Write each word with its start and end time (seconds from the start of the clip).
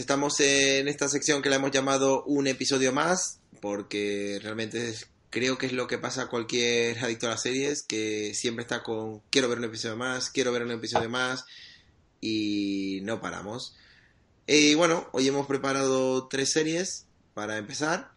estamos 0.00 0.40
en 0.40 0.88
esta 0.88 1.08
sección 1.08 1.42
que 1.42 1.50
la 1.50 1.56
hemos 1.56 1.70
llamado 1.70 2.24
un 2.24 2.46
episodio 2.46 2.92
más, 2.92 3.38
porque 3.60 4.40
realmente 4.42 4.94
creo 5.30 5.58
que 5.58 5.66
es 5.66 5.72
lo 5.72 5.86
que 5.86 5.98
pasa 5.98 6.22
a 6.22 6.28
cualquier 6.28 6.98
adicto 6.98 7.26
a 7.26 7.30
las 7.30 7.42
series, 7.42 7.82
que 7.82 8.34
siempre 8.34 8.62
está 8.62 8.82
con 8.82 9.20
quiero 9.30 9.48
ver 9.48 9.58
un 9.58 9.64
episodio 9.64 9.96
más, 9.96 10.30
quiero 10.30 10.52
ver 10.52 10.62
un 10.62 10.72
episodio 10.72 11.08
más, 11.08 11.44
y 12.20 13.00
no 13.02 13.20
paramos. 13.20 13.76
Y 14.46 14.74
bueno, 14.74 15.08
hoy 15.12 15.28
hemos 15.28 15.46
preparado 15.46 16.26
tres 16.28 16.52
series 16.52 17.06
para 17.34 17.58
empezar. 17.58 18.12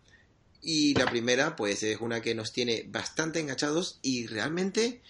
Y 0.62 0.94
la 0.96 1.06
primera, 1.06 1.56
pues, 1.56 1.84
es 1.84 2.00
una 2.00 2.22
que 2.22 2.36
nos 2.36 2.54
tiene 2.54 2.86
bastante 2.88 3.40
enganchados 3.40 4.00
y 4.02 4.28
realmente 4.28 5.02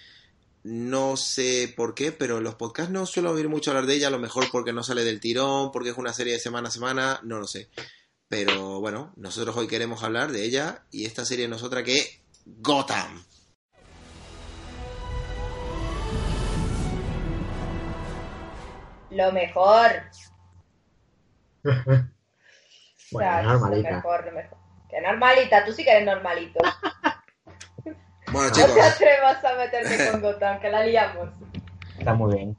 no 0.64 1.18
sé 1.18 1.74
por 1.76 1.94
qué, 1.94 2.12
pero 2.12 2.40
los 2.40 2.56
podcasts 2.56 2.92
no 2.92 3.06
suelo 3.06 3.32
oír 3.32 3.50
mucho 3.50 3.72
hablar 3.72 3.86
de 3.86 3.96
ella, 3.96 4.08
a 4.08 4.12
lo 4.12 4.20
mejor 4.20 4.46
porque 4.52 4.74
no 4.74 4.84
sale 4.84 5.04
del 5.04 5.20
tirón, 5.20 5.72
porque 5.72 5.90
es 5.90 5.98
una 5.98 6.14
serie 6.14 6.34
de 6.34 6.40
semana 6.40 6.70
a 6.70 6.72
semana, 6.72 7.20
no 7.24 7.40
lo 7.40 7.48
sé. 7.48 7.70
Pero 8.30 8.80
bueno, 8.80 9.14
nosotros 9.18 9.56
hoy 9.58 9.68
queremos 9.68 10.04
hablar 10.04 10.32
de 10.32 10.44
ella 10.44 10.86
y 10.90 11.06
esta 11.06 11.26
serie 11.26 11.48
no 11.48 11.58
es 11.58 11.64
otra 11.64 11.84
que 11.84 12.22
Gotham. 12.46 13.24
Lo 19.12 19.32
mejor. 19.32 19.92
Bueno, 23.12 23.30
O 23.30 23.32
sea, 23.32 23.42
es 23.42 23.46
normalita. 23.46 23.90
Lo 23.90 23.96
mejor, 23.98 24.26
lo 24.26 24.32
mejor. 24.32 24.58
Que 24.90 25.02
normalita, 25.02 25.66
tú 25.66 25.72
sí 25.72 25.84
que 25.84 25.92
eres 25.92 26.06
normalito. 26.06 26.60
Bueno, 28.34 28.50
No 28.50 28.56
chicos, 28.56 28.74
te 28.74 28.82
atrevas 28.82 29.46
a 29.46 29.54
meterte 29.56 30.12
con 30.12 30.22
Gotham, 30.34 30.60
que 30.60 30.70
la 30.70 30.84
liamos. 30.84 31.30
Está 31.98 32.14
muy 32.16 32.36
bien. 32.36 32.58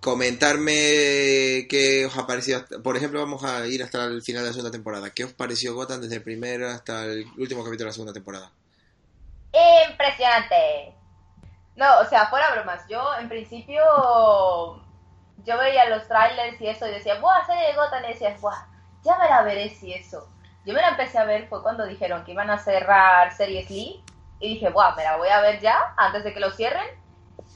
comentarme 0.00 1.66
qué 1.70 2.04
os 2.06 2.16
ha 2.18 2.26
parecido. 2.26 2.60
Por 2.82 2.96
ejemplo, 2.96 3.20
vamos 3.20 3.44
a 3.44 3.64
ir 3.66 3.82
hasta 3.82 4.04
el 4.04 4.20
final 4.22 4.42
de 4.42 4.48
la 4.48 4.52
segunda 4.52 4.72
temporada. 4.72 5.10
¿Qué 5.10 5.24
os 5.24 5.32
pareció 5.32 5.74
Gotham 5.74 6.00
desde 6.00 6.16
el 6.16 6.22
primero 6.22 6.68
hasta 6.68 7.04
el 7.04 7.24
último 7.38 7.62
capítulo 7.62 7.84
de 7.84 7.90
la 7.90 7.92
segunda 7.92 8.12
temporada? 8.12 8.50
Impresionante. 9.90 10.94
No, 11.76 12.00
o 12.00 12.04
sea, 12.06 12.26
fuera 12.26 12.50
bromas. 12.52 12.82
Yo, 12.88 13.00
en 13.20 13.28
principio, 13.28 13.80
yo 15.44 15.58
veía 15.58 15.88
los 15.88 16.06
trailers 16.08 16.60
y 16.60 16.66
eso 16.66 16.86
y 16.86 16.90
decía, 16.90 17.20
¡buah, 17.20 17.46
serie 17.46 17.68
de 17.68 17.74
Gotham! 17.74 18.04
Y 18.04 18.08
decías, 18.12 18.40
¡buah, 18.40 18.66
ya 19.04 19.16
me 19.18 19.28
la 19.28 19.42
veré 19.42 19.70
si 19.70 19.92
eso! 19.94 20.28
Yo 20.64 20.74
me 20.74 20.80
la 20.80 20.90
empecé 20.90 21.18
a 21.18 21.24
ver, 21.24 21.48
fue 21.48 21.62
cuando 21.62 21.86
dijeron 21.86 22.24
que 22.24 22.32
iban 22.32 22.50
a 22.50 22.58
cerrar 22.58 23.32
Series 23.34 23.68
Lee. 23.70 24.02
Y 24.42 24.48
dije, 24.54 24.70
¡buah, 24.70 24.96
me 24.96 25.04
la 25.04 25.16
voy 25.16 25.28
a 25.28 25.40
ver 25.40 25.60
ya 25.60 25.94
antes 25.96 26.24
de 26.24 26.34
que 26.34 26.40
lo 26.40 26.50
cierren! 26.50 26.84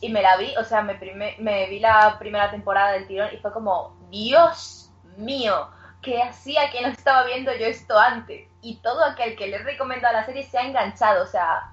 Y 0.01 0.09
me 0.11 0.23
la 0.23 0.37
vi, 0.37 0.57
o 0.57 0.65
sea, 0.65 0.83
me, 0.83 0.99
me 1.39 1.69
vi 1.69 1.81
la 1.81 2.17
primera 2.19 2.51
temporada 2.51 2.93
del 2.93 3.07
tirón 3.07 3.29
y 3.35 3.39
fue 3.39 3.53
como, 3.53 3.99
¡Dios 4.09 4.93
mío! 5.17 5.69
¿Qué 6.01 6.23
hacía 6.23 6.71
que 6.71 6.81
no 6.83 6.89
estaba 6.89 7.27
viendo 7.27 7.51
yo 7.59 7.67
esto 7.67 7.99
antes? 7.99 8.49
Y 8.63 8.77
todo 8.77 9.05
aquel 9.05 9.35
que 9.35 9.49
le 9.49 9.57
he 9.57 9.63
recomendado 9.63 10.15
la 10.15 10.25
serie 10.25 10.45
se 10.45 10.59
ha 10.59 10.67
enganchado, 10.67 11.25
o 11.25 11.27
sea, 11.27 11.73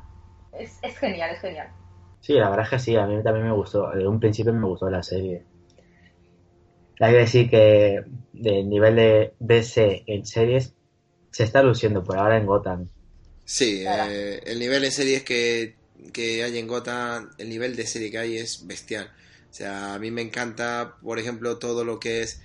es, 0.52 0.80
es 0.82 0.98
genial, 0.98 1.30
es 1.30 1.42
genial. 1.42 1.70
Sí, 2.22 2.34
la 2.34 2.50
verdad 2.50 2.66
es 2.66 2.70
que 2.72 2.80
sí, 2.80 2.96
a 2.96 3.06
mí 3.06 3.22
también 3.22 3.46
me 3.46 3.54
gustó. 3.54 3.92
De 3.92 4.08
un 4.08 4.20
principio 4.20 4.54
me 4.54 4.66
gustó 4.66 4.90
la 4.90 5.04
serie. 5.04 5.46
Hay 7.00 7.12
que 7.12 7.20
decir 7.20 7.50
que 7.50 8.04
del 8.32 8.70
nivel 8.70 8.96
de 8.96 9.36
DC 9.40 10.06
en 10.08 10.26
series 10.26 10.76
se 11.32 11.44
está 11.44 11.62
luciendo 11.62 12.04
por 12.04 12.18
ahora 12.18 12.38
en 12.38 12.46
Gotham. 12.46 12.90
Sí, 13.46 13.84
eh, 13.86 14.42
el 14.46 14.60
nivel 14.60 14.82
de 14.82 14.92
series 14.92 15.24
que, 15.24 15.76
que 16.14 16.44
hay 16.44 16.58
en 16.58 16.68
Gotham, 16.68 17.32
el 17.38 17.50
nivel 17.50 17.76
de 17.76 17.86
serie 17.86 18.12
que 18.12 18.20
hay 18.20 18.38
es 18.38 18.66
bestial. 18.66 19.12
O 19.50 19.54
sea, 19.54 19.94
a 19.94 20.00
mí 20.00 20.12
me 20.12 20.22
encanta, 20.22 20.98
por 21.02 21.20
ejemplo, 21.20 21.58
todo 21.58 21.84
lo 21.84 22.00
que 22.00 22.22
es... 22.22 22.42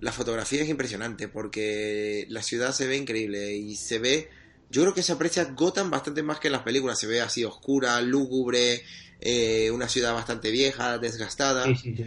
La 0.00 0.12
fotografía 0.12 0.62
es 0.62 0.68
impresionante 0.68 1.28
porque 1.28 2.26
la 2.28 2.42
ciudad 2.42 2.72
se 2.72 2.86
ve 2.86 2.96
increíble 2.96 3.54
y 3.54 3.76
se 3.76 3.98
ve... 3.98 4.28
Yo 4.70 4.82
creo 4.82 4.94
que 4.94 5.02
se 5.02 5.12
aprecia 5.12 5.44
Gotham 5.44 5.90
bastante 5.90 6.22
más 6.22 6.38
que 6.38 6.48
en 6.48 6.52
las 6.52 6.62
películas. 6.62 6.98
Se 6.98 7.06
ve 7.06 7.20
así 7.20 7.44
oscura, 7.44 8.00
lúgubre, 8.00 8.82
eh, 9.20 9.70
una 9.70 9.88
ciudad 9.88 10.14
bastante 10.14 10.50
vieja, 10.50 10.98
desgastada. 10.98 11.64
sí, 11.76 11.94
sí. 11.96 12.04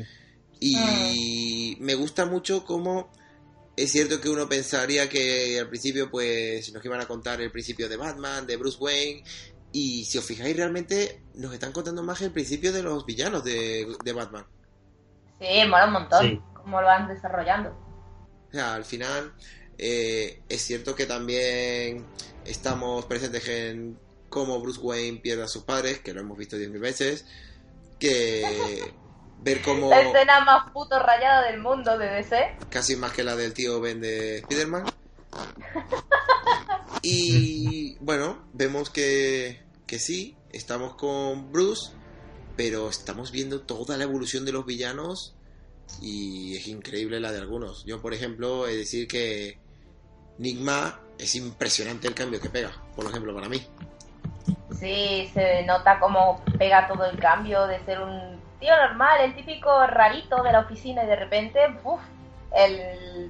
Y 0.60 1.76
me 1.82 1.94
gusta 1.96 2.26
mucho 2.26 2.64
cómo 2.64 3.12
es 3.76 3.92
cierto 3.92 4.22
que 4.22 4.30
uno 4.30 4.48
pensaría 4.48 5.10
que 5.10 5.60
al 5.60 5.68
principio 5.70 6.10
pues 6.10 6.72
nos 6.74 6.84
iban 6.86 7.02
a 7.02 7.08
contar 7.08 7.42
el 7.42 7.52
principio 7.52 7.90
de 7.90 7.98
Batman, 7.98 8.46
de 8.46 8.58
Bruce 8.58 8.78
Wayne, 8.80 9.24
y 9.72 10.06
si 10.06 10.18
os 10.20 10.26
fijáis 10.26 10.56
realmente 10.56 11.22
nos 11.36 11.54
están 11.54 11.72
contando 11.72 12.04
más 12.04 12.22
el 12.22 12.32
principio 12.32 12.72
de 12.72 12.84
los 12.84 13.06
villanos 13.06 13.44
de, 13.44 13.88
de 14.04 14.14
Batman. 14.14 14.46
Sí, 15.40 15.68
mola 15.68 15.88
un 15.88 15.94
montón 15.94 16.30
Sí. 16.30 16.42
cómo 16.54 16.80
lo 16.82 16.88
van 16.88 17.08
desarrollando. 17.08 17.70
O 18.50 18.52
sea, 18.52 18.76
al 18.76 18.86
final 18.86 19.34
eh, 19.80 20.42
es 20.48 20.62
cierto 20.62 20.96
que 20.96 21.08
también 21.08 22.06
estamos 22.46 23.06
presentes 23.06 23.48
en 23.48 23.98
cómo 24.30 24.60
Bruce 24.62 24.80
Wayne 24.80 25.20
pierde 25.20 25.44
a 25.44 25.48
sus 25.48 25.64
padres, 25.64 26.00
que 26.00 26.14
lo 26.14 26.22
hemos 26.22 26.38
visto 26.38 26.56
10.000 26.58 26.80
veces, 26.80 27.26
que 28.00 28.94
ver 29.44 29.62
cómo... 29.62 29.90
La 29.90 30.02
escena 30.02 30.40
más 30.42 30.72
puto 30.72 30.98
rayada 31.00 31.44
del 31.44 31.60
mundo 31.60 31.98
de 31.98 32.08
DC. 32.08 32.58
casi 32.70 32.96
más 32.96 33.12
que 33.12 33.24
la 33.24 33.36
del 33.36 33.54
tío 33.54 33.80
Ben 33.82 34.02
de 34.02 34.38
Spider-Man. 34.40 34.86
Y 37.06 37.98
bueno, 38.00 38.46
vemos 38.54 38.90
que, 38.90 39.62
que 39.86 40.00
sí, 40.00 40.38
estamos 40.54 40.96
con 40.96 41.52
Bruce, 41.52 41.92
pero 42.56 42.90
estamos 42.90 43.34
viendo 43.34 43.60
toda 43.62 43.98
la 43.98 44.06
evolución 44.06 44.46
de 44.46 44.54
los 44.54 44.66
villanos 44.66 45.36
y 46.02 46.56
es 46.56 46.66
increíble 46.68 47.20
la 47.20 47.34
de 47.34 47.40
algunos. 47.40 47.84
Yo, 47.84 48.02
por 48.02 48.14
ejemplo, 48.14 48.68
he 48.68 48.72
de 48.72 48.78
decir 48.78 49.08
que 49.10 49.60
Nigma 50.38 51.02
es 51.18 51.36
impresionante 51.36 52.08
el 52.08 52.14
cambio 52.14 52.40
que 52.40 52.50
pega, 52.50 52.72
por 52.96 53.06
ejemplo, 53.06 53.36
para 53.36 53.50
mí. 53.50 53.62
Sí, 54.80 55.30
se 55.34 55.64
nota 55.64 56.00
cómo 56.00 56.42
pega 56.58 56.88
todo 56.88 57.06
el 57.06 57.20
cambio 57.20 57.68
de 57.68 57.84
ser 57.84 58.02
un 58.02 58.43
tío 58.64 58.76
normal, 58.78 59.20
el 59.26 59.36
típico 59.36 59.86
rarito 59.88 60.42
de 60.42 60.54
la 60.54 60.62
oficina 60.62 61.04
y 61.04 61.08
de 61.08 61.16
repente, 61.18 61.60
uff, 61.84 62.00
el, 62.56 63.30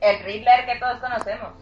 el 0.00 0.24
Riddler 0.24 0.64
que 0.64 0.78
todos 0.78 1.00
conocemos. 1.00 1.54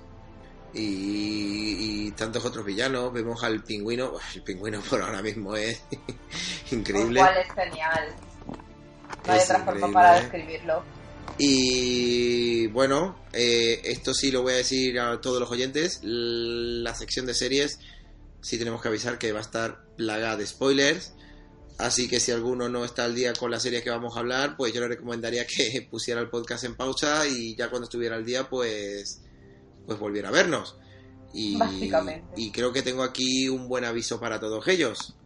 Y, 0.75 2.07
y 2.07 2.11
tantos 2.13 2.45
otros 2.45 2.65
villanos, 2.67 3.13
vemos 3.13 3.43
al 3.45 3.63
pingüino, 3.63 4.13
el 4.35 4.43
pingüino 4.43 4.81
por 4.81 5.01
ahora 5.01 5.23
mismo 5.23 5.57
es 5.57 5.83
increíble. 6.71 7.21
Lo 7.21 7.27
cual 7.27 7.39
es 7.39 7.53
genial. 7.53 8.09
No 9.27 9.33
hay 9.33 9.41
otra 9.41 9.59
forma 9.61 9.93
para 9.93 10.21
describirlo. 10.21 10.83
Y 11.39 12.67
bueno, 12.69 13.17
eh, 13.33 13.81
esto 13.85 14.13
sí 14.13 14.31
lo 14.31 14.43
voy 14.43 14.53
a 14.53 14.57
decir 14.57 15.01
a 15.01 15.19
todos 15.21 15.41
los 15.41 15.51
oyentes. 15.51 16.01
La 16.03 16.95
sección 16.95 17.25
de 17.25 17.33
series, 17.33 17.79
sí 18.43 18.59
tenemos 18.59 18.83
que 18.83 18.89
avisar 18.89 19.19
que 19.19 19.33
va 19.33 19.39
a 19.39 19.43
estar 19.43 19.79
plagada 19.97 20.37
de 20.37 20.47
spoilers. 20.47 21.15
Así 21.79 22.09
que 22.09 22.21
si 22.21 22.31
alguno 22.31 22.69
no 22.69 22.85
está 22.85 23.05
al 23.05 23.15
día 23.15 23.33
con 23.33 23.51
la 23.51 23.59
serie 23.59 23.83
que 23.83 23.91
vamos 23.91 24.17
a 24.17 24.21
hablar, 24.21 24.57
pues 24.57 24.73
yo 24.73 24.81
le 24.81 24.89
recomendaría 24.89 25.47
que 25.47 25.87
pusiera 25.91 26.21
el 26.21 26.29
podcast 26.29 26.65
en 26.65 26.77
pausa 26.77 27.27
y 27.27 27.57
ya 27.57 27.71
cuando 27.71 27.85
estuviera 27.85 28.17
al 28.17 28.25
día, 28.25 28.49
pues, 28.49 29.23
pues 29.87 29.99
volviera 29.99 30.29
a 30.29 30.33
vernos. 30.33 30.77
Y, 31.33 31.57
Básicamente. 31.57 32.25
y 32.37 32.53
creo 32.53 32.73
que 32.73 32.83
tengo 32.83 33.03
aquí 33.03 33.49
un 33.49 33.69
buen 33.69 33.85
aviso 33.85 34.21
para 34.21 34.39
todos 34.39 34.69
ellos. 34.69 35.17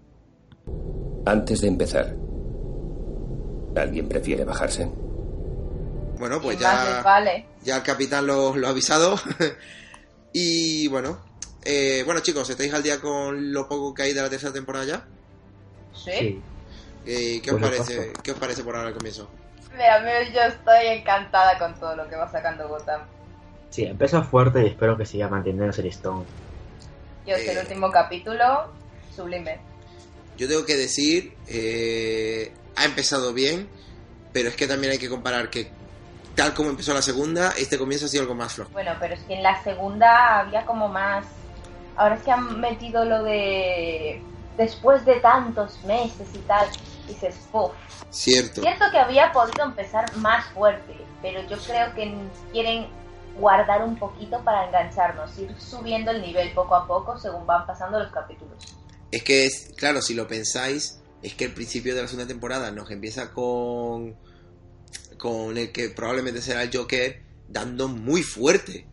Antes 1.24 1.60
de 1.62 1.68
empezar, 1.68 2.16
¿alguien 3.74 4.08
prefiere 4.08 4.44
bajarse? 4.44 4.88
Bueno, 6.18 6.40
pues 6.40 6.58
ya, 6.58 7.02
vale. 7.04 7.46
ya 7.62 7.76
el 7.78 7.82
capitán 7.82 8.26
lo, 8.26 8.56
lo 8.56 8.68
ha 8.68 8.70
avisado. 8.70 9.18
y 10.32 10.86
bueno, 10.86 11.18
eh, 11.64 12.02
bueno 12.04 12.20
chicos, 12.20 12.48
¿estáis 12.48 12.72
al 12.72 12.82
día 12.84 13.00
con 13.00 13.52
lo 13.52 13.68
poco 13.68 13.92
que 13.92 14.04
hay 14.04 14.12
de 14.12 14.22
la 14.22 14.30
tercera 14.30 14.52
temporada 14.52 14.84
ya? 14.84 15.08
Sí. 15.96 16.10
Sí. 16.18 16.42
Eh, 17.06 17.40
¿qué, 17.42 17.50
os 17.50 17.60
Por 17.60 17.70
parece. 17.70 18.12
¿Qué 18.22 18.32
os 18.32 18.38
parece 18.38 18.62
por 18.64 18.74
ahora 18.76 18.88
al 18.88 18.94
comienzo? 18.94 19.28
Mira, 19.72 20.00
mira, 20.00 20.22
yo 20.32 20.40
estoy 20.42 20.86
encantada 20.98 21.58
con 21.58 21.74
todo 21.78 21.94
lo 21.96 22.08
que 22.08 22.16
va 22.16 22.30
sacando 22.30 22.66
Gotham. 22.68 23.02
Sí, 23.70 23.84
empezó 23.84 24.22
fuerte 24.24 24.62
y 24.62 24.66
espero 24.68 24.96
que 24.96 25.04
siga 25.04 25.28
manteniéndose 25.28 25.82
el 25.82 25.88
listón. 25.88 26.24
Yo 27.26 27.36
sé 27.36 27.50
el 27.52 27.58
Eh. 27.58 27.60
último 27.60 27.90
capítulo, 27.90 28.70
sublime. 29.14 29.58
Yo 30.38 30.48
tengo 30.48 30.64
que 30.64 30.76
decir, 30.76 31.34
eh, 31.48 32.52
ha 32.76 32.84
empezado 32.84 33.32
bien, 33.32 33.68
pero 34.32 34.48
es 34.48 34.56
que 34.56 34.66
también 34.66 34.92
hay 34.92 34.98
que 34.98 35.08
comparar 35.08 35.50
que 35.50 35.70
tal 36.34 36.54
como 36.54 36.70
empezó 36.70 36.92
la 36.94 37.02
segunda, 37.02 37.52
este 37.58 37.78
comienzo 37.78 38.06
ha 38.06 38.08
sido 38.08 38.22
algo 38.22 38.34
más 38.34 38.54
flojo. 38.54 38.70
Bueno, 38.72 38.92
pero 39.00 39.14
es 39.14 39.20
que 39.22 39.34
en 39.34 39.42
la 39.42 39.62
segunda 39.62 40.40
había 40.40 40.64
como 40.64 40.88
más. 40.88 41.26
Ahora 41.96 42.14
es 42.16 42.22
que 42.22 42.30
han 42.30 42.60
metido 42.60 43.04
lo 43.04 43.22
de. 43.24 44.22
Después 44.56 45.04
de 45.04 45.16
tantos 45.20 45.82
meses 45.84 46.28
y 46.34 46.38
tal. 46.38 46.66
Dices, 47.06 47.36
puff. 47.52 47.72
Cierto. 48.10 48.62
Cierto 48.62 48.84
que 48.90 48.98
había 48.98 49.32
podido 49.32 49.64
empezar 49.64 50.14
más 50.16 50.46
fuerte, 50.46 50.96
pero 51.22 51.42
yo 51.48 51.56
creo 51.58 51.94
que 51.94 52.14
quieren 52.52 52.88
guardar 53.38 53.82
un 53.82 53.98
poquito 53.98 54.42
para 54.42 54.66
engancharnos, 54.66 55.38
ir 55.38 55.54
subiendo 55.60 56.10
el 56.10 56.22
nivel 56.22 56.52
poco 56.52 56.74
a 56.74 56.86
poco 56.86 57.18
según 57.18 57.46
van 57.46 57.66
pasando 57.66 57.98
los 57.98 58.10
capítulos. 58.10 58.56
Es 59.10 59.22
que, 59.22 59.46
es, 59.46 59.72
claro, 59.76 60.02
si 60.02 60.14
lo 60.14 60.26
pensáis, 60.26 61.00
es 61.22 61.34
que 61.34 61.44
el 61.44 61.52
principio 61.52 61.94
de 61.94 62.02
la 62.02 62.08
segunda 62.08 62.26
temporada 62.26 62.70
nos 62.70 62.90
empieza 62.90 63.32
con, 63.32 64.16
con 65.18 65.56
el 65.56 65.72
que 65.72 65.90
probablemente 65.90 66.40
será 66.40 66.62
el 66.62 66.76
Joker 66.76 67.22
dando 67.48 67.88
muy 67.88 68.22
fuerte. 68.22 68.86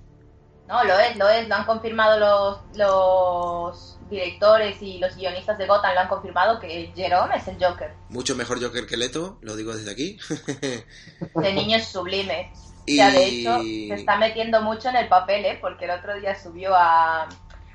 No, 0.68 0.83
lo 0.83 0.98
es, 1.00 1.15
lo 1.18 1.27
es, 1.30 1.48
lo 1.48 1.56
han 1.56 1.65
confirmado 1.65 2.19
los, 2.19 2.77
los 2.77 3.93
directores 4.10 4.82
y 4.82 4.98
los 5.00 5.16
guionistas 5.16 5.58
de 5.58 5.68
Gotham, 5.68 5.94
lo 5.94 6.00
han 6.02 6.08
confirmado 6.08 6.60
que 6.60 6.92
Jerome 6.96 7.36
es 7.36 7.48
el 7.48 7.64
Joker. 7.64 7.94
Mucho 8.10 8.36
mejor 8.36 8.62
Joker 8.62 8.86
que 8.86 8.98
Leto, 8.98 9.38
lo 9.42 9.56
digo 9.56 9.76
desde 9.76 9.92
aquí. 9.92 10.18
De 11.36 11.54
niño 11.54 11.78
es 11.78 11.88
sublime. 11.88 12.52
y... 12.86 12.98
Ya, 12.98 13.12
de 13.12 13.26
hecho, 13.26 13.62
se 13.62 13.94
está 13.94 14.18
metiendo 14.18 14.62
mucho 14.62 14.90
en 14.90 14.98
el 14.98 15.08
papel, 15.08 15.46
¿eh? 15.46 15.58
Porque 15.60 15.86
el 15.86 15.92
otro 15.92 16.20
día 16.20 16.36
subió 16.36 16.76
a... 16.76 17.28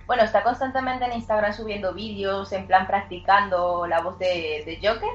Bueno, 0.07 0.23
está 0.23 0.43
constantemente 0.43 1.05
en 1.05 1.13
Instagram 1.13 1.53
subiendo 1.53 1.93
vídeos, 1.93 2.51
en 2.53 2.67
plan 2.67 2.87
practicando 2.87 3.87
la 3.87 4.01
voz 4.01 4.19
de, 4.19 4.63
de 4.65 4.79
Joker. 4.83 5.11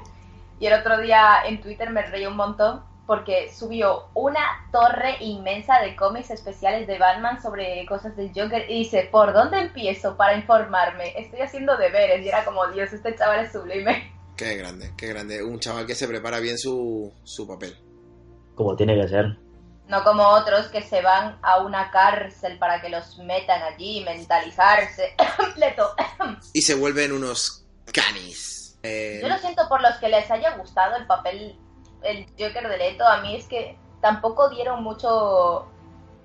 Y 0.60 0.68
el 0.68 0.74
otro 0.74 1.00
día 1.00 1.40
en 1.46 1.62
Twitter 1.62 1.90
me 1.90 2.04
reí 2.04 2.26
un 2.26 2.36
montón 2.36 2.84
porque 3.06 3.52
subió 3.52 4.10
una 4.14 4.68
torre 4.72 5.18
inmensa 5.20 5.80
de 5.80 5.96
cómics 5.96 6.32
especiales 6.32 6.88
de 6.88 6.98
Batman 6.98 7.42
sobre 7.42 7.86
cosas 7.86 8.16
del 8.16 8.32
Joker 8.34 8.70
y 8.70 8.80
dice, 8.80 9.10
¿por 9.12 9.34
dónde 9.34 9.60
empiezo 9.60 10.16
para 10.16 10.36
informarme? 10.36 11.14
Estoy 11.18 11.42
haciendo 11.42 11.76
deberes 11.78 12.26
y 12.26 12.30
era 12.30 12.46
como, 12.46 12.66
Dios, 12.68 12.94
este 12.94 13.16
chaval 13.16 13.46
es 13.46 13.52
sublime. 13.52 14.12
Qué 14.38 14.56
grande, 14.56 14.92
qué 14.98 15.08
grande. 15.08 15.44
Un 15.44 15.60
chaval 15.60 15.86
que 15.86 15.94
se 15.94 16.08
prepara 16.08 16.40
bien 16.40 16.58
su, 16.58 17.14
su 17.24 17.48
papel. 17.48 17.78
Como 18.56 18.76
tiene 18.76 19.00
que 19.00 19.08
ser. 19.08 19.38
No 19.88 20.04
como 20.04 20.24
otros 20.28 20.70
que 20.70 20.82
se 20.82 21.02
van 21.02 21.38
a 21.44 21.62
una 21.62 21.92
cárcel 21.92 22.58
para 22.58 22.82
que 22.82 22.90
los 22.90 23.20
metan 23.20 23.62
allí, 23.62 24.04
mentalizarse. 24.04 25.16
Leto. 25.58 25.94
Y 26.52 26.64
se 26.64 26.74
vuelven 26.74 27.12
unos 27.12 27.68
canis. 27.94 28.80
Eh, 28.82 29.20
Yo 29.22 29.28
lo 29.30 29.38
siento 29.38 29.70
por 29.70 29.82
los 29.82 29.96
que 29.98 30.10
les 30.10 30.30
haya 30.32 30.58
gustado 30.58 30.96
el 30.96 31.06
papel, 31.06 31.56
el 32.04 32.26
Joker 32.40 32.68
de 32.68 32.78
Leto. 32.78 33.08
A 33.08 33.22
mí 33.22 33.36
es 33.36 33.46
que 33.46 33.78
tampoco 34.02 34.50
dieron 34.50 34.84
mucho. 34.84 35.68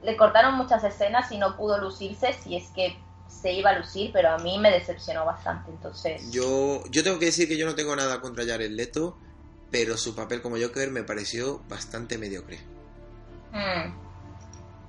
Le 0.03 0.17
cortaron 0.17 0.55
muchas 0.55 0.85
escenas 0.85 1.31
y 1.33 1.39
no 1.39 1.57
pudo 1.57 1.79
lucirse 1.79 2.33
si 2.33 2.57
es 2.57 2.69
que 2.71 2.97
se 3.29 3.53
iba 3.53 3.71
a 3.71 3.79
lucir, 3.79 4.11
pero 4.13 4.31
a 4.31 4.39
mí 4.39 4.59
me 4.59 4.71
decepcionó 4.71 5.25
bastante. 5.25 5.71
Entonces, 5.71 6.31
yo, 6.31 6.83
yo 6.91 7.05
tengo 7.05 7.19
que 7.19 7.27
decir 7.27 7.49
que 7.49 7.57
yo 7.57 7.67
no 7.67 7.75
tengo 7.75 7.95
nada 7.95 8.21
contra 8.21 8.45
Jared 8.45 8.71
Leto, 8.71 9.19
pero 9.71 9.97
su 9.97 10.15
papel 10.15 10.41
como 10.41 10.57
Joker 10.57 10.91
me 10.91 11.03
pareció 11.03 11.61
bastante 11.69 12.19
mediocre. 12.19 12.59
hmm. 13.53 13.93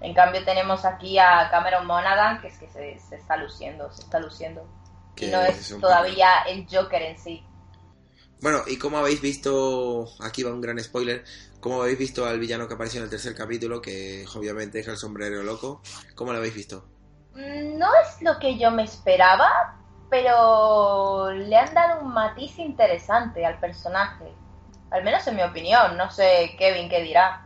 en 0.02 0.14
cambio 0.14 0.44
tenemos 0.46 0.86
aquí 0.86 1.20
a 1.20 1.50
Cameron 1.52 1.86
Monaghan, 1.86 2.42
que 2.42 2.48
es 2.48 2.58
que 2.58 2.70
se, 2.70 3.00
se 3.00 3.16
está 3.16 3.36
luciendo, 3.38 3.92
se 3.92 4.04
está 4.04 4.20
luciendo. 4.20 4.66
Que 5.16 5.28
y 5.28 5.32
no 5.32 5.42
es 5.42 5.76
todavía 5.80 6.42
el 6.48 6.66
Joker 6.70 7.02
en 7.02 7.18
sí. 7.18 7.44
Bueno, 8.42 8.60
y 8.68 8.78
como 8.78 8.98
habéis 8.98 9.22
visto, 9.22 10.08
aquí 10.22 10.44
va 10.44 10.54
un 10.54 10.62
gran 10.62 10.80
spoiler, 10.80 11.24
como 11.60 11.82
habéis 11.82 12.00
visto 12.00 12.26
al 12.26 12.40
villano 12.40 12.68
que 12.68 12.74
apareció 12.76 13.00
en 13.00 13.06
el 13.06 13.10
tercer 13.10 13.36
capítulo, 13.36 13.82
que 13.82 14.26
obviamente 14.36 14.80
es 14.80 14.88
el 14.88 14.98
sombrero 14.98 15.44
loco, 15.44 15.82
¿cómo 16.16 16.32
lo 16.32 16.38
habéis 16.38 16.56
visto? 16.56 16.86
Mm, 17.34 17.78
No 17.78 17.88
es 18.04 18.22
lo 18.22 18.40
que 18.40 18.58
yo 18.58 18.72
me 18.72 18.84
esperaba, 18.84 19.78
pero 20.10 21.32
le 21.32 21.56
han 21.56 21.74
dado 21.74 22.02
un 22.02 22.14
matiz 22.14 22.58
interesante 22.60 23.46
al 23.46 23.60
personaje. 23.60 24.26
Al 24.92 25.04
menos 25.04 25.28
en 25.28 25.36
mi 25.36 25.44
opinión. 25.44 25.98
No 25.98 26.10
sé, 26.10 26.56
Kevin, 26.58 26.90
qué 26.90 27.04
dirá. 27.04 27.46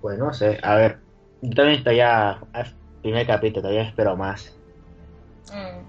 Pues 0.00 0.18
no 0.18 0.32
sé, 0.32 0.58
a 0.62 0.74
ver. 0.76 1.00
Yo 1.42 1.54
también 1.54 1.78
estoy 1.78 1.96
ya. 1.96 2.40
al 2.52 2.76
Primer 3.02 3.26
capítulo, 3.26 3.62
todavía 3.62 3.88
espero 3.88 4.16
más. 4.16 4.54
Mm, 5.52 5.80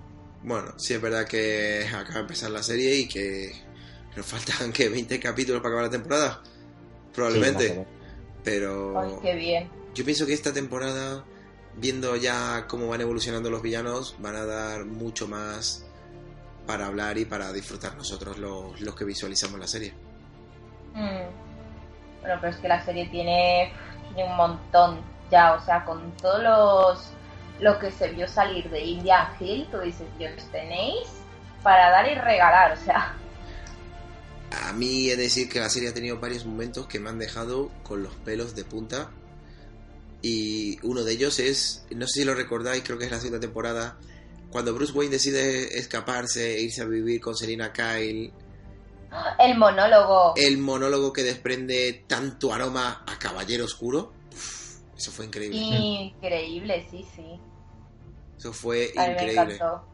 Bueno, 0.43 0.73
sí 0.77 0.93
es 0.93 1.01
verdad 1.01 1.27
que 1.27 1.85
acaba 1.87 2.15
de 2.15 2.19
empezar 2.21 2.51
la 2.51 2.63
serie 2.63 2.95
y 2.95 3.07
que 3.07 3.51
nos 4.15 4.25
faltan 4.25 4.71
que 4.71 4.89
20 4.89 5.19
capítulos 5.19 5.61
para 5.61 5.75
acabar 5.75 5.85
la 5.85 5.91
temporada, 5.91 6.43
probablemente, 7.13 7.69
Sí, 7.69 7.81
pero 8.43 8.99
Ay, 8.99 9.11
qué 9.21 9.35
bien. 9.35 9.69
yo 9.93 10.03
pienso 10.03 10.25
que 10.25 10.33
esta 10.33 10.51
temporada, 10.51 11.23
viendo 11.77 12.15
ya 12.15 12.65
cómo 12.67 12.87
van 12.87 13.01
evolucionando 13.01 13.49
los 13.49 13.61
villanos, 13.61 14.15
van 14.19 14.35
a 14.35 14.45
dar 14.45 14.85
mucho 14.85 15.27
más 15.27 15.85
para 16.65 16.87
hablar 16.87 17.17
y 17.17 17.25
para 17.25 17.51
disfrutar 17.53 17.95
nosotros 17.95 18.37
los, 18.37 18.81
los 18.81 18.95
que 18.95 19.05
visualizamos 19.05 19.59
la 19.59 19.67
serie. 19.67 19.93
Mm. 20.93 22.21
Bueno, 22.21 22.37
pero 22.39 22.49
es 22.49 22.57
que 22.57 22.67
la 22.67 22.83
serie 22.83 23.07
tiene, 23.09 23.73
tiene 24.13 24.29
un 24.29 24.37
montón 24.37 25.01
ya. 25.31 25.53
O 25.53 25.61
sea, 25.65 25.83
con 25.85 26.11
todos 26.17 26.43
los. 26.43 27.13
Lo 27.61 27.79
que 27.79 27.91
se 27.91 28.09
vio 28.09 28.27
salir 28.27 28.69
de 28.69 28.81
Indian 28.83 29.27
Hill, 29.39 29.67
tú 29.71 29.77
dices, 29.79 30.07
Dios, 30.17 30.33
tenéis 30.51 31.07
para 31.63 31.89
dar 31.91 32.11
y 32.11 32.15
regalar. 32.15 32.73
O 32.73 32.83
sea, 32.83 33.15
A 34.67 34.73
mí 34.73 35.09
he 35.09 35.15
de 35.15 35.23
decir 35.23 35.47
que 35.47 35.59
la 35.59 35.69
serie 35.69 35.89
ha 35.89 35.93
tenido 35.93 36.19
varios 36.19 36.45
momentos 36.45 36.87
que 36.87 36.99
me 36.99 37.09
han 37.09 37.19
dejado 37.19 37.71
con 37.83 38.03
los 38.03 38.13
pelos 38.15 38.53
de 38.55 38.65
punta. 38.65 39.11
Y 40.21 40.77
uno 40.85 41.03
de 41.03 41.13
ellos 41.13 41.39
es, 41.39 41.85
no 41.95 42.05
sé 42.07 42.21
si 42.21 42.25
lo 42.25 42.35
recordáis, 42.35 42.83
creo 42.83 42.97
que 42.97 43.05
es 43.05 43.11
la 43.11 43.19
segunda 43.19 43.39
temporada, 43.39 43.97
cuando 44.51 44.73
Bruce 44.73 44.91
Wayne 44.93 45.11
decide 45.13 45.79
escaparse 45.79 46.57
e 46.57 46.61
irse 46.61 46.81
a 46.81 46.85
vivir 46.85 47.21
con 47.21 47.35
Selina 47.35 47.71
Kyle, 47.71 48.31
el 49.39 49.57
monólogo. 49.57 50.33
el 50.35 50.57
monólogo 50.57 51.11
que 51.11 51.23
desprende 51.23 52.03
tanto 52.07 52.53
aroma 52.53 53.03
a 53.07 53.17
Caballero 53.17 53.65
Oscuro, 53.65 54.13
uf, 54.31 54.97
eso 54.97 55.11
fue 55.11 55.25
increíble. 55.25 55.57
Increíble, 55.57 56.85
sí, 56.89 57.05
sí. 57.15 57.39
Eso 58.41 58.53
fue 58.53 58.91
A 58.97 59.01
mí 59.01 59.07
me 59.07 59.11
increíble. 59.13 59.53
encantó. 59.53 59.85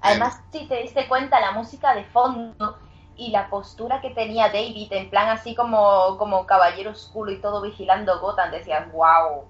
Además, 0.00 0.42
si 0.52 0.68
te 0.68 0.82
diste 0.82 1.08
cuenta, 1.08 1.40
la 1.40 1.52
música 1.52 1.94
de 1.94 2.04
fondo 2.04 2.78
y 3.16 3.30
la 3.30 3.48
postura 3.48 4.02
que 4.02 4.10
tenía 4.10 4.48
David, 4.48 4.92
en 4.92 5.08
plan 5.08 5.30
así 5.30 5.54
como, 5.54 6.18
como 6.18 6.44
caballero 6.44 6.90
oscuro 6.90 7.32
y 7.32 7.40
todo 7.40 7.62
vigilando 7.62 8.20
Gotham, 8.20 8.50
decías, 8.50 8.92
wow. 8.92 9.48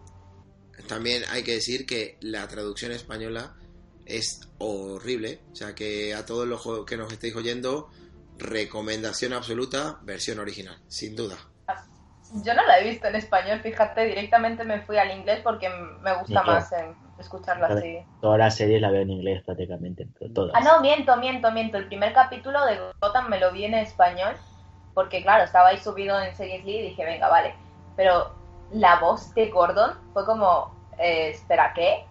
También 0.87 1.25
hay 1.33 1.43
que 1.43 1.55
decir 1.55 1.85
que 1.85 2.17
la 2.21 2.47
traducción 2.47 2.93
española 2.93 3.57
es 4.07 4.49
horrible. 4.59 5.41
O 5.51 5.57
sea 5.57 5.75
que 5.75 6.15
a 6.15 6.25
todos 6.25 6.47
los 6.47 6.65
que 6.87 6.97
nos 6.97 7.13
estéis 7.13 7.35
oyendo, 7.35 7.91
recomendación 8.39 9.33
absoluta, 9.33 9.99
versión 10.03 10.39
original, 10.39 10.81
sin 10.87 11.17
duda. 11.17 11.37
Yo 12.45 12.55
no 12.55 12.65
la 12.67 12.79
he 12.79 12.85
visto 12.85 13.09
en 13.09 13.17
español, 13.17 13.61
fíjate, 13.63 14.05
directamente 14.05 14.63
me 14.63 14.83
fui 14.83 14.97
al 14.97 15.11
inglés 15.11 15.41
porque 15.43 15.69
me 16.03 16.17
gusta 16.21 16.43
más 16.45 16.71
en 16.73 17.08
escucharla 17.19 17.69
así. 17.69 17.99
Todas 18.21 18.39
las 18.39 18.57
series 18.57 18.81
la 18.81 18.91
veo 18.91 19.03
en 19.03 19.11
inglés 19.11 19.43
prácticamente. 19.45 20.07
Todas. 20.35 20.53
Ah, 20.55 20.61
no, 20.61 20.81
miento, 20.81 21.17
miento, 21.17 21.51
miento. 21.53 21.79
El 21.79 21.87
primer 21.87 22.13
capítulo 22.13 22.65
de 22.65 22.79
Gotham 23.01 23.29
me 23.29 23.39
lo 23.41 23.53
vi 23.53 23.65
en 23.65 23.75
español 23.75 24.35
porque, 24.95 25.23
claro, 25.23 25.45
estaba 25.45 25.69
ahí 25.69 25.79
subido 25.79 26.21
en 26.21 26.35
Series 26.37 26.65
League 26.65 26.81
y 26.81 26.89
dije, 26.91 27.05
venga, 27.05 27.29
vale. 27.29 27.55
Pero 27.97 28.35
la 28.73 28.99
voz 29.01 29.35
de 29.35 29.49
Gordon 29.49 29.93
fue 30.13 30.25
como, 30.25 30.75
eh, 30.99 31.31
espera, 31.31 31.73
¿qué? 31.75 32.05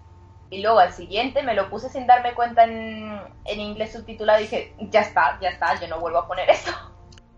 Y 0.50 0.62
luego 0.62 0.80
al 0.80 0.94
siguiente 0.94 1.44
me 1.44 1.54
lo 1.54 1.70
puse 1.70 1.90
sin 1.90 2.08
darme 2.08 2.34
cuenta 2.34 2.64
en, 2.64 3.20
en 3.46 3.60
inglés 3.60 3.92
subtitulado 3.92 4.40
y 4.40 4.44
dije, 4.44 4.74
ya 4.90 5.02
está, 5.02 5.38
ya 5.42 5.50
está, 5.50 5.80
yo 5.80 5.88
no 5.88 6.00
vuelvo 6.00 6.20
a 6.20 6.28
poner 6.28 6.50
eso. 6.50 6.72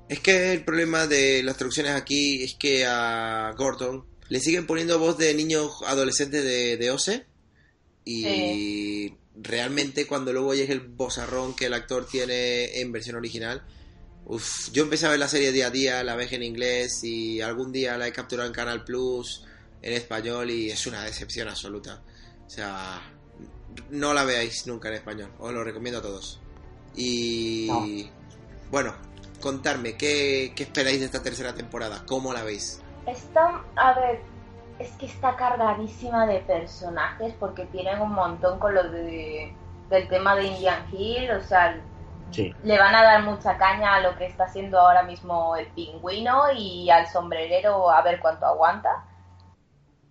Es 0.08 0.20
que 0.20 0.54
el 0.54 0.64
problema 0.64 1.08
de 1.08 1.42
las 1.44 1.58
traducciones 1.58 1.94
aquí 1.94 2.44
es 2.44 2.56
que 2.56 2.86
a 2.86 3.54
Gordon 3.58 4.06
le 4.28 4.40
siguen 4.40 4.68
poniendo 4.68 5.00
voz 5.00 5.18
de 5.18 5.34
niño 5.34 5.70
adolescente 5.88 6.42
de, 6.42 6.78
de 6.78 6.92
OSE 6.92 7.26
y 8.06 9.14
realmente 9.42 10.08
cuando 10.08 10.34
luego 10.34 10.50
oyes 10.50 10.70
el 10.70 10.82
bozarrón 10.82 11.56
que 11.56 11.68
el 11.68 11.74
actor 11.74 12.08
tiene 12.08 12.80
en 12.80 12.92
versión 12.92 13.16
original, 13.16 13.64
uf, 14.26 14.72
yo 14.72 14.84
empecé 14.84 15.06
a 15.06 15.10
ver 15.10 15.20
la 15.20 15.28
serie 15.28 15.52
día 15.52 15.68
a 15.68 15.72
día, 15.72 16.04
la 16.04 16.16
ves 16.16 16.34
en 16.34 16.44
inglés 16.44 17.04
y 17.04 17.42
algún 17.42 17.72
día 17.72 17.98
la 17.98 18.08
he 18.08 18.14
capturado 18.14 18.48
en 18.48 18.54
Canal 18.54 18.84
Plus 18.84 19.46
en 19.82 19.94
español 19.94 20.52
y 20.52 20.70
es 20.70 20.86
una 20.88 21.04
decepción 21.04 21.48
absoluta. 21.48 22.02
O 22.46 22.50
sea, 22.50 23.02
no 23.92 24.14
la 24.14 24.26
veáis 24.26 24.68
nunca 24.68 24.90
en 24.90 24.96
español, 24.96 25.32
os 25.40 25.54
lo 25.54 25.64
recomiendo 25.64 26.00
a 26.00 26.02
todos. 26.02 26.40
Y 26.96 28.10
bueno, 28.72 28.94
contarme, 29.40 29.96
¿qué, 29.96 30.52
¿qué 30.56 30.64
esperáis 30.64 31.00
de 31.00 31.06
esta 31.06 31.24
tercera 31.24 31.54
temporada? 31.54 32.04
¿Cómo 32.06 32.34
la 32.34 32.44
veis? 32.44 32.82
Está, 33.08 33.64
a 33.76 34.00
ver, 34.00 34.22
es 34.80 34.92
que 34.94 35.06
está 35.06 35.36
cargadísima 35.36 36.26
de 36.26 36.40
personajes 36.40 37.34
porque 37.40 37.66
tienen 37.66 38.02
un 38.02 38.14
montón 38.14 38.60
con 38.60 38.74
lo 38.74 38.84
de, 38.90 39.54
del 39.90 40.08
tema 40.08 40.36
de 40.36 40.46
Indian 40.46 40.86
Hill, 40.92 41.32
o 41.32 41.42
sea, 41.42 41.78
Sí. 42.32 42.54
le 42.64 42.78
van 42.78 42.96
a 42.96 43.02
dar 43.04 43.24
mucha 43.24 43.58
caña 43.58 43.96
a 43.96 44.02
lo 44.02 44.16
que 44.16 44.26
está 44.28 44.44
haciendo 44.46 44.80
ahora 44.80 45.02
mismo 45.02 45.56
el 45.56 45.66
pingüino 45.68 46.52
y 46.56 46.90
al 46.92 47.08
sombrerero 47.08 47.90
a 47.90 48.02
ver 48.04 48.20
cuánto 48.20 48.46
aguanta. 48.46 49.04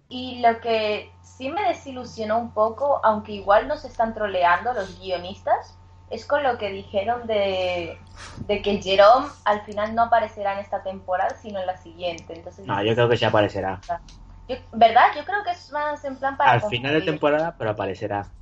Y 0.08 0.40
lo 0.40 0.58
que 0.60 1.12
sí 1.22 1.48
me 1.50 1.62
desilusionó 1.68 2.38
un 2.38 2.50
poco, 2.50 3.00
aunque 3.04 3.32
igual 3.32 3.68
nos 3.68 3.84
están 3.84 4.14
troleando 4.14 4.72
los 4.72 4.98
guionistas, 4.98 5.78
es 6.10 6.26
con 6.26 6.42
lo 6.42 6.58
que 6.58 6.70
dijeron 6.70 7.26
de, 7.26 7.98
de 8.46 8.62
que 8.62 8.82
Jerome 8.82 9.28
al 9.44 9.60
final 9.60 9.94
no 9.94 10.04
aparecerá 10.04 10.54
en 10.54 10.58
esta 10.60 10.82
temporada, 10.82 11.36
sino 11.36 11.60
en 11.60 11.66
la 11.66 11.76
siguiente. 11.76 12.34
Entonces, 12.34 12.66
No, 12.66 12.82
yo 12.82 12.94
creo 12.94 13.08
que 13.08 13.16
sí 13.16 13.24
aparecerá. 13.24 13.80
yo- 14.48 14.56
¿Verdad? 14.72 15.12
Yo 15.16 15.24
creo 15.24 15.44
que 15.44 15.50
es 15.50 15.70
más 15.72 16.04
en 16.04 16.16
plan 16.16 16.36
para... 16.36 16.52
Al 16.52 16.62
final 16.62 16.94
de 16.94 17.02
temporada, 17.02 17.56
pero 17.56 17.70
aparecerá. 17.70 18.34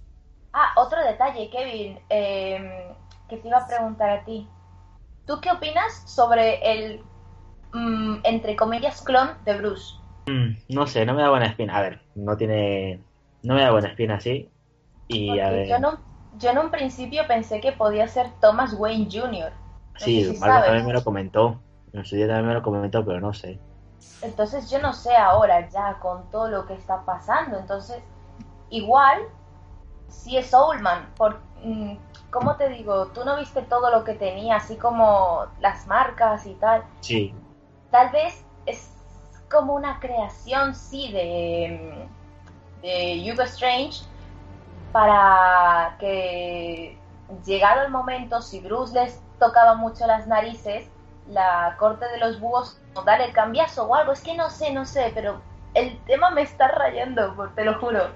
Ah, 0.53 0.73
otro 0.77 1.01
detalle, 1.05 1.51
Kevin, 1.51 2.01
eh, 2.09 2.97
que 3.29 3.37
te 3.37 3.49
iba 3.49 3.59
a 3.59 3.67
preguntar 3.67 4.11
a 4.11 4.25
ti. 4.25 4.49
¿Tú 5.27 5.41
qué 5.41 5.51
opinas 5.53 6.03
sobre 6.07 6.61
el, 6.73 7.05
mm, 7.73 8.19
entre 8.25 8.57
comillas, 8.57 9.03
clon 9.03 9.31
de 9.45 9.59
Bruce? 9.59 9.97
Mm, 10.27 10.57
no 10.69 10.87
sé, 10.87 11.05
no 11.07 11.15
me 11.15 11.23
da 11.23 11.31
buena 11.31 11.47
espina. 11.47 11.77
A 11.79 11.83
ver, 11.83 12.03
no 12.15 12.37
tiene. 12.37 13.05
No 13.43 13.55
me 13.55 13.63
da 13.63 13.71
buena 13.73 13.89
espina 13.89 14.17
así. 14.17 14.53
Y 15.09 15.39
a 15.41 15.51
Porque 15.51 15.53
ver. 15.53 15.69
yo, 15.69 15.79
no, 15.79 16.01
yo 16.33 16.51
en 16.51 16.59
un 16.59 16.71
principio 16.71 17.27
pensé 17.29 17.61
que 17.61 17.73
podía 17.73 18.09
ser 18.09 18.33
Thomas 18.41 18.75
Wayne 18.79 19.09
Jr. 19.13 19.53
No 20.01 20.07
sí, 20.07 20.23
si 20.25 20.35
Marco 20.39 20.63
también 20.63 20.87
me 20.87 20.93
lo 20.93 21.05
comentó. 21.05 21.63
En 21.93 22.05
su 22.05 22.17
día 22.17 22.27
también 22.27 22.49
me 22.49 22.55
lo 22.55 22.63
comentó, 22.63 23.05
pero 23.05 23.21
no 23.21 23.33
sé. 23.33 23.63
Entonces 24.23 24.71
yo 24.71 24.81
no 24.81 24.93
sé 24.93 25.15
ahora 25.17 25.69
ya 25.69 25.99
con 26.01 26.31
todo 26.31 26.49
lo 26.49 26.67
que 26.67 26.75
está 26.75 27.05
pasando. 27.05 27.59
Entonces, 27.59 28.03
igual, 28.71 29.23
si 30.09 30.37
es 30.37 30.51
Soulman, 30.51 31.13
por, 31.17 31.41
mm, 31.63 31.97
¿cómo 32.31 32.57
te 32.57 32.69
digo? 32.69 33.07
Tú 33.09 33.25
no 33.25 33.37
viste 33.37 33.63
todo 33.63 33.91
lo 33.91 34.05
que 34.05 34.15
tenía, 34.15 34.57
así 34.57 34.77
como 34.77 35.47
las 35.61 35.87
marcas 35.87 36.47
y 36.47 36.55
tal. 36.55 36.85
Sí, 37.01 37.35
Tal 37.91 38.11
vez 38.11 38.45
es 38.67 38.91
como 39.51 39.75
una 39.75 40.01
creación, 40.01 40.75
sí, 40.75 41.13
de, 41.13 42.09
mm, 42.81 42.83
de 42.83 43.33
Hugo 43.33 43.43
Strange 43.43 44.05
para 44.93 45.97
que, 45.99 46.99
llegado 47.45 47.83
el 47.83 47.91
momento, 47.91 48.43
si 48.43 48.61
Bruce 48.61 48.95
les 48.95 49.21
tocaba 49.39 49.75
mucho 49.75 50.07
las 50.07 50.27
narices, 50.27 50.89
la 51.29 51.77
corte 51.79 52.07
de 52.07 52.19
los 52.19 52.41
búhos 52.41 52.81
o 52.95 53.03
dar 53.03 53.21
el 53.21 53.33
cambiazo 53.33 53.85
o 53.85 53.95
algo. 53.95 54.13
Es 54.13 54.21
que 54.21 54.37
no 54.37 54.51
sé, 54.51 54.73
no 54.73 54.85
sé, 54.85 55.13
pero 55.15 55.41
el 55.75 55.99
tema 56.07 56.31
me 56.31 56.43
está 56.43 56.69
rayando, 56.69 57.35
te 57.55 57.65
lo 57.65 57.79
juro. 57.79 58.09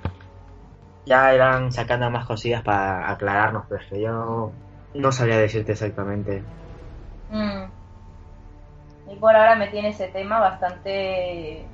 ya 1.07 1.35
irán 1.35 1.73
sacando 1.73 2.11
más 2.11 2.26
cosillas 2.26 2.62
para 2.62 3.11
aclararnos, 3.11 3.64
pero 3.69 3.83
es 3.83 3.88
que 3.88 4.00
yo 4.00 4.52
no 4.95 5.12
sabría 5.12 5.38
decirte 5.38 5.73
exactamente. 5.73 6.43
Mm. 7.31 7.64
Y 9.12 9.17
por 9.17 9.35
ahora 9.35 9.57
me 9.57 9.69
tiene 9.69 9.88
ese 9.90 10.09
tema 10.09 10.38
bastante... 10.40 11.67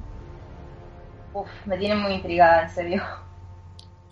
Uf, 1.35 1.49
me 1.67 1.77
tiene 1.77 1.97
muy 1.97 2.15
intrigada, 2.15 2.63
en 2.63 2.71
serio. 2.71 3.03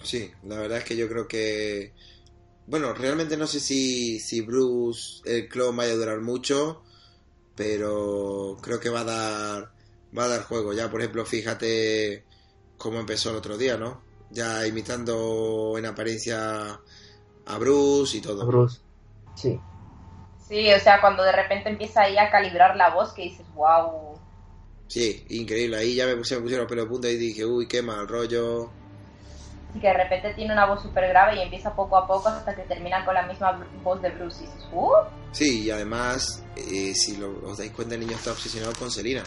Sí, 0.03 0.31
la 0.43 0.59
verdad 0.59 0.79
es 0.79 0.85
que 0.85 0.97
yo 0.97 1.09
creo 1.09 1.27
que. 1.27 1.95
Bueno, 2.67 2.93
realmente 2.93 3.39
no 3.39 3.47
sé 3.47 3.61
si, 3.61 4.21
si 4.21 4.43
Bruce, 4.43 5.23
el 5.25 5.49
clon, 5.49 5.75
vaya 5.75 5.93
a 5.93 5.97
durar 5.97 6.21
mucho, 6.21 6.83
pero 7.57 8.57
creo 8.61 8.81
que 8.81 8.89
va 8.91 9.01
a 9.01 9.05
dar 9.05 9.73
va 10.17 10.25
a 10.25 10.29
dar 10.29 10.45
juego. 10.45 10.73
Ya, 10.73 10.91
por 10.91 11.01
ejemplo, 11.01 11.25
fíjate 11.25 12.25
cómo 12.77 13.01
empezó 13.01 13.31
el 13.31 13.37
otro 13.37 13.57
día, 13.57 13.77
¿no? 13.77 14.03
Ya 14.31 14.67
imitando 14.67 15.75
en 15.77 15.87
apariencia 15.87 16.81
a 17.47 17.59
Bruce 17.59 18.17
y 18.17 18.21
todo. 18.21 18.47
Bruce. 18.47 18.81
Sí. 19.35 19.61
Sí, 20.47 20.71
o 20.73 20.79
sea, 20.79 21.01
cuando 21.01 21.23
de 21.23 21.33
repente 21.33 21.71
empieza 21.71 22.03
ahí 22.03 22.19
a 22.19 22.31
calibrar 22.31 22.77
la 22.77 22.91
voz 22.91 23.13
que 23.13 23.23
dices, 23.23 23.47
wow. 23.55 24.19
Sí, 24.89 25.25
increíble. 25.31 25.79
Ahí 25.79 25.95
ya 25.95 26.07
me, 26.07 26.17
puse, 26.17 26.37
me 26.37 26.43
pusieron 26.43 26.65
los 26.65 26.71
pelos 26.71 26.85
de 26.85 26.91
punta 26.91 27.09
y 27.09 27.17
dije, 27.17 27.45
uy, 27.47 27.67
qué 27.67 27.83
mal 27.83 28.07
rollo. 28.07 28.71
Y 29.75 29.81
que 29.81 29.89
de 29.89 29.95
repente 29.95 30.35
tiene 30.35 30.53
una 30.53 30.67
voz 30.67 30.83
súper 30.83 31.09
grave 31.09 31.37
y 31.37 31.41
empieza 31.43 31.75
poco 31.75 31.97
a 31.97 32.07
poco 32.07 32.29
hasta 32.29 32.55
que 32.55 32.63
termina 32.63 33.05
con 33.05 33.15
la 33.15 33.23
misma 33.27 33.67
voz 33.83 34.01
de 34.01 34.11
Bruce 34.11 34.45
y 34.45 34.47
dices, 34.47 34.69
uh. 34.73 34.93
Sí, 35.33 35.65
y 35.65 35.71
además, 35.71 36.45
eh, 36.57 36.95
si 36.95 37.17
lo- 37.17 37.41
os 37.49 37.59
dais 37.59 37.73
cuenta, 37.73 37.95
el 37.95 38.01
niño 38.03 38.15
está 38.17 38.31
obsesionado 38.31 38.73
con 38.79 38.91
Selina. 38.91 39.25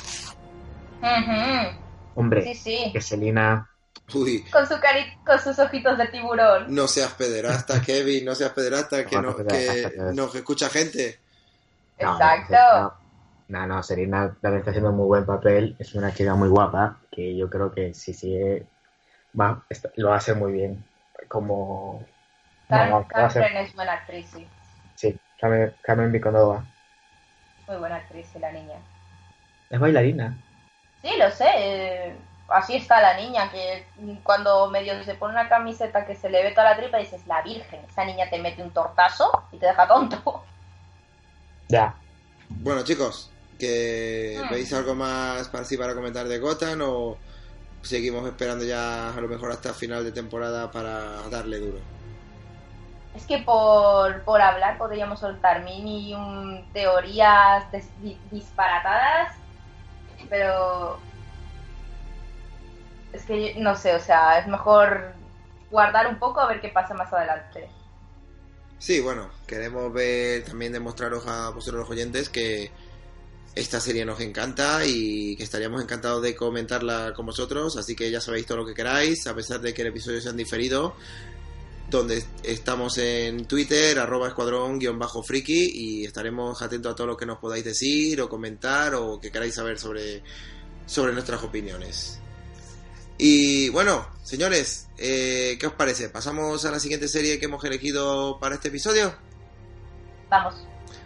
Hombre, 2.15 2.43
Sí, 2.43 2.55
sí. 2.55 2.89
que 2.93 3.01
Selina. 3.01 3.69
Uy, 4.13 4.43
Con, 4.49 4.65
su 4.65 4.79
cari 4.79 5.01
con 5.25 5.37
sus 5.39 5.59
ojitos 5.59 5.97
de 5.97 6.07
tiburón. 6.07 6.73
no 6.73 6.87
seas 6.87 7.11
pederasta, 7.13 7.81
Kevin, 7.85 8.23
no 8.25 8.35
seas 8.35 8.51
pederasta, 8.51 9.05
que, 9.05 9.21
No, 9.21 9.35
que 9.35 9.91
nos 10.13 10.33
escucha 10.33 10.69
gente. 10.69 11.19
No, 11.99 12.13
Exacto. 12.13 12.55
No, 13.49 13.59
no, 13.59 13.67
no, 13.67 13.83
Selina 13.83 14.33
también 14.41 14.59
está 14.59 14.71
haciendo 14.71 14.91
un 14.91 14.97
muy 14.97 15.07
buen 15.07 15.25
papel. 15.25 15.75
Es 15.79 15.93
una 15.95 16.13
chica 16.13 16.35
muy 16.35 16.47
guapa 16.47 16.99
que 17.11 17.35
yo 17.35 17.49
creo 17.49 17.71
que 17.71 17.93
si 17.93 18.13
sigue. 18.13 18.65
Va, 19.39 19.63
está- 19.69 19.91
lo 19.95 20.13
hacer 20.13 20.35
muy 20.35 20.51
bien. 20.51 20.83
Como. 21.27 22.05
Carmen, 22.67 23.05
no, 23.15 23.61
es 23.61 23.73
buena 23.75 23.93
actriz, 23.93 24.29
sí. 24.33 24.47
Sí, 24.95 25.19
Carmen, 25.39 25.75
Carmen 25.81 26.11
Biconova. 26.11 26.65
Muy 27.67 27.77
buena 27.77 27.97
actriz, 27.97 28.27
sí, 28.31 28.39
la 28.39 28.51
niña. 28.51 28.75
Es 29.69 29.79
bailarina. 29.79 30.37
Sí, 31.01 31.09
lo 31.17 31.29
sé. 31.31 31.45
eh, 31.55 32.15
así 32.49 32.75
está 32.77 33.01
la 33.01 33.15
niña, 33.17 33.51
que 33.51 33.85
cuando 34.23 34.69
medio 34.69 35.01
se 35.03 35.15
pone 35.15 35.33
una 35.33 35.49
camiseta 35.49 36.05
que 36.05 36.15
se 36.15 36.29
le 36.29 36.43
ve 36.43 36.51
toda 36.51 36.71
la 36.71 36.77
tripa, 36.77 36.97
dices, 36.97 37.25
la 37.27 37.41
virgen, 37.41 37.79
esa 37.89 38.05
niña 38.05 38.29
te 38.29 38.39
mete 38.39 38.63
un 38.63 38.71
tortazo 38.71 39.29
y 39.51 39.57
te 39.57 39.67
deja 39.67 39.87
tonto. 39.87 40.43
Ya. 41.69 41.95
Bueno, 42.49 42.83
chicos, 42.83 43.31
que 43.59 44.37
Hmm. 44.41 44.51
¿veis 44.51 44.71
algo 44.73 44.95
más 44.95 45.49
para 45.49 45.65
sí 45.65 45.77
para 45.77 45.93
comentar 45.95 46.27
de 46.27 46.39
Gotham 46.39 46.79
o 46.83 47.17
seguimos 47.87 48.27
esperando 48.27 48.65
ya 48.65 49.13
a 49.13 49.21
lo 49.21 49.27
mejor 49.27 49.51
hasta 49.51 49.73
final 49.73 50.03
de 50.03 50.11
temporada 50.11 50.71
para 50.71 51.29
darle 51.29 51.59
duro? 51.59 51.79
Es 53.15 53.25
que 53.25 53.39
por, 53.39 54.23
por 54.23 54.41
hablar 54.41 54.77
podríamos 54.77 55.19
soltar 55.19 55.63
mini 55.63 56.13
un, 56.13 56.71
teorías 56.71 57.69
des- 57.71 57.89
disparatadas, 58.31 59.33
pero 60.29 60.99
es 63.13 63.25
que 63.25 63.55
no 63.57 63.75
sé, 63.75 63.95
o 63.95 63.99
sea, 63.99 64.39
es 64.39 64.47
mejor 64.47 65.13
guardar 65.71 66.07
un 66.07 66.19
poco 66.19 66.39
a 66.41 66.47
ver 66.47 66.61
qué 66.61 66.69
pasa 66.69 66.93
más 66.93 67.11
adelante. 67.11 67.69
Sí, 68.79 68.99
bueno, 69.01 69.31
queremos 69.47 69.91
ver 69.91 70.43
también 70.45 70.71
demostraros 70.71 71.25
a 71.27 71.49
vosotros 71.49 71.81
los 71.81 71.89
oyentes 71.89 72.29
que 72.29 72.71
esta 73.59 73.79
serie 73.79 74.05
nos 74.05 74.19
encanta 74.19 74.85
y 74.85 75.35
que 75.35 75.43
estaríamos 75.43 75.81
encantados 75.81 76.21
de 76.21 76.35
comentarla 76.35 77.13
con 77.15 77.25
vosotros, 77.25 77.75
así 77.77 77.95
que 77.95 78.11
ya 78.11 78.21
sabéis 78.21 78.45
todo 78.45 78.59
lo 78.59 78.65
que 78.65 78.73
queráis, 78.73 79.25
a 79.27 79.35
pesar 79.35 79.59
de 79.61 79.73
que 79.73 79.81
el 79.81 79.89
episodio 79.89 80.21
se 80.21 80.29
han 80.29 80.37
diferido, 80.37 80.95
donde 81.89 82.23
estamos 82.43 82.97
en 82.97 83.45
Twitter, 83.45 83.97
arroba 83.97 84.27
escuadrón 84.27 84.77
guion 84.77 84.99
bajo 84.99 85.23
friki 85.23 85.71
y 85.73 86.05
estaremos 86.05 86.61
atentos 86.61 86.91
a 86.91 86.95
todo 86.95 87.07
lo 87.07 87.17
que 87.17 87.25
nos 87.25 87.39
podáis 87.39 87.63
decir 87.63 88.21
o 88.21 88.29
comentar 88.29 88.93
o 88.95 89.19
que 89.19 89.31
queráis 89.31 89.55
saber 89.55 89.79
sobre, 89.79 90.21
sobre 90.85 91.13
nuestras 91.13 91.41
opiniones. 91.43 92.19
Y 93.17 93.69
bueno, 93.69 94.07
señores, 94.23 94.87
eh, 94.97 95.57
¿qué 95.59 95.65
os 95.65 95.73
parece? 95.73 96.09
¿Pasamos 96.09 96.63
a 96.65 96.71
la 96.71 96.79
siguiente 96.79 97.07
serie 97.07 97.39
que 97.39 97.45
hemos 97.45 97.63
elegido 97.63 98.37
para 98.39 98.55
este 98.55 98.67
episodio? 98.67 99.15
Vamos. 100.29 100.55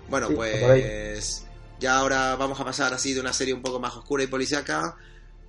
Bueno, 0.09 0.27
Sí, 0.27 0.33
pues. 0.35 1.45
Ya 1.81 1.97
ahora 1.97 2.35
vamos 2.35 2.59
a 2.59 2.63
pasar 2.63 2.93
así 2.93 3.13
de 3.13 3.19
una 3.19 3.33
serie 3.33 3.55
un 3.55 3.63
poco 3.63 3.79
más 3.79 3.95
oscura 3.95 4.23
y 4.23 4.27
policíaca. 4.27 4.95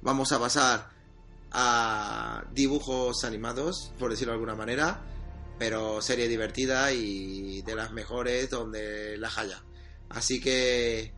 Vamos 0.01 0.33
a 0.33 0.41
pasar 0.41 0.89
a 1.51 2.45
dibujos 2.55 3.25
animados, 3.25 3.93
por 3.99 4.11
decirlo 4.11 4.33
de 4.33 4.37
alguna 4.37 4.55
manera, 4.55 5.03
pero 5.59 6.01
serie 6.01 6.29
divertida 6.29 6.91
y 6.91 7.61
de 7.61 7.75
las 7.75 7.93
mejores 7.93 8.49
donde 8.49 9.19
las 9.19 9.37
haya. 9.37 9.63
Así 10.09 10.41
que 10.41 11.13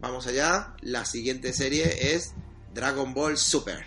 vamos 0.00 0.26
allá. 0.26 0.74
La 0.82 1.04
siguiente 1.04 1.52
serie 1.52 2.14
es 2.14 2.34
Dragon 2.74 3.14
Ball 3.14 3.38
Super. 3.38 3.86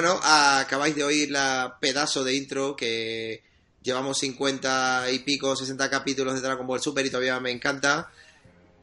Bueno, 0.00 0.20
acabáis 0.22 0.94
de 0.94 1.02
oír 1.02 1.28
la 1.28 1.76
pedazo 1.80 2.22
de 2.22 2.32
intro 2.32 2.76
que 2.76 3.42
llevamos 3.82 4.16
50 4.18 5.10
y 5.10 5.18
pico, 5.18 5.56
60 5.56 5.90
capítulos 5.90 6.34
de 6.34 6.40
Dragon 6.40 6.68
Ball 6.68 6.80
Super 6.80 7.04
y 7.04 7.10
todavía 7.10 7.40
me 7.40 7.50
encanta. 7.50 8.08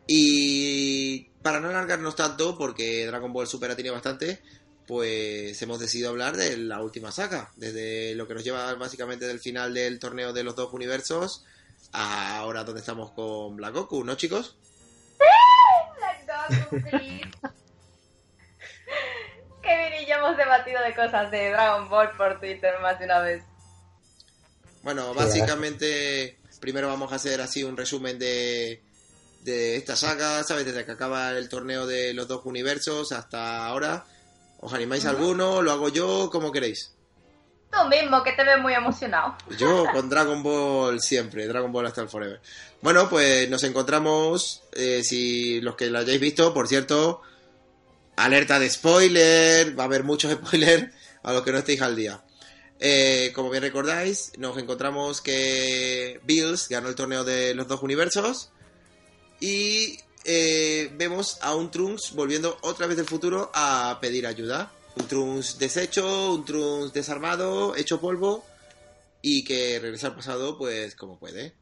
Y 0.07 1.21
para 1.41 1.61
no 1.61 1.69
alargarnos 1.69 2.17
tanto, 2.17 2.57
porque 2.57 3.05
Dragon 3.05 3.31
Ball 3.31 3.47
Super 3.47 3.71
ha 3.71 3.77
tenido 3.77 3.93
bastante, 3.93 4.41
pues 4.85 5.61
hemos 5.61 5.79
decidido 5.79 6.09
hablar 6.09 6.35
de 6.35 6.57
la 6.57 6.81
última 6.81 7.13
saga, 7.13 7.49
desde 7.55 8.13
lo 8.15 8.27
que 8.27 8.33
nos 8.33 8.43
lleva 8.43 8.73
básicamente 8.73 9.25
del 9.25 9.39
final 9.39 9.73
del 9.73 9.99
torneo 9.99 10.33
de 10.33 10.43
los 10.43 10.57
dos 10.57 10.73
universos 10.73 11.45
a 11.93 12.39
ahora 12.39 12.65
donde 12.65 12.81
estamos 12.81 13.11
con 13.11 13.55
Black 13.55 13.73
Goku, 13.73 14.03
¿no 14.03 14.15
chicos? 14.15 14.57
Black 15.97 16.69
Goku. 16.71 17.55
Kevin 19.65 20.01
y 20.01 20.05
yo 20.05 20.15
hemos 20.15 20.37
debatido 20.37 20.81
de 20.83 20.93
cosas 20.95 21.31
de 21.31 21.49
Dragon 21.49 21.89
Ball 21.89 22.11
por 22.15 22.39
Twitter 22.39 22.75
más 22.81 22.99
de 22.99 23.05
una 23.05 23.19
vez. 23.19 23.43
Bueno, 24.83 25.13
básicamente 25.15 26.37
primero 26.59 26.87
vamos 26.87 27.11
a 27.11 27.15
hacer 27.15 27.41
así 27.41 27.63
un 27.63 27.75
resumen 27.75 28.19
de, 28.19 28.83
de 29.41 29.75
esta 29.75 29.95
saga, 29.95 30.43
¿sabes? 30.43 30.65
Desde 30.65 30.85
que 30.85 30.91
acaba 30.91 31.31
el 31.31 31.49
torneo 31.49 31.87
de 31.87 32.13
los 32.13 32.27
dos 32.27 32.45
universos 32.45 33.11
hasta 33.11 33.65
ahora. 33.65 34.05
¿Os 34.59 34.73
animáis 34.73 35.05
a 35.05 35.09
alguno? 35.09 35.61
¿Lo 35.61 35.71
hago 35.71 35.89
yo? 35.89 36.29
como 36.31 36.51
queréis? 36.51 36.91
Tú 37.71 37.89
mismo, 37.89 38.23
que 38.23 38.31
te 38.33 38.43
ves 38.43 38.59
muy 38.59 38.73
emocionado. 38.73 39.35
Yo 39.57 39.85
con 39.93 40.09
Dragon 40.09 40.41
Ball 40.41 41.01
siempre, 41.01 41.47
Dragon 41.47 41.71
Ball 41.71 41.87
hasta 41.87 42.01
el 42.01 42.09
Forever. 42.09 42.39
Bueno, 42.81 43.09
pues 43.09 43.49
nos 43.49 43.63
encontramos, 43.63 44.63
eh, 44.73 45.01
si 45.03 45.59
los 45.61 45.75
que 45.75 45.87
lo 45.87 45.99
hayáis 45.99 46.19
visto, 46.19 46.53
por 46.53 46.67
cierto, 46.67 47.21
alerta 48.15 48.59
de 48.59 48.69
spoiler, 48.69 49.77
va 49.77 49.83
a 49.83 49.85
haber 49.87 50.03
muchos 50.03 50.31
spoilers 50.33 50.93
a 51.23 51.33
los 51.33 51.43
que 51.43 51.51
no 51.51 51.57
estéis 51.57 51.81
al 51.81 51.95
día. 51.95 52.21
Eh, 52.79 53.31
como 53.33 53.49
bien 53.49 53.63
recordáis, 53.63 54.33
nos 54.37 54.57
encontramos 54.57 55.21
que 55.21 56.19
Bills 56.23 56.67
ganó 56.69 56.89
el 56.89 56.95
torneo 56.95 57.23
de 57.23 57.55
los 57.55 57.67
dos 57.67 57.81
universos 57.81 58.49
y 59.39 59.97
eh, 60.25 60.91
vemos 60.97 61.37
a 61.41 61.55
un 61.55 61.71
Trunks 61.71 62.13
volviendo 62.13 62.57
otra 62.61 62.87
vez 62.87 62.97
del 62.97 63.05
futuro 63.05 63.51
a 63.53 63.97
pedir 64.01 64.27
ayuda. 64.27 64.71
Un 64.97 65.07
Trunks 65.07 65.57
deshecho, 65.57 66.33
un 66.33 66.45
Trunks 66.45 66.93
desarmado, 66.93 67.75
hecho 67.75 67.99
polvo 67.99 68.45
y 69.21 69.43
que 69.43 69.79
regresa 69.79 70.07
al 70.07 70.15
pasado 70.15 70.57
pues 70.57 70.95
como 70.95 71.17
puede. 71.17 71.53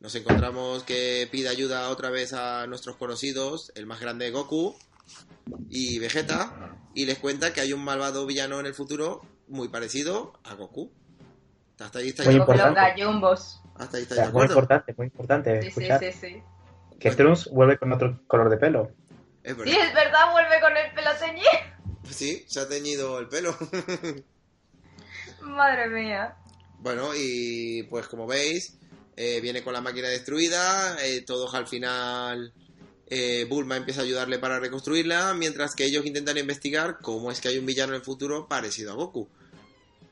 Nos 0.00 0.14
encontramos 0.16 0.82
que 0.82 1.28
pide 1.30 1.48
ayuda 1.48 1.90
otra 1.90 2.10
vez 2.10 2.32
a 2.32 2.66
nuestros 2.66 2.96
conocidos, 2.96 3.70
el 3.76 3.86
más 3.86 4.00
grande 4.00 4.30
Goku 4.30 4.76
y 5.70 5.98
Vegeta, 5.98 6.76
y 6.94 7.06
les 7.06 7.18
cuenta 7.18 7.52
que 7.52 7.60
hay 7.60 7.72
un 7.72 7.84
malvado 7.84 8.26
villano 8.26 8.58
en 8.60 8.66
el 8.66 8.74
futuro 8.74 9.22
muy 9.48 9.68
parecido 9.68 10.32
a 10.44 10.54
Goku. 10.54 10.90
Hasta 11.78 11.98
ahí 11.98 12.08
estáis, 12.08 12.28
Muy 12.28 12.36
importante. 12.36 12.80
hasta 13.76 13.96
ahí 13.98 14.04
O 14.04 14.14
sea, 14.14 14.26
de 14.26 14.32
muy 14.32 14.46
importante, 14.46 14.94
muy 14.96 15.06
importante 15.06 15.56
Sí, 15.56 15.62
sí, 15.62 15.68
escuchar 15.68 16.00
sí, 16.00 16.12
sí. 16.12 16.42
que 16.98 17.10
Trunks 17.10 17.50
vuelve 17.50 17.78
con 17.78 17.92
otro 17.92 18.18
color 18.26 18.48
de 18.48 18.56
pelo. 18.56 18.90
Es 19.42 19.54
Sí, 19.62 19.76
es 19.76 19.94
verdad, 19.94 20.32
vuelve 20.32 20.60
con 20.60 20.76
el 20.76 20.92
pelo 20.94 21.10
teñido. 21.20 21.50
Sí, 22.10 22.44
se 22.48 22.60
ha 22.60 22.68
teñido 22.68 23.18
el 23.18 23.28
pelo. 23.28 23.54
Madre 25.42 25.88
mía. 25.88 26.34
Bueno, 26.78 27.10
y 27.14 27.82
pues 27.84 28.06
como 28.08 28.26
veis, 28.26 28.78
eh, 29.16 29.40
viene 29.40 29.62
con 29.62 29.72
la 29.72 29.80
máquina 29.80 30.08
destruida, 30.08 30.96
eh, 31.04 31.22
todos 31.26 31.54
al 31.54 31.66
final, 31.66 32.52
eh, 33.08 33.46
Bulma 33.48 33.76
empieza 33.76 34.00
a 34.00 34.04
ayudarle 34.04 34.38
para 34.38 34.58
reconstruirla, 34.60 35.34
mientras 35.34 35.74
que 35.74 35.84
ellos 35.84 36.04
intentan 36.06 36.38
investigar 36.38 36.98
cómo 37.02 37.30
es 37.30 37.40
que 37.40 37.48
hay 37.48 37.58
un 37.58 37.66
villano 37.66 37.92
en 37.92 38.00
el 38.00 38.04
futuro 38.04 38.48
parecido 38.48 38.92
a 38.92 38.94
Goku. 38.94 39.28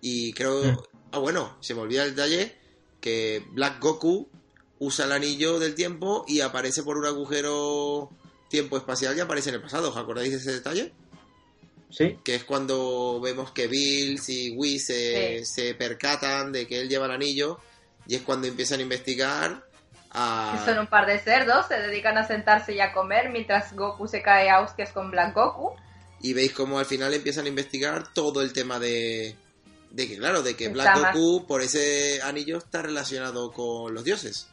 Y 0.01 0.33
creo... 0.33 0.63
Mm. 0.65 0.79
Ah, 1.13 1.19
bueno, 1.19 1.57
se 1.61 1.75
me 1.75 1.81
olvida 1.81 2.05
el 2.05 2.15
detalle 2.15 2.57
que 3.01 3.45
Black 3.53 3.81
Goku 3.81 4.29
usa 4.81 5.05
el 5.05 5.13
anillo 5.13 5.59
del 5.61 5.75
tiempo 5.77 6.25
y 6.27 6.41
aparece 6.41 6.83
por 6.83 6.97
un 6.99 7.07
agujero 7.07 8.11
tiempo 8.49 8.77
espacial 8.77 9.17
y 9.17 9.21
aparece 9.21 9.51
en 9.51 9.57
el 9.57 9.63
pasado. 9.63 9.91
¿Os 9.91 9.97
acordáis 9.97 10.31
de 10.33 10.39
ese 10.39 10.53
detalle? 10.53 10.93
Sí, 11.91 12.19
que 12.25 12.35
es 12.35 12.43
cuando 12.45 13.21
vemos 13.23 13.53
que 13.53 13.69
Bills 13.69 14.29
y 14.29 14.51
Whis 14.51 14.87
se, 14.87 15.45
Sí. 15.45 15.53
se 15.63 15.75
percatan 15.75 16.51
de 16.51 16.67
que 16.67 16.81
él 16.81 16.89
lleva 16.89 17.07
el 17.07 17.13
anillo 17.13 17.61
y 18.09 18.17
es 18.17 18.23
cuando 18.23 18.49
empiezan 18.49 18.81
a 18.81 18.83
investigar 18.83 19.65
a... 20.15 20.57
Que 20.57 20.65
son 20.65 20.79
un 20.79 20.87
par 20.87 21.07
de 21.07 21.19
cerdos, 21.19 21.67
se 21.67 21.75
dedican 21.75 22.17
a 22.17 22.27
sentarse 22.27 22.75
y 22.75 22.81
a 22.81 22.93
comer 22.93 23.31
mientras 23.31 23.75
Goku 23.75 24.07
se 24.07 24.23
cae 24.23 24.49
a 24.49 24.61
hostias 24.61 24.93
con 24.93 25.11
Black 25.11 25.35
Goku. 25.35 25.75
y 26.21 26.33
veis 26.33 26.53
cómo 26.53 26.79
al 26.79 26.87
final 26.87 27.13
empiezan 27.13 27.45
a 27.47 27.49
investigar 27.49 28.13
todo 28.15 28.41
el 28.41 28.53
tema 28.53 28.79
de 28.79 29.37
de 29.91 30.09
que 30.09 30.17
claro, 30.19 30.43
de 30.43 30.57
que 30.57 30.69
Black 30.69 31.13
Goku 31.15 31.47
por 31.47 31.63
ese 31.63 32.21
anillo 32.23 32.59
está 32.59 32.83
relacionado 32.83 33.53
con 33.53 33.95
los 33.95 34.03
dioses. 34.03 34.49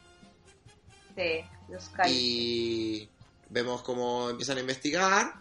De 1.15 1.45
los 1.67 1.89
Kai. 1.89 2.11
y 2.11 3.09
vemos 3.49 3.81
cómo 3.81 4.29
empiezan 4.29 4.57
a 4.57 4.61
investigar 4.61 5.33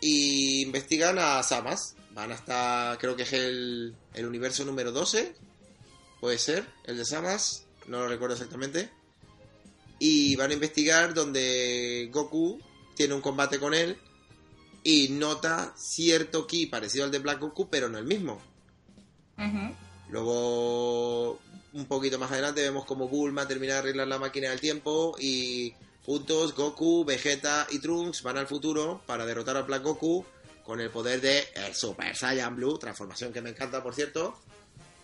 y 0.00 0.62
investigan 0.62 1.18
a 1.18 1.42
Samas. 1.42 1.94
Van 2.10 2.32
hasta 2.32 2.96
creo 2.98 3.14
que 3.14 3.22
es 3.22 3.32
el, 3.34 3.94
el 4.14 4.26
universo 4.26 4.64
número 4.64 4.90
12 4.90 5.34
puede 6.20 6.38
ser 6.38 6.66
el 6.84 6.96
de 6.96 7.04
Samas 7.04 7.65
no 7.88 8.00
lo 8.00 8.08
recuerdo 8.08 8.34
exactamente 8.34 8.90
y 9.98 10.36
van 10.36 10.50
a 10.50 10.54
investigar 10.54 11.14
donde 11.14 12.08
Goku 12.12 12.60
tiene 12.94 13.14
un 13.14 13.20
combate 13.20 13.58
con 13.58 13.74
él 13.74 13.98
y 14.82 15.08
nota 15.08 15.74
cierto 15.76 16.46
ki 16.46 16.66
parecido 16.66 17.04
al 17.04 17.10
de 17.10 17.18
Black 17.18 17.40
Goku 17.40 17.68
pero 17.68 17.88
no 17.88 17.98
el 17.98 18.04
mismo. 18.04 18.40
Luego, 20.08 21.40
un 21.72 21.86
poquito 21.86 22.18
más 22.18 22.30
adelante, 22.30 22.62
vemos 22.62 22.84
como 22.84 23.08
Bulma 23.08 23.48
termina 23.48 23.74
de 23.74 23.78
arreglar 23.80 24.06
la 24.06 24.18
máquina 24.18 24.50
del 24.50 24.60
tiempo 24.60 25.16
y 25.18 25.74
juntos 26.04 26.54
Goku, 26.54 27.04
Vegeta 27.04 27.66
y 27.70 27.80
Trunks 27.80 28.22
van 28.22 28.38
al 28.38 28.46
futuro 28.46 29.02
para 29.06 29.26
derrotar 29.26 29.56
a 29.56 29.62
Black 29.62 29.82
Goku 29.82 30.24
con 30.64 30.80
el 30.80 30.90
poder 30.90 31.20
de 31.20 31.44
el 31.54 31.74
Super 31.74 32.16
Saiyan 32.16 32.56
Blue, 32.56 32.78
transformación 32.78 33.32
que 33.32 33.40
me 33.40 33.50
encanta, 33.50 33.82
por 33.82 33.94
cierto, 33.94 34.36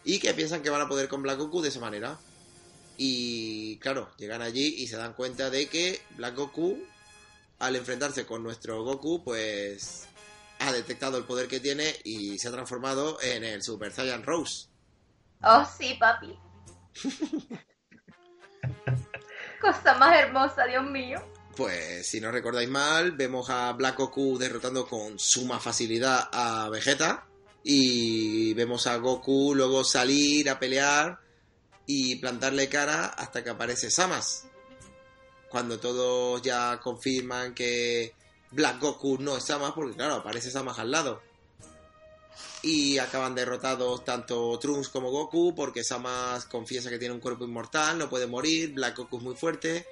y 0.05 0.19
que 0.19 0.35
piensan 0.35 0.63
que 0.63 0.71
van 0.71 0.83
a 0.83 0.89
poder 0.89 1.09
con 1.09 1.23
Black 1.23 1.39
Goku 1.39 1.61
de 1.61 1.69
esa 1.69 1.81
manera. 1.81 2.19
Y 2.97 3.79
claro, 3.79 4.11
llegan 4.17 4.43
allí 4.43 4.75
y 4.79 4.87
se 4.87 4.97
dan 4.97 5.15
cuenta 5.15 5.51
de 5.51 5.69
que 5.69 6.01
Black 6.17 6.37
Goku, 6.37 6.79
al 7.59 7.77
enfrentarse 7.77 8.27
con 8.27 8.43
nuestro 8.43 8.83
Goku, 8.85 9.23
pues 9.25 10.09
ha 10.59 10.73
detectado 10.73 11.19
el 11.19 11.25
poder 11.25 11.49
que 11.49 11.61
tiene 11.61 11.95
y 12.05 12.39
se 12.39 12.49
ha 12.49 12.53
transformado 12.53 13.21
en 13.23 13.45
el 13.45 13.63
Super 13.63 13.93
Saiyan 13.93 14.23
Rose. 14.23 14.69
Oh, 15.43 15.65
sí, 15.65 15.97
papi. 15.99 16.39
Cosa 19.61 19.95
más 19.95 20.19
hermosa, 20.19 20.65
Dios 20.67 20.85
mío. 20.85 21.21
Pues 21.57 22.07
si 22.09 22.21
no 22.21 22.31
recordáis 22.31 22.69
mal, 22.69 23.13
vemos 23.13 23.51
a 23.51 23.73
Black 23.73 23.99
Goku 23.99 24.39
derrotando 24.39 24.87
con 24.87 25.19
suma 25.19 25.61
facilidad 25.61 26.29
a 26.33 26.69
Vegeta. 26.69 27.27
Y 27.65 28.55
vemos 28.55 28.87
a 28.87 28.97
Goku 28.97 29.55
luego 29.55 29.85
salir 29.85 30.49
a 30.51 30.59
pelear 30.59 31.21
y 31.87 32.17
plantarle 32.17 32.69
cara 32.69 33.07
hasta 33.07 33.43
que 33.43 33.51
aparece 33.51 33.91
Samas. 33.91 34.45
Cuando 35.49 35.79
todos 35.79 36.41
ya 36.43 36.81
confirman 36.81 37.55
que 37.55 38.15
Black 38.51 38.81
Goku 38.81 39.19
no 39.19 39.37
es 39.37 39.45
Samas, 39.45 39.73
porque 39.73 39.97
claro, 39.97 40.15
aparece 40.15 40.51
Samas 40.51 40.79
al 40.79 40.91
lado. 40.91 41.23
Y 42.63 42.99
acaban 42.99 43.35
derrotados 43.35 44.05
tanto 44.05 44.59
Trunks 44.59 44.89
como 44.89 45.11
Goku, 45.11 45.55
porque 45.55 45.85
Samas 45.85 46.47
confiesa 46.47 46.91
que 46.91 46.99
tiene 46.99 47.15
un 47.15 47.21
cuerpo 47.21 47.45
inmortal, 47.45 47.99
no 47.99 48.09
puede 48.09 48.27
morir, 48.27 48.73
Black 48.73 48.97
Goku 48.97 49.19
es 49.19 49.23
muy 49.23 49.35
fuerte 49.35 49.87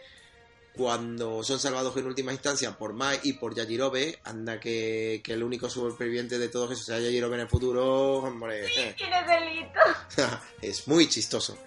cuando 0.72 1.42
son 1.42 1.58
salvados 1.58 1.96
en 1.96 2.06
última 2.06 2.32
instancia 2.32 2.76
por 2.76 2.92
Mai 2.92 3.18
y 3.24 3.34
por 3.34 3.54
Yajirobe, 3.54 4.20
anda 4.24 4.60
que, 4.60 5.20
que 5.22 5.32
el 5.32 5.42
único 5.42 5.68
superviviente 5.68 6.38
de 6.38 6.48
todos 6.48 6.70
esos 6.72 6.86
sea 6.86 6.98
Yajirobe 6.98 7.34
en 7.34 7.42
el 7.42 7.48
futuro, 7.48 8.14
hombre, 8.18 8.66
Tiene 8.96 9.22
delito. 9.24 9.80
es 10.62 10.86
muy 10.88 11.08
chistoso. 11.08 11.58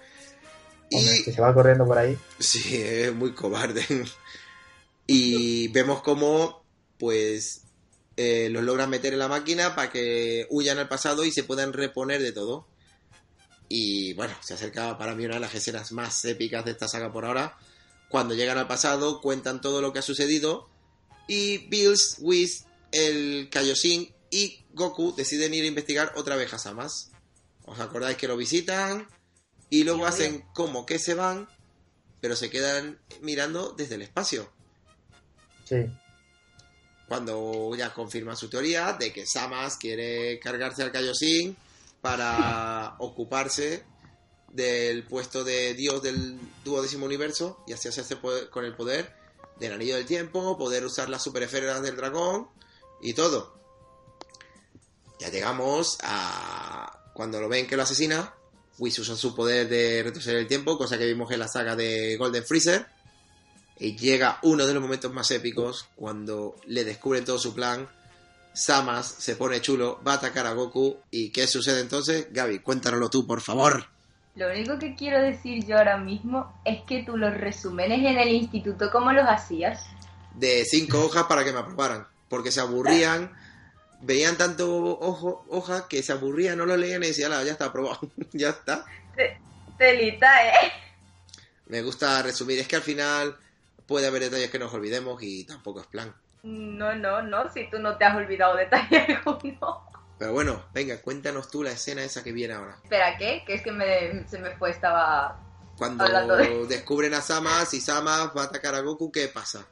Hombre, 0.93 1.17
Y 1.19 1.23
que 1.23 1.33
se 1.33 1.41
va 1.41 1.53
corriendo 1.53 1.85
por 1.85 1.97
ahí. 1.97 2.17
sí, 2.39 2.77
es 2.77 3.13
muy 3.13 3.33
cobarde. 3.33 3.85
Y 5.05 5.67
vemos 5.69 6.01
cómo, 6.01 6.63
pues, 6.97 7.63
eh, 8.15 8.47
los 8.49 8.63
logran 8.63 8.89
meter 8.89 9.13
en 9.13 9.19
la 9.19 9.27
máquina 9.27 9.75
para 9.75 9.91
que 9.91 10.47
huyan 10.49 10.77
al 10.77 10.87
pasado 10.87 11.25
y 11.25 11.31
se 11.31 11.43
puedan 11.43 11.73
reponer 11.73 12.21
de 12.21 12.31
todo. 12.31 12.67
Y 13.67 14.13
bueno, 14.13 14.33
se 14.41 14.53
acerca 14.53 14.97
para 14.97 15.15
mí 15.15 15.25
una 15.25 15.35
de 15.35 15.41
las 15.41 15.55
escenas 15.55 15.91
más 15.91 16.23
épicas 16.25 16.63
de 16.63 16.71
esta 16.71 16.87
saga 16.87 17.11
por 17.11 17.25
ahora. 17.25 17.57
Cuando 18.09 18.35
llegan 18.35 18.57
al 18.57 18.67
pasado, 18.67 19.19
cuentan 19.19 19.61
todo 19.61 19.81
lo 19.81 19.91
que 19.91 19.99
ha 19.99 20.03
sucedido. 20.03 20.69
Y 21.27 21.69
Bills, 21.69 22.17
Whis, 22.19 22.65
el 22.91 23.49
Kaioshin 23.49 24.13
y 24.29 24.63
Goku 24.73 25.15
deciden 25.15 25.53
ir 25.53 25.63
a 25.63 25.67
investigar 25.67 26.13
otra 26.15 26.35
vez 26.35 26.53
a 26.53 26.59
Samas. 26.59 27.11
¿Os 27.65 27.79
acordáis 27.79 28.17
que 28.17 28.27
lo 28.27 28.37
visitan? 28.37 29.07
Y 29.73 29.83
luego 29.83 29.99
Sí, 29.99 30.03
obvio. 30.03 30.13
hacen 30.13 30.45
como 30.53 30.85
que 30.85 30.99
se 30.99 31.13
van, 31.15 31.47
pero 32.21 32.35
se 32.35 32.49
quedan 32.49 32.99
mirando 33.21 33.71
desde 33.71 33.95
el 33.95 34.01
espacio. 34.03 34.51
Sí. 35.65 35.77
cuando 37.07 37.75
ya 37.75 37.93
confirma 37.93 38.35
su 38.35 38.49
teoría 38.49 38.93
de 38.93 39.11
que 39.13 39.25
Samas 39.27 39.77
quiere 39.77 40.39
cargarse 40.39 40.81
al 40.83 40.91
Kaioshin 40.91 41.55
para 42.01 42.95
ocuparse 42.99 43.83
del 44.51 45.03
puesto 45.05 45.43
de 45.43 45.73
dios 45.75 46.01
del 46.01 46.39
duodécimo 46.63 47.05
universo 47.05 47.63
y 47.67 47.73
así 47.73 47.87
hacerse 47.87 48.15
poder- 48.15 48.49
con 48.49 48.65
el 48.65 48.75
poder 48.75 49.13
del 49.59 49.73
anillo 49.73 49.95
del 49.95 50.05
tiempo, 50.05 50.57
poder 50.57 50.83
usar 50.85 51.07
las 51.09 51.21
super 51.23 51.43
esferas 51.43 51.81
del 51.83 51.95
dragón 51.97 52.47
y 53.01 53.13
todo. 53.13 53.59
Ya 55.19 55.29
llegamos 55.29 55.97
a 56.03 57.11
cuando 57.13 57.39
lo 57.39 57.47
ven 57.47 57.67
que 57.67 57.75
lo 57.77 57.83
asesina, 57.83 58.33
Whis 58.77 58.99
usa 58.99 59.15
su 59.15 59.35
poder 59.35 59.67
de 59.67 60.03
retroceder 60.03 60.39
el 60.39 60.47
tiempo, 60.47 60.77
cosa 60.77 60.97
que 60.97 61.05
vimos 61.05 61.31
en 61.31 61.39
la 61.39 61.47
saga 61.47 61.75
de 61.75 62.17
Golden 62.17 62.43
Freezer. 62.43 62.85
Y 63.79 63.95
llega 63.95 64.39
uno 64.43 64.65
de 64.65 64.73
los 64.73 64.81
momentos 64.81 65.11
más 65.13 65.29
épicos 65.31 65.87
cuando 65.95 66.55
le 66.67 66.83
descubren 66.83 67.25
todo 67.25 67.39
su 67.39 67.53
plan. 67.53 67.87
Samas 68.53 69.15
se 69.17 69.35
pone 69.35 69.61
chulo, 69.61 69.99
va 70.05 70.13
a 70.13 70.15
atacar 70.15 70.45
a 70.45 70.53
Goku. 70.53 70.97
¿Y 71.11 71.31
qué 71.31 71.47
sucede 71.47 71.81
entonces? 71.81 72.27
Gaby, 72.31 72.59
cuéntanoslo 72.59 73.09
tú, 73.09 73.25
por 73.25 73.41
favor. 73.41 73.87
Lo 74.35 74.49
único 74.49 74.79
que 74.79 74.95
quiero 74.95 75.21
decir 75.21 75.63
yo 75.65 75.77
ahora 75.77 75.97
mismo 75.97 76.59
es 76.65 76.81
que 76.83 77.03
tú 77.03 77.17
los 77.17 77.35
resúmenes 77.35 77.99
en 77.99 78.17
el 78.17 78.29
instituto, 78.29 78.89
¿cómo 78.91 79.11
los 79.11 79.25
hacías? 79.27 79.85
De 80.33 80.65
cinco 80.65 81.05
hojas 81.05 81.25
para 81.25 81.43
que 81.43 81.51
me 81.51 81.59
aprobaran. 81.59 82.07
Porque 82.29 82.51
se 82.51 82.59
aburrían, 82.59 83.31
veían 84.03 84.37
tanto 84.37 84.69
ojo, 84.99 85.45
hoja 85.49 85.87
que 85.87 86.03
se 86.03 86.11
aburrían, 86.11 86.57
no 86.57 86.65
lo 86.65 86.77
leían 86.77 87.03
y 87.03 87.07
decían, 87.07 87.31
"Ala, 87.31 87.43
ya 87.43 87.53
está 87.53 87.65
aprobado, 87.65 87.99
ya 88.33 88.49
está. 88.49 88.85
Te- 89.15 89.39
Telita, 89.77 90.47
¿eh? 90.47 90.71
Me 91.67 91.81
gusta 91.81 92.21
resumir, 92.21 92.59
es 92.59 92.67
que 92.67 92.75
al 92.75 92.81
final 92.83 93.35
puede 93.87 94.07
haber 94.07 94.21
detalles 94.23 94.49
que 94.51 94.59
nos 94.59 94.73
olvidemos 94.73 95.21
y 95.23 95.45
tampoco 95.45 95.81
es 95.81 95.87
plan. 95.87 96.13
No, 96.43 96.93
no, 96.95 97.21
no, 97.21 97.49
si 97.51 97.69
tú 97.69 97.79
no 97.79 97.97
te 97.97 98.05
has 98.05 98.15
olvidado 98.15 98.55
detalle 98.55 98.99
alguno. 99.25 99.89
Pero 100.19 100.33
bueno, 100.33 100.65
venga, 100.73 101.01
cuéntanos 101.01 101.49
tú 101.49 101.63
la 101.63 101.71
escena 101.71 102.03
esa 102.03 102.23
que 102.23 102.31
viene 102.31 102.53
ahora. 102.53 102.77
Espera, 102.83 103.17
¿qué? 103.17 103.43
Que 103.47 103.55
es 103.55 103.61
que 103.63 103.71
me, 103.71 104.27
se 104.27 104.37
me 104.39 104.51
fue, 104.57 104.69
estaba... 104.71 105.39
Cuando 105.77 106.05
de- 106.37 106.67
descubren 106.67 107.13
a 107.15 107.21
Samas 107.21 107.73
y 107.73 107.81
Samas 107.81 108.29
va 108.37 108.43
a 108.43 108.45
atacar 108.45 108.75
a 108.75 108.81
Goku, 108.81 109.11
¿qué 109.11 109.27
pasa? 109.29 109.65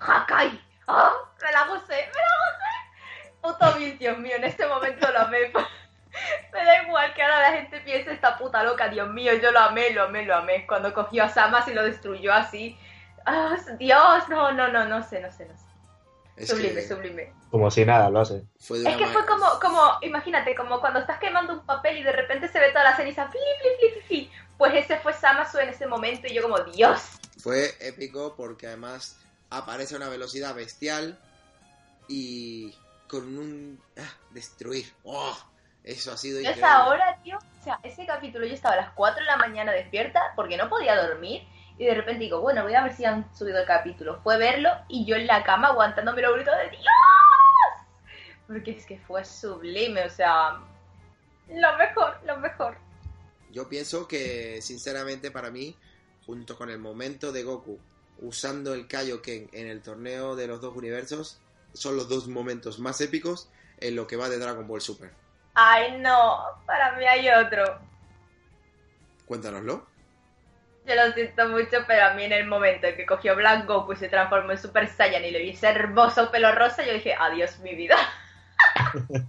¡Hakai! 0.00 0.60
¡Ah! 0.88 1.12
¡Me 1.42 1.52
la 1.52 1.66
gocé! 1.68 1.86
¡Me 1.88 1.94
la 1.96 2.36
gocé! 2.42 2.55
Puto 3.46 3.78
Bill, 3.78 3.98
Dios 3.98 4.18
mío, 4.18 4.36
en 4.36 4.44
este 4.44 4.66
momento 4.66 5.10
lo 5.10 5.20
amé. 5.20 5.52
Me 6.52 6.64
da 6.64 6.82
igual 6.82 7.14
que 7.14 7.22
ahora 7.22 7.50
la 7.50 7.56
gente 7.58 7.80
piense 7.80 8.12
esta 8.12 8.38
puta 8.38 8.62
loca, 8.62 8.88
Dios 8.88 9.08
mío, 9.10 9.34
yo 9.34 9.52
lo 9.52 9.60
amé, 9.60 9.90
lo 9.90 10.04
amé, 10.04 10.24
lo 10.24 10.34
amé. 10.34 10.66
Cuando 10.66 10.92
cogió 10.92 11.24
a 11.24 11.28
Samas 11.28 11.68
y 11.68 11.74
lo 11.74 11.84
destruyó 11.84 12.32
así. 12.32 12.76
¡Ah, 13.24 13.56
Dios! 13.78 14.28
No, 14.28 14.52
no, 14.52 14.68
no, 14.68 14.86
no 14.86 15.02
sé, 15.02 15.20
no 15.20 15.30
sé, 15.30 15.46
no 15.46 15.56
sé. 15.56 15.64
Es 16.36 16.48
sublime, 16.48 16.74
que 16.74 16.88
sublime. 16.88 17.32
Como 17.50 17.70
si 17.70 17.84
nada, 17.84 18.10
lo 18.10 18.20
hace. 18.20 18.44
fue 18.58 18.78
Es 18.78 18.96
que 18.96 19.06
fue 19.06 19.24
como, 19.26 19.46
como, 19.60 19.80
imagínate, 20.02 20.54
como 20.54 20.80
cuando 20.80 21.00
estás 21.00 21.18
quemando 21.18 21.54
un 21.54 21.66
papel 21.66 21.98
y 21.98 22.02
de 22.02 22.12
repente 22.12 22.48
se 22.48 22.60
ve 22.60 22.70
toda 22.70 22.84
la 22.84 22.96
ceniza, 22.96 23.28
fli, 23.28 23.40
fli, 23.60 23.70
fli, 23.78 23.90
fli, 23.90 24.02
fli. 24.02 24.32
Pues 24.58 24.74
ese 24.74 24.98
fue 24.98 25.12
Samasu 25.12 25.58
en 25.58 25.70
ese 25.70 25.86
momento 25.86 26.26
y 26.26 26.34
yo 26.34 26.42
como, 26.42 26.58
Dios. 26.60 27.00
Fue 27.38 27.74
épico 27.80 28.34
porque 28.36 28.66
además 28.66 29.18
aparece 29.50 29.94
a 29.94 29.98
una 29.98 30.08
velocidad 30.08 30.54
bestial 30.54 31.18
y 32.08 32.74
con 33.08 33.38
un... 33.38 33.80
ah, 33.98 34.14
destruir. 34.30 34.92
¡Oh! 35.04 35.36
Eso 35.84 36.12
ha 36.12 36.16
sido 36.16 36.40
increíble. 36.40 36.60
esa 36.60 36.88
hora, 36.88 37.18
tío, 37.22 37.38
o 37.38 37.64
sea, 37.64 37.78
ese 37.84 38.04
capítulo 38.06 38.44
yo 38.44 38.54
estaba 38.54 38.74
a 38.74 38.78
las 38.78 38.90
4 38.90 39.20
de 39.20 39.26
la 39.26 39.36
mañana 39.36 39.72
despierta 39.72 40.32
porque 40.34 40.56
no 40.56 40.68
podía 40.68 41.00
dormir 41.00 41.46
y 41.78 41.84
de 41.84 41.94
repente 41.94 42.24
digo, 42.24 42.40
bueno, 42.40 42.64
voy 42.64 42.74
a 42.74 42.82
ver 42.82 42.94
si 42.94 43.04
han 43.04 43.32
subido 43.36 43.60
el 43.60 43.66
capítulo. 43.66 44.20
Fue 44.22 44.38
verlo 44.38 44.70
y 44.88 45.04
yo 45.04 45.14
en 45.14 45.26
la 45.26 45.44
cama 45.44 45.68
aguantándome 45.68 46.22
los 46.22 46.34
gritos 46.34 46.56
de 46.56 46.70
Dios. 46.70 46.82
Porque 48.48 48.70
es 48.72 48.86
que 48.86 48.98
fue 48.98 49.24
sublime, 49.24 50.04
o 50.04 50.10
sea, 50.10 50.60
lo 51.48 51.76
mejor, 51.76 52.18
lo 52.24 52.36
mejor. 52.38 52.78
Yo 53.50 53.68
pienso 53.68 54.08
que, 54.08 54.60
sinceramente, 54.62 55.30
para 55.30 55.50
mí, 55.50 55.76
junto 56.24 56.56
con 56.56 56.70
el 56.70 56.78
momento 56.78 57.30
de 57.32 57.42
Goku 57.42 57.78
usando 58.18 58.74
el 58.74 58.86
Kaioken 58.86 59.50
en 59.52 59.66
el 59.68 59.82
torneo 59.82 60.36
de 60.36 60.46
los 60.46 60.60
dos 60.60 60.74
universos, 60.74 61.40
son 61.76 61.96
los 61.96 62.08
dos 62.08 62.26
momentos 62.28 62.78
más 62.78 63.00
épicos 63.00 63.50
en 63.78 63.94
lo 63.96 64.06
que 64.06 64.16
va 64.16 64.28
de 64.28 64.38
Dragon 64.38 64.66
Ball 64.66 64.80
Super. 64.80 65.12
Ay, 65.54 65.98
no, 66.00 66.40
para 66.66 66.96
mí 66.96 67.06
hay 67.06 67.28
otro. 67.30 67.78
Cuéntanoslo. 69.26 69.86
Yo 70.86 70.94
lo 70.94 71.12
siento 71.12 71.48
mucho, 71.48 71.78
pero 71.86 72.04
a 72.04 72.14
mí 72.14 72.24
en 72.24 72.32
el 72.32 72.46
momento 72.46 72.86
en 72.86 72.96
que 72.96 73.06
cogió 73.06 73.34
Black 73.34 73.66
Goku 73.66 73.94
y 73.94 73.96
se 73.96 74.08
transformó 74.08 74.52
en 74.52 74.58
Super 74.58 74.88
Saiyan 74.88 75.24
y 75.24 75.30
le 75.32 75.40
vi 75.40 75.50
ese 75.50 75.68
hermoso 75.68 76.30
pelo 76.30 76.52
rosa, 76.52 76.84
yo 76.84 76.92
dije, 76.92 77.14
adiós 77.18 77.58
mi 77.58 77.74
vida. 77.74 77.96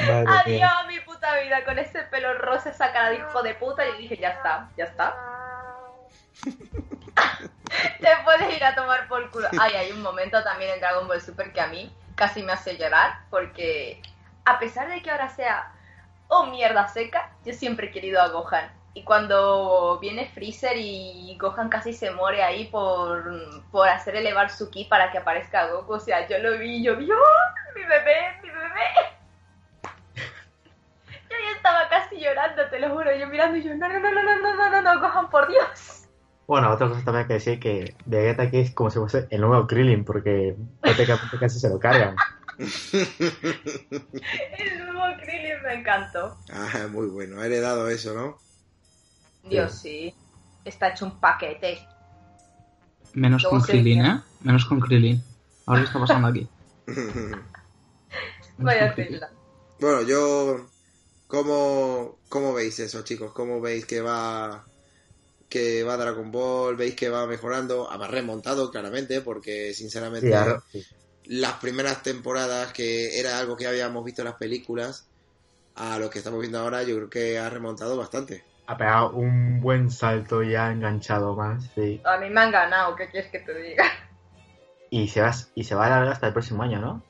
Adiós 0.00 0.46
mía. 0.46 0.84
mi 0.88 0.98
puta 1.00 1.40
vida 1.40 1.64
con 1.64 1.78
ese 1.78 2.02
pelo 2.02 2.36
rosa, 2.38 2.70
esa 2.70 2.92
cara 2.92 3.10
de 3.10 3.18
hijo 3.18 3.42
de 3.42 3.54
puta. 3.54 3.86
Y 3.86 3.92
yo 3.92 3.98
dije, 3.98 4.16
ya 4.16 4.30
está, 4.30 4.68
ya 4.76 4.84
está. 4.84 5.16
Te 8.00 8.08
puedes 8.24 8.56
ir 8.56 8.64
a 8.64 8.74
tomar 8.74 9.08
por 9.08 9.30
culo. 9.30 9.48
Ay, 9.60 9.72
hay 9.74 9.92
un 9.92 10.02
momento 10.02 10.42
también 10.42 10.72
en 10.72 10.80
Dragon 10.80 11.06
Ball 11.06 11.20
Super 11.20 11.52
que 11.52 11.60
a 11.60 11.66
mí 11.66 11.92
casi 12.14 12.42
me 12.42 12.52
hace 12.52 12.76
llorar 12.76 13.20
porque 13.30 14.00
a 14.44 14.58
pesar 14.58 14.88
de 14.88 15.02
que 15.02 15.10
ahora 15.10 15.28
sea 15.28 15.72
oh 16.28 16.46
mierda 16.46 16.88
seca, 16.88 17.30
yo 17.44 17.52
siempre 17.52 17.88
he 17.88 17.90
querido 17.90 18.20
a 18.20 18.28
Gohan. 18.28 18.70
Y 18.94 19.04
cuando 19.04 19.98
viene 20.00 20.26
Freezer 20.26 20.76
y 20.76 21.36
Gohan 21.38 21.68
casi 21.68 21.92
se 21.92 22.10
muere 22.10 22.42
ahí 22.42 22.64
por, 22.68 23.62
por 23.70 23.88
hacer 23.88 24.16
elevar 24.16 24.50
su 24.50 24.70
ki 24.70 24.84
para 24.86 25.10
que 25.12 25.18
aparezca 25.18 25.66
Goku, 25.66 25.94
o 25.94 26.00
sea, 26.00 26.26
yo 26.26 26.38
lo 26.38 26.56
vi, 26.58 26.82
yo 26.82 26.96
vi, 26.96 27.10
¡oh, 27.10 27.74
mi 27.74 27.82
bebé, 27.82 28.38
mi 28.42 28.48
bebé! 28.48 28.86
Yo 31.28 31.36
ya 31.44 31.56
estaba 31.56 31.88
casi 31.88 32.20
llorando, 32.20 32.68
te 32.70 32.78
lo 32.78 32.88
juro, 32.90 33.14
yo 33.14 33.26
mirando 33.26 33.56
y 33.58 33.64
yo, 33.64 33.74
no, 33.74 33.88
no, 33.88 33.98
no, 33.98 34.12
no, 34.12 34.22
no, 34.22 34.36
no, 34.36 34.54
no, 34.54 34.70
no, 34.70 34.80
no, 34.80 35.00
Gohan, 35.00 35.28
por 35.28 35.48
Dios. 35.48 36.05
Bueno, 36.46 36.72
otra 36.72 36.88
cosa 36.88 37.02
también 37.04 37.22
hay 37.24 37.28
que 37.28 37.34
decir 37.34 37.58
que 37.58 37.96
Vegeta 38.04 38.44
aquí 38.44 38.58
es 38.58 38.70
como 38.70 38.90
si 38.90 38.98
fuese 39.00 39.26
el 39.30 39.40
nuevo 39.40 39.66
Krillin, 39.66 40.04
porque 40.04 40.56
prácticamente 40.80 41.38
casi 41.40 41.58
se 41.58 41.68
lo 41.68 41.80
cargan. 41.80 42.14
El 42.58 42.66
nuevo 44.78 45.14
Krillin 45.20 45.62
me 45.64 45.74
encantó. 45.74 46.36
Ah, 46.50 46.86
muy 46.90 47.08
bueno. 47.08 47.40
Ha 47.40 47.46
heredado 47.46 47.88
eso, 47.88 48.14
¿no? 48.14 48.38
Dios, 49.48 49.72
sí. 49.72 50.14
Está 50.64 50.88
hecho 50.88 51.04
un 51.06 51.20
paquete. 51.20 51.86
Menos 53.12 53.42
Luego 53.42 53.58
con 53.58 53.66
Krillin. 53.66 54.06
¿eh? 54.06 54.20
Menos 54.42 54.64
con 54.64 54.80
Krillin. 54.80 55.22
Ahora 55.66 55.80
qué 55.82 55.86
está 55.86 56.00
pasando 56.00 56.28
aquí. 56.28 56.48
Menos 56.86 57.44
Voy 58.58 58.74
a 58.74 58.86
con 58.86 58.94
Krillin. 58.94 59.20
bueno, 59.80 60.02
yo... 60.02 60.66
¿Cómo, 61.26 62.18
¿Cómo 62.28 62.54
veis 62.54 62.78
eso, 62.78 63.02
chicos? 63.02 63.32
¿Cómo 63.32 63.60
veis 63.60 63.84
que 63.84 64.00
va 64.00 64.64
que 65.48 65.82
va 65.82 65.96
Dragon 65.96 66.30
Ball? 66.30 66.76
¿Veis 66.76 66.94
que 66.94 67.08
va 67.08 67.26
mejorando? 67.26 67.90
Ha 67.90 68.06
remontado, 68.06 68.70
claramente, 68.70 69.20
porque 69.20 69.72
sinceramente 69.74 70.34
las 71.24 71.54
primeras 71.54 72.02
temporadas, 72.02 72.72
que 72.72 73.18
era 73.18 73.38
algo 73.38 73.56
que 73.56 73.66
habíamos 73.66 74.04
visto 74.04 74.22
en 74.22 74.26
las 74.26 74.36
películas, 74.36 75.08
a 75.74 75.98
lo 75.98 76.08
que 76.08 76.18
estamos 76.18 76.40
viendo 76.40 76.58
ahora, 76.58 76.82
yo 76.82 76.96
creo 76.96 77.10
que 77.10 77.38
ha 77.38 77.50
remontado 77.50 77.96
bastante. 77.96 78.44
Ha 78.66 78.76
pegado 78.76 79.10
un 79.10 79.60
buen 79.60 79.90
salto 79.90 80.42
y 80.42 80.54
ha 80.54 80.72
enganchado 80.72 81.36
más, 81.36 81.70
sí. 81.74 82.00
A 82.04 82.18
mí 82.18 82.30
me 82.30 82.40
han 82.40 82.50
ganado, 82.50 82.96
¿qué 82.96 83.08
quieres 83.08 83.30
que 83.30 83.40
te 83.40 83.54
diga? 83.54 83.84
Y 84.90 85.08
se 85.08 85.20
va, 85.20 85.32
y 85.54 85.64
se 85.64 85.74
va 85.74 85.84
a 85.84 85.86
alargar 85.88 86.12
hasta 86.12 86.28
el 86.28 86.32
próximo 86.32 86.62
año, 86.62 86.80
¿no? 86.80 87.02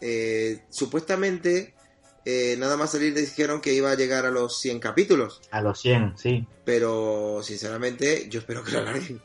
Eh, 0.00 0.62
supuestamente, 0.70 1.74
eh, 2.24 2.56
nada 2.58 2.76
más 2.76 2.92
salir 2.92 3.14
dijeron 3.14 3.60
que 3.60 3.72
iba 3.72 3.90
a 3.90 3.94
llegar 3.94 4.26
a 4.26 4.30
los 4.30 4.58
100 4.60 4.80
capítulos, 4.80 5.40
A 5.50 5.60
los 5.60 5.80
100, 5.80 6.18
sí. 6.18 6.46
pero 6.64 7.40
sinceramente 7.42 8.28
yo 8.28 8.40
espero 8.40 8.62
que 8.62 8.72
lo 8.72 8.78
alarguen. 8.80 9.20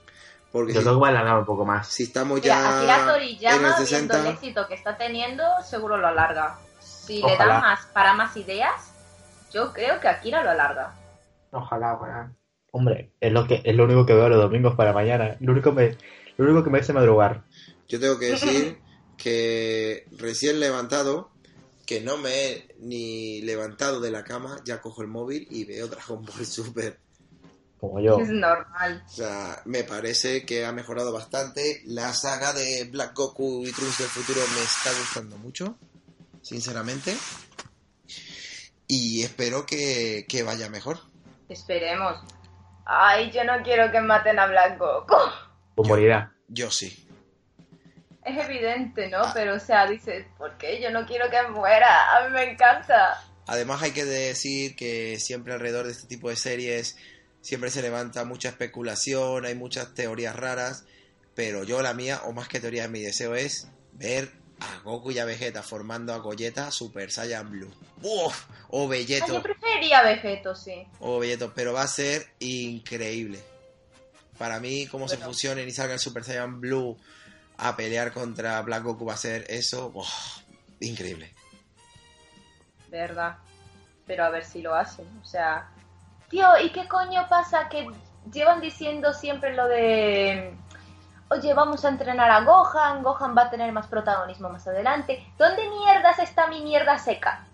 Porque 0.52 0.72
Yo 0.72 0.80
si, 0.80 0.86
creo 0.86 0.96
que 0.96 1.02
va 1.02 1.08
a 1.08 1.12
alargar 1.12 1.40
un 1.40 1.46
poco 1.46 1.66
más. 1.66 1.86
si 1.90 2.04
estamos 2.04 2.40
Mira, 2.42 2.56
ya 2.56 2.78
Akira 2.78 2.96
en 2.96 3.02
el 3.02 3.08
Toriyama, 3.08 3.58
viendo 3.58 3.78
el 3.78 3.88
60, 3.88 4.30
éxito 4.30 4.68
que 4.68 4.74
está 4.74 4.98
teniendo, 4.98 5.44
seguro 5.66 5.98
lo 5.98 6.08
alarga. 6.08 6.58
Si 6.80 7.22
le 7.22 7.36
dan 7.36 7.60
más 7.60 7.86
para 7.88 8.14
más 8.14 8.38
ideas, 8.38 8.94
yo 9.52 9.74
creo 9.74 10.00
que 10.00 10.08
Akira 10.08 10.44
lo 10.44 10.52
alarga. 10.52 10.96
Ojalá, 11.52 11.96
ojalá. 11.96 12.32
Hombre, 12.72 13.12
es 13.20 13.34
lo 13.34 13.48
que 13.48 13.62
es 13.66 13.76
lo 13.76 13.84
único 13.84 14.06
que 14.06 14.14
veo 14.14 14.30
los 14.30 14.42
domingos 14.42 14.76
para 14.76 14.94
mañana. 14.94 15.36
Lo 15.42 15.52
único, 15.52 15.74
me, 15.74 15.98
lo 16.38 16.46
único 16.46 16.64
que 16.64 16.70
me 16.70 16.80
hace 16.80 16.94
madrugar. 16.94 17.44
yo 17.90 18.00
tengo 18.00 18.18
que 18.18 18.28
decir 18.28 18.80
que 19.18 20.06
recién 20.18 20.62
levantado, 20.62 21.32
que 21.86 22.02
no 22.02 22.18
me 22.18 22.50
he 22.50 22.76
ni 22.80 23.42
levantado 23.42 24.00
de 24.00 24.12
la 24.12 24.24
cama, 24.24 24.60
ya 24.66 24.82
cojo 24.82 25.02
el 25.02 25.08
móvil 25.08 25.48
y 25.50 25.66
veo 25.66 25.88
Dragon 25.88 26.24
Ball 26.24 26.46
Super. 26.46 27.00
Como 27.80 28.00
yo. 28.00 28.20
Es 28.20 28.30
normal. 28.30 29.04
O 29.06 29.10
sea, 29.10 29.62
me 29.66 29.84
parece 29.84 30.46
que 30.46 30.66
ha 30.66 30.72
mejorado 30.72 31.12
bastante. 31.12 31.82
La 31.86 32.14
saga 32.14 32.54
de 32.54 32.86
Black 32.86 33.14
Goku 33.14 33.66
y 33.66 33.72
Trunks 33.72 34.00
del 34.00 34.08
futuro 34.08 34.40
me 34.56 34.64
está 34.64 34.92
gustando 34.98 35.38
mucho, 35.38 35.78
sinceramente. 36.42 37.16
Y 38.88 39.24
espero 39.24 39.66
que, 39.66 40.26
que 40.28 40.44
vaya 40.44 40.70
mejor. 40.70 41.00
Esperemos. 41.50 42.24
Ay, 42.86 43.32
yo 43.32 43.44
no 43.44 43.62
quiero 43.64 43.92
que 43.92 44.00
maten 44.00 44.40
a 44.40 44.48
Black 44.48 44.80
Goku. 44.80 45.16
Pues 45.76 45.90
morirá. 45.90 46.34
Yo 46.48 46.72
sí. 46.72 47.05
Es 48.26 48.44
evidente, 48.44 49.08
¿no? 49.10 49.22
Pero, 49.34 49.56
o 49.56 49.60
sea, 49.60 49.88
dices, 49.88 50.26
¿por 50.38 50.58
qué? 50.58 50.82
Yo 50.82 50.90
no 50.90 51.06
quiero 51.06 51.30
que 51.30 51.42
muera. 51.52 52.18
A 52.18 52.28
mí 52.28 52.34
me 52.34 52.52
encanta. 52.52 53.24
Además 53.48 53.84
hay 53.84 53.92
que 53.92 54.04
decir 54.04 54.76
que 54.76 55.20
siempre 55.20 55.54
alrededor 55.54 55.86
de 55.86 55.92
este 55.92 56.08
tipo 56.08 56.30
de 56.30 56.36
series 56.36 56.98
siempre 57.42 57.70
se 57.70 57.84
levanta 57.84 58.26
mucha 58.26 58.50
especulación, 58.50 59.46
hay 59.46 59.54
muchas 59.54 59.94
teorías 59.94 60.36
raras, 60.36 60.86
pero 61.36 61.64
yo 61.64 61.84
la 61.84 61.94
mía, 61.94 62.22
o 62.26 62.34
más 62.34 62.48
que 62.48 62.60
teoría, 62.60 62.88
mi 62.88 63.02
deseo 63.02 63.36
es 63.36 63.68
ver 63.94 64.32
a 64.60 64.80
Goku 64.80 65.12
y 65.12 65.20
a 65.20 65.26
Vegeta 65.26 65.62
formando 65.62 66.12
a 66.12 66.18
Goyeta 66.18 66.72
Super 66.72 67.12
Saiyan 67.12 67.52
Blue. 67.52 67.72
¡Uf! 68.02 68.46
O 68.70 68.88
Belleto, 68.88 69.28
yo 69.28 69.44
preferiría 69.44 70.02
Vegeto, 70.02 70.56
sí. 70.56 70.88
o 71.00 71.20
Belleto, 71.20 71.54
pero 71.54 71.74
va 71.74 71.84
a 71.84 71.88
ser 71.88 72.26
increíble. 72.40 73.40
Para 74.40 74.60
mí, 74.60 74.88
cómo 74.88 75.08
se 75.08 75.18
fusionen 75.18 75.68
y 75.68 75.72
salga 75.72 75.94
el 75.94 76.00
Super 76.00 76.24
Saiyan 76.24 76.60
Blue 76.60 76.98
a 77.58 77.76
pelear 77.76 78.12
contra 78.12 78.62
Black 78.62 78.84
Goku 78.84 79.06
va 79.06 79.14
a 79.14 79.18
ser 79.18 79.46
eso, 79.50 79.92
¡uf! 79.94 80.08
increíble. 80.80 81.32
verdad. 82.90 83.38
Pero 84.08 84.24
a 84.26 84.30
ver 84.30 84.46
si 84.46 84.62
lo 84.62 84.76
hacen. 84.76 85.06
O 85.22 85.26
sea, 85.26 85.68
tío, 86.30 86.48
¿y 86.64 86.70
qué 86.72 86.88
coño 86.88 87.28
pasa? 87.28 87.68
Que 87.70 87.88
llevan 88.32 88.62
diciendo 88.62 89.14
siempre 89.14 89.56
lo 89.56 89.68
de. 89.68 90.56
Oye, 91.30 91.54
vamos 91.56 91.84
a 91.84 91.90
entrenar 91.90 92.30
a 92.30 92.42
Gohan, 92.42 93.02
Gohan 93.02 93.36
va 93.36 93.44
a 93.44 93.50
tener 93.50 93.72
más 93.72 93.88
protagonismo 93.88 94.50
más 94.50 94.68
adelante. 94.68 95.26
¿Dónde 95.40 95.68
mierdas 95.70 96.20
está 96.20 96.48
mi 96.48 96.62
mierda 96.62 97.00
seca? 97.00 97.46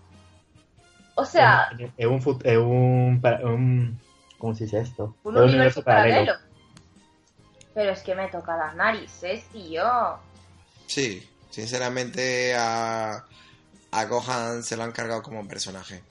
O 1.14 1.24
sea, 1.24 1.68
en 1.96 2.08
un, 2.10 2.40
en 2.44 2.58
un, 2.60 3.22
un- 3.44 4.00
¿Cómo 4.38 4.54
se 4.54 4.64
dice 4.64 4.80
esto? 4.80 5.16
un 5.24 5.36
universo 5.38 5.82
paralelo. 5.82 6.34
Pero 7.74 7.92
es 7.92 8.02
que 8.02 8.14
me 8.14 8.28
toca 8.28 8.56
las 8.56 8.74
narices, 8.74 9.44
tío. 9.52 9.84
Sí, 10.86 11.28
sinceramente 11.50 12.54
a, 12.54 13.24
a 13.90 14.04
Gohan 14.04 14.62
se 14.62 14.76
lo 14.76 14.82
han 14.84 14.92
cargado 14.92 15.22
como 15.22 15.46
personaje. 15.48 16.02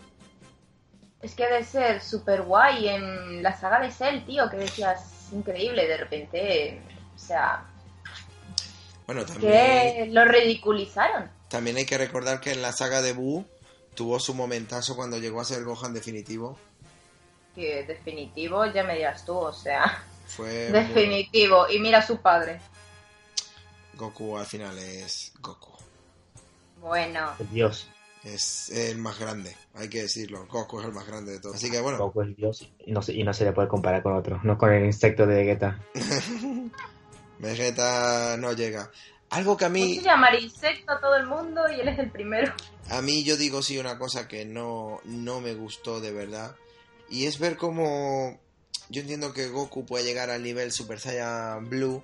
Es 1.22 1.36
que 1.36 1.48
de 1.48 1.64
ser 1.64 2.02
super 2.02 2.42
guay 2.42 2.88
en 2.90 3.44
la 3.44 3.56
saga 3.60 3.80
de 3.80 3.92
Cell, 3.92 4.26
tío, 4.26 4.50
que 4.50 4.58
decías 4.58 5.30
increíble, 5.32 5.88
de 5.88 5.98
repente, 5.98 6.82
o 7.16 7.20
sea, 7.20 7.64
Bueno, 9.06 9.24
también, 9.26 9.52
que 9.52 10.08
lo 10.12 10.26
ridiculizaron. 10.26 11.30
también 11.48 11.78
hay 11.78 11.86
que 11.86 11.98
recordar 12.00 12.40
que 12.40 12.52
en 12.54 12.64
la 12.64 12.72
saga 12.72 13.04
de 13.04 13.14
Buu 13.14 13.46
tuvo 13.94 14.20
su 14.20 14.34
momentazo 14.34 14.96
cuando 14.96 15.20
llegó 15.20 15.42
a 15.42 15.46
ser 15.46 15.64
Gohan 15.64 15.94
definitivo. 15.94 16.58
Que 17.54 17.84
definitivo, 17.84 18.66
ya 18.66 18.84
me 18.84 18.96
dirás 18.96 19.24
tú, 19.26 19.38
o 19.38 19.54
sea, 19.54 20.04
Fue 20.36 20.72
definitivo. 20.72 21.68
Y 21.70 21.80
mira 21.80 22.00
a 22.00 22.02
su 22.02 22.22
padre. 22.22 22.60
Goku 23.96 24.38
al 24.38 24.46
final 24.46 24.78
es 24.78 25.34
Goku. 25.42 25.72
Bueno, 26.80 27.34
El 27.40 27.50
dios. 27.52 27.88
Es 28.24 28.70
el 28.70 29.00
más 29.00 29.18
grande, 29.20 29.56
hay 29.74 29.90
que 29.90 30.04
decirlo. 30.04 30.46
Goku 30.46 30.80
es 30.80 30.86
el 30.86 30.94
más 30.94 31.08
grande 31.08 31.34
de 31.34 31.40
todos. 31.40 31.56
Así 31.56 31.72
que 31.72 31.82
bueno, 31.82 31.98
Goku 31.98 32.22
es 32.22 32.36
dios 32.36 32.70
y 32.86 32.92
no, 32.92 33.02
se, 33.02 33.14
y 33.14 33.24
no 33.24 33.34
se 33.34 33.46
le 33.46 33.52
puede 33.52 33.68
comparar 33.68 34.04
con 34.04 34.16
otro. 34.16 34.40
No 34.44 34.58
con 34.60 34.72
el 34.72 34.86
insecto 34.86 35.26
de 35.26 35.36
Vegeta. 35.36 35.80
Vegeta 37.40 38.38
no 38.38 38.54
llega. 38.54 38.92
Algo 39.32 39.58
que 39.58 39.66
a 39.66 39.70
¿cómo 39.70 39.80
mí, 39.80 39.96
se 39.96 40.04
llama 40.04 40.36
insecto 40.36 40.92
a 40.92 41.00
todo 41.00 41.16
el 41.16 41.26
mundo 41.26 41.62
y 41.76 41.80
él 41.80 41.88
es 41.88 41.98
el 41.98 42.12
primero? 42.12 42.54
a 42.90 43.02
mí 43.02 43.24
yo 43.24 43.38
digo 43.38 43.62
sí 43.64 43.78
una 43.80 43.98
cosa 43.98 44.28
que 44.28 44.46
no, 44.46 45.00
no 45.06 45.40
me 45.42 45.56
gustó 45.56 46.00
de 46.00 46.12
verdad. 46.12 46.56
Y 47.10 47.26
es 47.26 47.40
ver 47.40 47.58
cómo 47.58 48.40
yo 48.92 49.02
entiendo 49.02 49.34
que 49.34 49.48
Goku 49.48 49.86
puede 49.86 50.04
llegar 50.04 50.30
al 50.30 50.44
nivel 50.44 50.72
Super 50.72 51.00
Saiyan 51.00 51.70
Blue. 51.70 52.04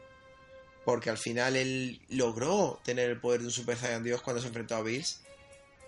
Porque 0.86 1.10
al 1.10 1.17
final 1.17 1.56
él 1.58 2.00
logró 2.10 2.80
tener 2.84 3.10
el 3.10 3.19
poder 3.19 3.41
de 3.41 3.47
un 3.47 3.52
Super 3.52 3.78
Saiyan 3.78 4.04
Dios 4.04 4.21
cuando 4.21 4.41
se 4.41 4.47
enfrentó 4.47 4.76
a 4.78 4.82
Bills. 4.82 5.19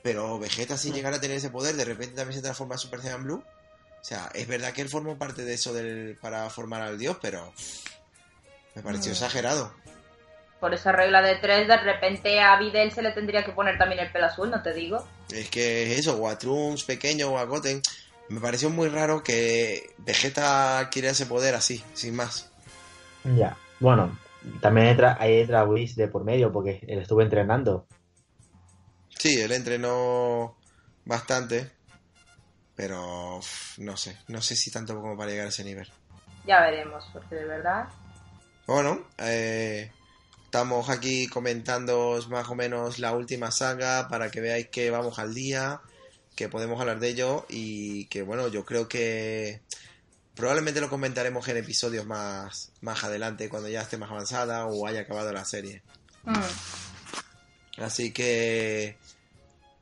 Pero 0.04 0.38
Vegeta 0.40 0.78
sin 0.78 0.94
llegar 0.94 1.14
a 1.14 1.22
tener 1.22 1.38
ese 1.38 1.50
poder, 1.50 1.76
de 1.76 1.86
repente 1.86 2.16
también 2.16 2.36
se 2.38 2.42
transforma 2.44 2.76
en 2.76 2.80
Super 2.80 3.02
Saiyan 3.02 3.24
Blue. 3.24 3.44
O 4.02 4.04
sea, 4.04 4.30
es 4.34 4.48
verdad 4.48 4.72
que 4.74 4.82
él 4.82 4.90
formó 4.90 5.18
parte 5.18 5.44
de 5.44 5.54
eso 5.54 5.74
del, 5.74 6.18
para 6.22 6.50
formar 6.50 6.82
al 6.82 6.98
Dios, 6.98 7.18
pero 7.22 7.54
me 8.76 8.82
pareció 8.82 9.12
Mm. 9.12 9.14
exagerado. 9.14 9.74
Por 10.60 10.74
esa 10.74 10.92
regla 10.92 11.22
de 11.22 11.36
tres, 11.38 11.68
de 11.70 11.78
repente 11.78 12.40
a 12.42 12.58
Videl 12.60 12.92
se 12.92 13.02
le 13.02 13.12
tendría 13.12 13.46
que 13.46 13.52
poner 13.54 13.78
también 13.78 14.02
el 14.02 14.12
pelo 14.12 14.26
azul, 14.26 14.50
¿no 14.50 14.62
te 14.62 14.74
digo? 14.74 15.08
Es 15.32 15.50
que 15.50 15.94
es 15.94 16.00
eso, 16.00 16.18
o 16.18 16.28
a 16.28 16.38
Trunks 16.38 16.84
pequeño 16.84 17.30
o 17.30 17.38
a 17.38 17.46
Goten. 17.46 17.82
Me 18.30 18.40
pareció 18.40 18.70
muy 18.70 18.90
raro 18.90 19.24
que 19.24 19.94
Vegeta 19.98 20.88
quiera 20.92 21.10
ese 21.10 21.26
poder 21.26 21.56
así, 21.56 21.84
sin 21.94 22.16
más. 22.16 22.52
Ya. 23.24 23.58
Bueno, 23.80 24.18
también 24.62 24.88
entra, 24.88 25.18
ahí 25.20 25.40
entra 25.40 25.66
Whis 25.66 25.96
de 25.96 26.08
por 26.08 26.24
medio 26.24 26.52
porque 26.52 26.80
él 26.88 27.00
estuvo 27.00 27.22
entrenando. 27.22 27.88
Sí, 29.10 29.42
él 29.42 29.52
entrenó 29.52 30.58
bastante, 31.06 31.72
pero 32.76 33.38
uf, 33.38 33.78
no 33.80 33.98
sé, 33.98 34.18
no 34.28 34.42
sé 34.42 34.56
si 34.56 34.72
tanto 34.72 34.96
como 34.96 35.18
para 35.18 35.32
llegar 35.32 35.48
a 35.48 35.50
ese 35.50 35.64
nivel. 35.64 35.92
Ya 36.46 36.62
veremos, 36.62 37.06
porque 37.12 37.36
de 37.36 37.46
verdad... 37.46 37.90
Bueno, 38.66 39.08
eh, 39.18 39.92
estamos 40.46 40.90
aquí 40.90 41.28
comentando 41.28 42.18
más 42.30 42.48
o 42.50 42.56
menos 42.56 43.00
la 43.00 43.14
última 43.14 43.52
saga 43.52 44.08
para 44.08 44.30
que 44.30 44.42
veáis 44.42 44.70
que 44.70 44.92
vamos 44.92 45.20
al 45.20 45.34
día, 45.34 45.82
que 46.40 46.48
podemos 46.48 46.80
hablar 46.80 47.02
de 47.02 47.10
ello 47.10 47.46
y 47.50 48.06
que 48.06 48.22
bueno, 48.22 48.48
yo 48.48 48.64
creo 48.64 48.88
que 48.88 49.60
probablemente 50.36 50.80
lo 50.80 50.90
comentaremos 50.90 51.46
en 51.50 51.58
episodios 51.58 52.06
más, 52.06 52.72
más 52.80 53.04
adelante 53.04 53.50
cuando 53.50 53.68
ya 53.68 53.82
esté 53.82 53.98
más 53.98 54.10
avanzada 54.10 54.66
o 54.66 54.88
haya 54.88 55.02
acabado 55.02 55.34
la 55.34 55.44
serie. 55.44 55.84
mm, 56.24 57.82
Así 57.84 58.14
que 58.14 58.98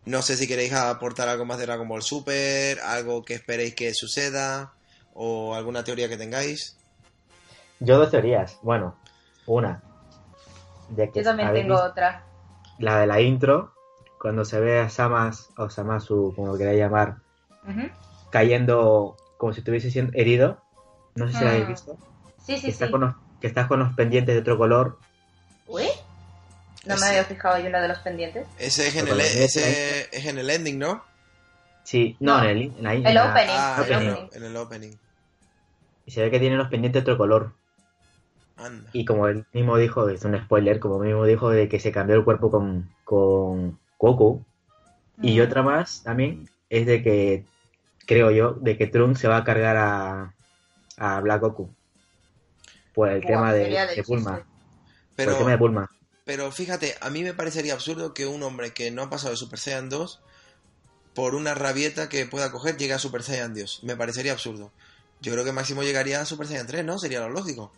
no 0.06 0.24
sé 0.24 0.36
si 0.36 0.48
queréis 0.48 0.74
aportar 0.74 1.28
algo 1.28 1.46
más 1.46 1.60
de 1.60 1.68
Dragon 1.68 1.88
Ball 1.88 2.02
Super, 2.02 2.80
algo 2.80 3.24
que 3.24 3.36
esperéis 3.36 3.76
que 3.76 3.94
suceda 3.94 4.74
o 5.14 5.54
alguna 5.54 5.84
teoría 5.84 6.10
que 6.10 6.18
tengáis. 6.18 6.76
Yo 7.80 8.00
dos 8.00 8.10
teorías. 8.10 8.58
Bueno, 8.64 8.96
una. 9.46 9.84
De 10.90 11.12
que 11.12 11.20
Yo 11.20 11.24
también 11.24 11.54
tengo 11.54 11.76
visto 11.76 11.86
otra. 11.92 12.26
La 12.80 13.00
de 13.02 13.06
la 13.06 13.22
intro, 13.22 13.76
cuando 14.28 14.44
se 14.44 14.60
ve 14.60 14.78
a 14.80 14.90
Samas, 14.90 15.52
o 15.56 15.70
Samasu, 15.70 16.34
como 16.36 16.52
lo 16.52 16.58
queráis 16.58 16.78
llamar, 16.80 17.16
cayendo 18.30 19.16
como 19.38 19.54
si 19.54 19.60
estuviese 19.60 19.90
siendo 19.90 20.12
herido. 20.16 20.62
No 21.16 21.28
sé 21.28 21.38
si 21.38 21.44
la 21.46 21.52
habéis 21.52 21.66
Mm. 21.66 21.70
visto. 21.70 21.98
Sí, 22.46 22.56
que, 22.56 22.60
sí, 22.60 22.68
está 22.72 22.88
sí. 22.88 22.92
con 22.92 23.02
los, 23.02 23.16
que 23.40 23.48
estás 23.48 23.68
con 23.68 23.80
los 23.80 23.94
pendientes 23.94 24.36
de 24.36 24.42
otro 24.42 24.58
color. 24.58 25.00
¿Uy? 25.68 25.86
No 26.86 26.96
Ese- 26.96 27.04
me 27.06 27.10
había 27.12 27.24
fijado 27.24 27.58
yo 27.60 27.68
una 27.70 27.82
de 27.82 27.88
los 27.88 28.00
pendientes. 28.00 28.46
Ese 28.60 28.88
es 28.90 28.96
en 28.98 29.08
el, 29.08 29.18
la 29.18 29.24
ese 29.24 30.10
es 30.16 30.26
en 30.26 30.38
el 30.40 30.50
ending, 30.50 30.78
¿no? 30.78 31.04
Sí, 31.84 32.18
no, 32.20 32.38
No. 32.40 32.44
en 32.44 32.50
el, 32.50 32.62
en 32.78 32.84
la- 32.84 32.94
en 32.96 33.08
El 33.08 33.14
la- 33.16 33.32
opening. 33.32 33.56
Ah, 33.58 33.84
en 33.88 33.94
el, 33.94 34.10
opening. 34.10 34.30
en 34.34 34.44
el 34.44 34.58
opening. 34.58 34.92
Y 36.06 36.12
se 36.12 36.22
ve 36.22 36.32
que 36.32 36.40
tiene 36.42 36.58
los 36.58 36.68
pendientes 36.68 37.06
de 37.06 37.12
otro 37.12 37.18
color. 37.18 37.54
Anda. 38.58 38.90
Y 38.92 39.06
como 39.06 39.28
él 39.28 39.46
mismo 39.54 39.78
dijo, 39.78 40.10
es 40.10 40.26
un 40.26 40.38
spoiler, 40.38 40.80
como 40.82 41.00
mismo 41.00 41.24
dijo 41.26 41.50
de 41.50 41.70
que 41.70 41.80
se 41.80 41.92
cambió 41.94 42.16
el 42.18 42.24
cuerpo 42.26 42.50
con, 42.52 42.90
con 43.06 43.80
Goku. 44.00 44.46
Y 45.22 45.40
otra 45.40 45.64
más 45.64 46.04
también 46.04 46.48
es 46.70 46.86
de 46.86 47.02
que, 47.02 47.46
creo 48.06 48.30
yo, 48.32 48.54
de 48.54 48.78
que 48.78 48.88
Trunks 48.88 49.20
se 49.20 49.28
va 49.28 49.38
a 49.38 49.44
cargar 49.44 49.76
a, 49.78 50.34
a 50.98 51.20
Black 51.22 51.42
Goku. 51.42 51.74
Por 52.94 53.10
el 53.10 53.26
tema 53.26 53.54
de, 53.54 53.66
de 53.70 54.04
Bulma. 54.08 54.38
chiste. 54.38 54.46
Por 55.16 55.30
el 55.30 55.38
tema 55.38 55.52
de 55.52 55.58
Pero, 55.58 55.58
Bulma. 55.58 55.92
pero 56.26 56.52
fíjate, 56.52 56.96
a 57.02 57.10
mí 57.10 57.24
me 57.24 57.34
parecería 57.34 57.74
absurdo 57.74 58.14
que 58.14 58.26
un 58.28 58.44
hombre 58.44 58.74
que 58.74 58.92
no 58.92 59.04
ha 59.04 59.10
pasado 59.10 59.32
de 59.32 59.38
Super 59.38 59.60
Saiyan 59.60 59.90
2 59.90 60.22
por 61.16 61.34
una 61.34 61.56
rabieta 61.56 62.10
que 62.10 62.26
pueda 62.28 62.52
coger 62.52 62.78
llegue 62.78 62.94
a 62.94 63.00
Super 63.00 63.24
Saiyan 63.24 63.54
Dios. 63.56 63.80
Me 63.84 63.96
parecería 63.96 64.34
absurdo. 64.34 64.72
Yo 65.20 65.32
creo 65.34 65.44
que 65.44 65.52
máximo 65.52 65.82
llegaría 65.82 66.22
a 66.22 66.26
Super 66.26 66.46
Saiyan 66.48 66.68
3, 66.68 66.86
¿no? 66.86 67.00
Sería 67.00 67.22
lo 67.22 67.30
lógico. 67.30 67.72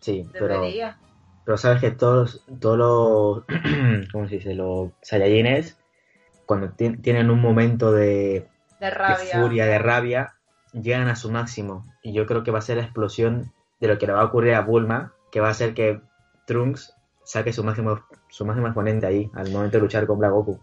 Sí, 0.00 0.28
pero, 0.32 0.48
Debería. 0.60 0.98
Pero 1.46 1.56
sabes 1.56 1.80
que 1.80 1.92
todos, 1.92 2.44
todos 2.60 2.76
los, 2.76 3.44
¿cómo 4.12 4.28
se 4.28 4.34
dice? 4.36 4.52
Los 4.54 4.90
Saiyajines, 5.00 5.78
cuando 6.44 6.70
ti- 6.72 6.98
tienen 6.98 7.30
un 7.30 7.40
momento 7.40 7.92
de, 7.92 8.48
De 8.80 8.86
de 8.86 8.90
rabia. 8.90 9.40
furia, 9.40 9.64
de 9.66 9.78
rabia, 9.78 10.34
llegan 10.72 11.08
a 11.08 11.16
su 11.16 11.30
máximo. 11.30 11.86
Y 12.02 12.12
yo 12.12 12.26
creo 12.26 12.42
que 12.42 12.50
va 12.50 12.58
a 12.58 12.62
ser 12.62 12.76
la 12.76 12.82
explosión 12.82 13.52
de 13.80 13.88
lo 13.88 13.96
que 13.98 14.06
le 14.06 14.12
va 14.12 14.20
a 14.20 14.24
ocurrir 14.26 14.52
a 14.54 14.60
Bulma, 14.60 15.14
que 15.32 15.40
va 15.40 15.48
a 15.48 15.54
ser 15.54 15.72
que 15.72 16.00
Trunks 16.46 16.92
saque 17.24 17.52
su 17.52 17.64
máximo, 17.64 18.04
su 18.28 18.44
máximo 18.44 18.66
exponente 18.66 19.06
ahí, 19.06 19.30
al 19.34 19.50
momento 19.50 19.78
de 19.78 19.82
luchar 19.82 20.06
con 20.06 20.18
Black 20.18 20.32
Goku. 20.32 20.60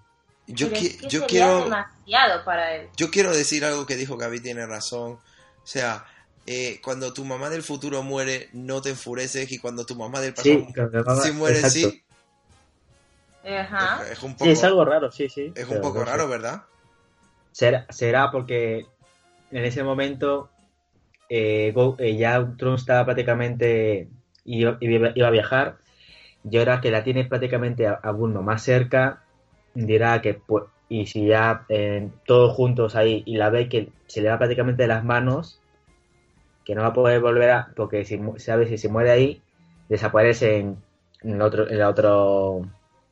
Yo, 0.47 0.67
Pero 0.67 0.79
qui- 0.81 0.85
es 0.87 0.97
que 0.97 1.07
yo 1.07 1.19
sería 1.21 1.27
quiero... 1.27 1.63
demasiado 1.63 2.43
para 2.45 2.75
él. 2.75 2.89
Yo 2.97 3.09
quiero 3.09 3.31
decir 3.31 3.63
algo 3.65 3.85
que 3.85 3.95
dijo 3.95 4.17
Gaby, 4.17 4.41
tiene 4.41 4.65
razón. 4.67 5.13
O 5.13 5.65
sea, 5.65 6.05
eh, 6.45 6.79
cuando 6.83 7.13
tu 7.13 7.25
mamá 7.25 7.49
del 7.49 7.63
futuro 7.63 8.03
muere, 8.03 8.49
no 8.53 8.81
te 8.81 8.89
enfureces 8.89 9.51
y 9.51 9.59
cuando 9.59 9.85
tu 9.85 9.95
mamá 9.95 10.19
del 10.21 10.33
pasado 10.33 10.59
Sí, 10.59 10.73
claro, 10.73 11.03
mamá- 11.05 11.23
sí 11.23 11.31
muere, 11.31 11.59
exacto. 11.59 11.89
sí. 11.89 12.03
Ajá. 13.45 14.03
Es, 14.05 14.11
es 14.17 14.23
un 14.23 14.33
poco, 14.33 14.45
Sí, 14.45 14.51
es 14.51 14.63
algo 14.63 14.85
raro, 14.85 15.11
sí, 15.11 15.29
sí. 15.29 15.51
es 15.55 15.67
un 15.67 15.81
poco 15.81 15.99
no 15.99 16.05
sé. 16.05 16.11
raro, 16.11 16.27
¿verdad? 16.29 16.63
Será, 17.51 17.85
será 17.89 18.31
porque 18.31 18.85
en 19.51 19.65
ese 19.65 19.83
momento 19.83 20.49
eh, 21.29 21.71
Go- 21.73 21.95
eh, 21.99 22.17
ya 22.17 22.55
Trunks 22.57 22.81
estaba 22.81 23.05
prácticamente 23.05 24.09
iba, 24.45 24.77
iba- 24.81 25.11
iba 25.15 25.27
a 25.27 25.31
viajar 25.31 25.77
y 26.49 26.57
ahora 26.57 26.81
que 26.81 26.91
la 26.91 27.03
tiene 27.03 27.25
prácticamente 27.25 27.87
a, 27.87 27.93
a 27.93 28.11
Bulma 28.11 28.41
más 28.41 28.63
cerca, 28.63 29.23
dirá 29.73 30.21
que 30.21 30.35
pues, 30.35 30.65
y 30.89 31.05
si 31.07 31.27
ya 31.27 31.65
eh, 31.69 32.09
todos 32.25 32.53
juntos 32.53 32.95
ahí 32.95 33.23
y 33.25 33.37
la 33.37 33.49
ve 33.49 33.69
que 33.69 33.89
se 34.07 34.21
le 34.21 34.29
va 34.29 34.37
prácticamente 34.37 34.83
de 34.83 34.87
las 34.89 35.03
manos, 35.03 35.62
que 36.63 36.75
no 36.75 36.81
va 36.81 36.89
a 36.89 36.93
poder 36.93 37.21
volver 37.21 37.49
a, 37.51 37.73
porque 37.75 38.05
si 38.05 38.19
sabe 38.37 38.67
si 38.67 38.77
se 38.77 38.89
muere 38.89 39.11
ahí, 39.11 39.43
desaparece 39.89 40.57
en, 40.57 40.83
en 41.21 41.41
otro, 41.41 41.69
en 41.69 41.81
otro, 41.83 42.61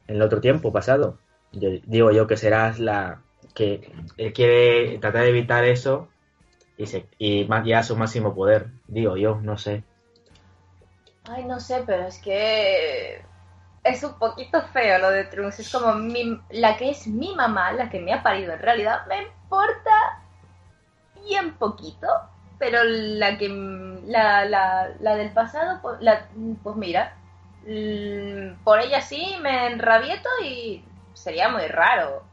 el 0.07 0.21
otro 0.21 0.41
tiempo 0.41 0.71
pasado. 0.71 1.19
Yo, 1.51 1.69
digo 1.85 2.11
yo 2.11 2.27
que 2.27 2.37
será 2.37 2.73
la 2.79 3.23
que 3.55 3.91
él 4.17 4.33
quiere 4.33 4.97
tratar 4.99 5.23
de 5.23 5.29
evitar 5.29 5.65
eso 5.65 6.09
y 6.77 6.87
se 6.87 7.07
y 7.17 7.45
más 7.45 7.65
ya 7.65 7.79
a 7.79 7.83
su 7.83 7.95
máximo 7.97 8.35
poder, 8.35 8.71
digo 8.87 9.17
yo, 9.17 9.39
no 9.41 9.57
sé. 9.57 9.83
Ay, 11.23 11.45
no 11.45 11.59
sé, 11.59 11.83
pero 11.85 12.03
es 12.07 12.19
que 12.19 13.23
es 13.83 14.03
un 14.03 14.13
poquito 14.19 14.61
feo 14.73 14.99
lo 14.99 15.09
de 15.11 15.25
Trunks. 15.25 15.59
Es 15.59 15.71
como 15.71 15.93
mi- 15.95 16.39
la 16.51 16.77
que 16.77 16.91
es 16.91 17.07
mi 17.07 17.35
mamá, 17.35 17.71
la 17.73 17.89
que 17.89 17.99
me 17.99 18.13
ha 18.13 18.23
parido 18.23 18.53
en 18.53 18.59
realidad, 18.59 19.05
me 19.07 19.23
importa 19.23 19.91
bien 21.25 21.53
poquito. 21.57 22.07
Pero 22.61 22.83
la 22.83 23.37
que 23.39 23.49
la, 24.05 24.45
la, 24.45 24.89
la 24.99 25.15
del 25.15 25.31
pasado, 25.31 25.79
pues, 25.81 25.99
la, 25.99 26.27
pues 26.63 26.75
mira, 26.75 27.17
mm, 27.67 28.63
por 28.63 28.79
ella 28.79 29.01
sí 29.01 29.35
me 29.41 29.67
enrabieto 29.73 30.29
y 30.45 30.85
sería 31.13 31.49
muy 31.49 31.65
raro. 31.67 32.23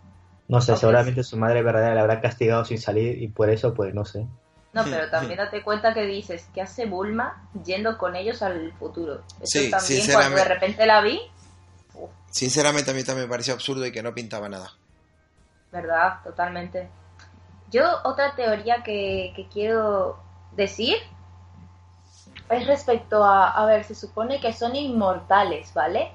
No 0.49 0.61
sé, 0.61 0.77
seguramente 0.77 1.25
su 1.25 1.37
madre 1.39 1.63
verdadera 1.63 1.95
le 1.95 2.01
habrá 2.01 2.21
castigado 2.21 2.65
sin 2.67 2.79
salir 2.79 3.23
y 3.23 3.29
por 3.29 3.49
eso, 3.51 3.73
pues 3.75 3.95
no 3.95 4.05
sé. 4.05 4.27
No, 4.75 4.85
pero 4.85 5.11
también 5.11 5.39
date 5.39 5.63
cuenta 5.63 5.95
que 5.95 6.03
dices, 6.05 6.47
¿qué 6.55 6.61
hace 6.61 6.85
Bulma 6.85 7.49
yendo 7.65 7.97
con 7.97 8.15
ellos 8.15 8.43
al 8.43 8.73
futuro? 8.75 9.23
Eso 9.41 9.45
Sí, 9.45 9.71
también 9.71 9.71
cuando 9.71 9.87
sinceramente. 10.05 10.43
de 10.43 10.49
repente 10.55 10.87
la 10.87 11.01
vi, 11.01 11.21
Sinceramente 12.31 12.91
a 12.91 12.95
mí 12.95 13.03
también 13.03 13.27
me 13.27 13.31
pareció 13.31 13.55
absurdo 13.55 13.87
y 13.87 13.93
que 13.93 14.03
no 14.03 14.13
pintaba 14.15 14.49
nada. 14.51 14.73
¿verdad? 15.73 16.19
Totalmente. 16.23 16.89
Yo 17.71 17.85
otra 18.05 18.35
teoría 18.35 18.83
que, 18.83 19.33
que 19.37 19.49
quiero 19.49 20.19
decir 20.53 20.97
es 22.51 22.67
respecto 22.67 23.25
a, 23.25 23.51
a 23.51 23.67
ver, 23.67 23.85
se 23.85 23.95
supone 23.95 24.41
que 24.41 24.53
son 24.53 24.75
inmortales, 24.75 25.73
¿vale? 25.75 26.11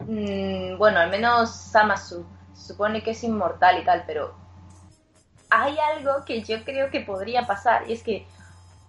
Mm, 0.00 0.76
bueno, 0.78 0.98
al 0.98 1.10
menos 1.10 1.50
Samasu 1.50 2.24
se 2.54 2.72
supone 2.72 3.02
que 3.02 3.12
es 3.12 3.22
inmortal 3.24 3.80
y 3.80 3.84
tal, 3.84 4.04
pero 4.06 4.34
hay 5.50 5.76
algo 5.94 6.24
que 6.24 6.42
yo 6.42 6.64
creo 6.64 6.90
que 6.90 7.00
podría 7.00 7.46
pasar 7.46 7.88
y 7.88 7.92
es 7.92 8.02
que 8.02 8.26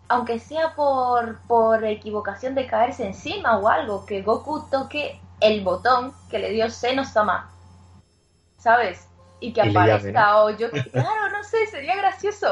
aunque 0.10 0.40
sea 0.40 0.76
por, 0.76 1.40
por 1.48 1.84
equivocación 1.86 2.56
de 2.56 2.68
caerse 2.68 3.06
encima 3.06 3.58
o 3.58 3.68
algo, 3.68 4.06
que 4.06 4.22
Goku 4.22 4.68
toque 4.70 5.20
el 5.40 5.64
botón 5.64 6.14
que 6.30 6.40
le 6.40 6.52
dio 6.52 6.70
Seno-sama, 6.70 7.50
¿sabes? 8.58 9.08
Y 9.44 9.52
que 9.54 9.66
Y 9.66 9.70
aparezca 9.70 10.44
o 10.44 10.50
yo, 10.52 10.70
claro, 10.72 11.30
no 11.32 11.44
sé, 11.44 11.68
sería 11.68 11.96
gracioso. 11.98 12.48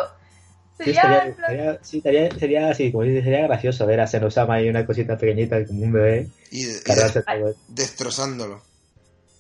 Sí, 0.78 0.86
Sería, 0.86 1.26
estaría, 1.26 1.64
plan- 1.66 1.80
sí, 1.84 1.98
estaría- 2.00 2.32
sería 2.40 2.70
así, 2.70 2.92
como 2.92 3.04
dices, 3.04 3.24
sería 3.24 3.48
gracioso 3.48 3.86
ver 3.86 4.02
a 4.02 4.08
Senosama 4.08 4.56
ahí 4.56 4.68
una 4.70 4.86
cosita 4.86 5.18
pequeñita 5.18 5.66
como 5.68 5.84
un 5.84 5.94
bebé 5.94 6.28
Y, 6.50 6.66
todo. 6.84 7.54
destrozándolo. 7.68 8.62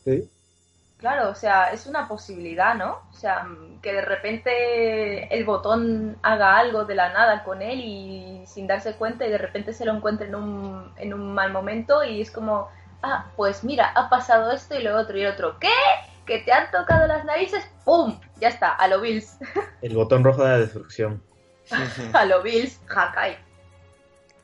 Sí. 0.06 0.30
Claro, 0.98 1.30
o 1.32 1.36
sea, 1.36 1.74
es 1.74 1.88
una 1.88 2.08
posibilidad, 2.08 2.76
¿no? 2.76 3.00
O 3.12 3.14
sea, 3.14 3.48
que 3.82 3.92
de 3.92 4.02
repente 4.02 5.36
el 5.36 5.44
botón 5.46 6.16
haga 6.22 6.58
algo 6.58 6.86
de 6.86 6.94
la 6.96 7.12
nada 7.12 7.44
con 7.44 7.62
él 7.64 7.80
y 7.84 8.44
sin 8.46 8.68
darse 8.68 8.94
cuenta 8.94 9.26
y 9.26 9.32
de 9.32 9.40
repente 9.40 9.74
se 9.74 9.84
lo 9.84 9.94
encuentre 9.96 10.28
en 10.28 10.36
un, 10.36 10.94
en 10.98 11.14
un 11.14 11.34
mal 11.34 11.52
momento 11.52 12.04
y 12.04 12.22
es 12.22 12.30
como, 12.30 12.70
ah, 13.02 13.26
pues 13.36 13.64
mira, 13.64 13.92
ha 13.96 14.10
pasado 14.10 14.52
esto 14.52 14.76
y 14.80 14.84
lo 14.84 14.96
otro 14.96 15.18
y 15.18 15.22
el 15.24 15.32
otro, 15.32 15.58
¿qué? 15.60 15.70
Que 16.26 16.40
te 16.40 16.52
han 16.52 16.70
tocado 16.72 17.08
las 17.08 17.26
narices, 17.26 17.64
¡pum! 17.84 18.20
Ya 18.40 18.50
está, 18.50 18.72
a 18.74 18.88
lo 18.88 19.02
Bills, 19.02 19.38
El 19.82 19.96
botón 19.96 20.24
rojo 20.24 20.44
de 20.44 20.50
la 20.50 20.58
destrucción. 20.60 21.22
a 22.14 22.26
lo 22.26 22.42
Bills, 22.44 22.80
Hakai. 22.88 23.38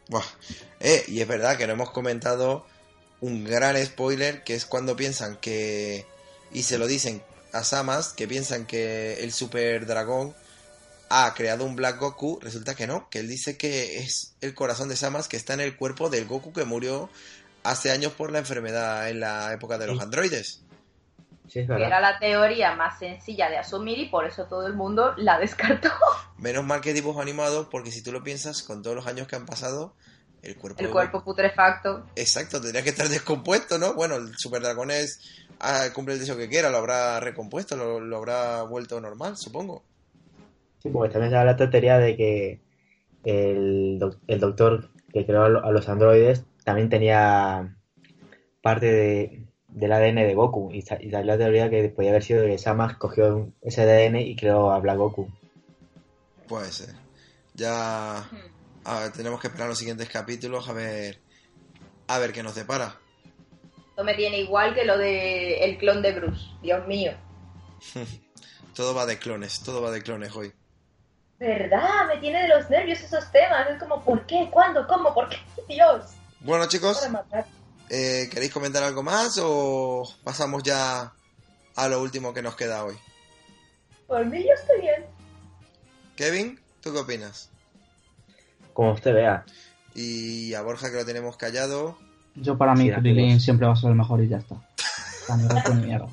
Buah. 0.10 0.24
Eh, 0.80 1.04
y 1.08 1.22
es 1.22 1.28
verdad 1.28 1.58
que 1.58 1.68
no 1.68 1.74
hemos 1.74 1.92
comentado 1.92 2.66
un 3.20 3.44
gran 3.44 3.76
spoiler 3.86 4.44
que 4.44 4.54
es 4.56 4.66
cuando 4.66 4.96
piensan 4.96 5.38
que 5.38 6.06
y 6.52 6.64
se 6.64 6.78
lo 6.78 6.88
dicen 6.88 7.22
a 7.52 7.64
Samas 7.64 8.14
que 8.14 8.28
piensan 8.28 8.66
que 8.66 9.24
el 9.24 9.34
Super 9.34 9.86
Dragón 9.86 10.34
ha 11.10 11.34
creado 11.34 11.66
un 11.66 11.76
Black 11.76 12.00
Goku, 12.00 12.40
resulta 12.42 12.76
que 12.76 12.86
no, 12.88 13.10
que 13.10 13.20
él 13.20 13.28
dice 13.28 13.58
que 13.58 13.98
es 14.00 14.34
el 14.42 14.54
corazón 14.54 14.88
de 14.90 14.96
Samas 14.96 15.28
que 15.28 15.38
está 15.38 15.54
en 15.54 15.62
el 15.62 15.76
cuerpo 15.76 16.10
del 16.10 16.26
Goku 16.26 16.54
que 16.54 16.64
murió 16.66 17.10
hace 17.64 17.92
años 17.92 18.14
por 18.14 18.32
la 18.32 18.40
enfermedad 18.40 19.10
en 19.10 19.20
la 19.20 19.52
época 19.54 19.78
de 19.78 19.88
los 19.88 19.98
Sí. 19.98 20.04
androides. 20.04 20.62
Sí, 21.48 21.60
es 21.60 21.68
Que 21.68 21.74
verdad. 21.74 21.88
era 21.88 22.00
la 22.00 22.20
teoría 22.20 22.76
más 22.76 23.00
sencilla 23.00 23.50
de 23.50 23.58
asumir 23.58 23.98
y 24.00 24.10
por 24.10 24.26
eso 24.26 24.46
todo 24.46 24.68
el 24.68 24.74
mundo 24.74 25.14
la 25.18 25.40
descartó. 25.40 25.90
Menos 26.40 26.64
mal 26.64 26.82
que 26.82 26.94
dibujo 26.94 27.22
animado, 27.22 27.70
porque 27.70 27.92
si 27.92 28.04
tú 28.04 28.12
lo 28.12 28.24
piensas, 28.24 28.62
con 28.64 28.82
todos 28.84 28.96
los 28.96 29.08
años 29.08 29.28
que 29.28 29.36
han 29.36 29.46
pasado, 29.46 29.96
el 30.44 30.56
cuerpo 30.56 30.84
El 30.84 30.92
cuerpo 30.92 31.24
putrefacto. 31.24 32.04
Exacto, 32.16 32.62
tendría 32.62 32.84
que 32.84 32.90
estar 32.90 33.08
descompuesto, 33.10 33.78
¿no? 33.78 33.94
Bueno, 33.94 34.16
el 34.16 34.36
Super 34.38 34.62
Dragón 34.62 34.92
es, 34.92 35.20
ah, 35.60 35.88
cumple 35.94 36.14
el 36.14 36.20
deseo 36.20 36.38
que 36.38 36.50
quiera, 36.50 36.70
lo 36.70 36.78
habrá 36.78 37.20
recompuesto, 37.20 37.76
lo, 37.76 38.00
lo 38.00 38.18
habrá 38.18 38.64
vuelto 38.64 39.00
normal, 39.02 39.38
supongo. 39.38 39.84
Sí, 40.80 40.90
porque 40.90 41.12
también 41.14 41.32
se 41.32 41.38
habla 41.38 41.52
la 41.54 41.58
tontería 41.58 41.98
de 41.98 42.16
que 42.16 42.62
el, 43.24 44.00
doc- 44.00 44.20
el 44.28 44.40
doctor 44.40 44.92
que 45.14 45.26
creó 45.26 45.46
a 45.46 45.72
los 45.72 45.90
androides 45.90 46.44
también 46.64 46.90
tenía 46.90 47.78
parte 48.62 48.88
de- 48.88 49.47
del 49.78 49.92
ADN 49.92 50.16
de 50.16 50.34
Goku. 50.34 50.72
Y, 50.72 50.80
y 50.80 50.82
salió 50.82 51.24
la 51.24 51.38
teoría 51.38 51.70
que 51.70 51.90
podía 51.90 52.10
haber 52.10 52.24
sido 52.24 52.46
que 52.46 52.58
Samas 52.58 52.98
cogió 52.98 53.52
ese 53.62 53.82
ADN 53.82 54.18
y 54.18 54.36
creó 54.36 54.72
a 54.72 54.80
Black 54.80 54.98
Goku. 54.98 55.30
Puede 56.48 56.72
ser. 56.72 56.96
Ya 57.54 58.28
a 58.84 59.00
ver, 59.00 59.12
tenemos 59.12 59.42
que 59.42 59.48
esperar 59.48 59.68
los 59.68 59.78
siguientes 59.78 60.08
capítulos 60.10 60.68
a 60.70 60.74
ver 60.74 61.20
a 62.08 62.20
ver 62.20 62.32
qué 62.32 62.42
nos 62.42 62.56
depara. 62.56 62.96
Esto 63.90 64.04
me 64.04 64.14
tiene 64.14 64.40
igual 64.40 64.74
que 64.74 64.86
lo 64.86 64.98
de 64.98 65.60
el 65.66 65.78
clon 65.78 66.02
de 66.02 66.14
Bruce. 66.14 66.46
Dios 66.62 66.88
mío. 66.88 67.12
Todo 68.76 68.94
va 68.94 69.08
de 69.08 69.18
clones, 69.18 69.62
todo 69.64 69.82
va 69.82 69.90
de 69.90 70.04
clones 70.04 70.36
hoy. 70.36 70.54
¿Verdad? 71.40 72.08
Me 72.08 72.18
tiene 72.20 72.44
de 72.44 72.48
los 72.48 72.70
nervios 72.70 73.02
esos 73.02 73.32
temas. 73.32 73.68
Es 73.72 73.80
como, 73.80 74.04
¿por 74.04 74.24
qué? 74.28 74.50
¿Cuándo? 74.52 74.86
¿Cómo? 74.86 75.16
¿Por 75.16 75.30
qué? 75.30 75.38
Dios. 75.68 76.06
Bueno 76.42 76.68
chicos, 76.68 77.00
Para 77.00 77.12
matar. 77.12 77.46
Eh, 77.90 78.28
¿queréis 78.32 78.52
comentar 78.52 78.84
algo 78.84 79.04
más 79.04 79.40
o 79.42 80.04
pasamos 80.24 80.64
ya 80.64 81.14
a 81.76 81.88
lo 81.88 82.02
último 82.02 82.34
que 82.34 82.42
nos 82.42 82.56
queda 82.56 82.84
hoy? 82.84 82.96
Por 84.08 84.26
mí 84.26 84.44
yo 84.44 84.54
estoy 84.54 84.82
bien. 84.82 85.06
Kevin, 86.16 86.60
¿tú 86.82 86.92
qué 86.94 87.00
opinas? 87.00 87.50
Como 88.74 88.94
usted 88.94 89.14
vea. 89.14 89.46
Y 89.96 90.54
a 90.54 90.62
Borja 90.62 90.90
que 90.90 90.98
lo 90.98 91.06
tenemos 91.06 91.38
callado. 91.38 91.98
Yo 92.36 92.58
para 92.58 92.76
mí 92.76 92.92
Krillin 92.92 93.40
siempre 93.40 93.68
va 93.68 93.74
a 93.74 93.76
ser 93.76 93.90
el 93.90 93.96
mejor 93.96 94.22
y 94.24 94.28
ya 94.28 94.38
está. 94.38 94.56
Mierda. 95.76 96.08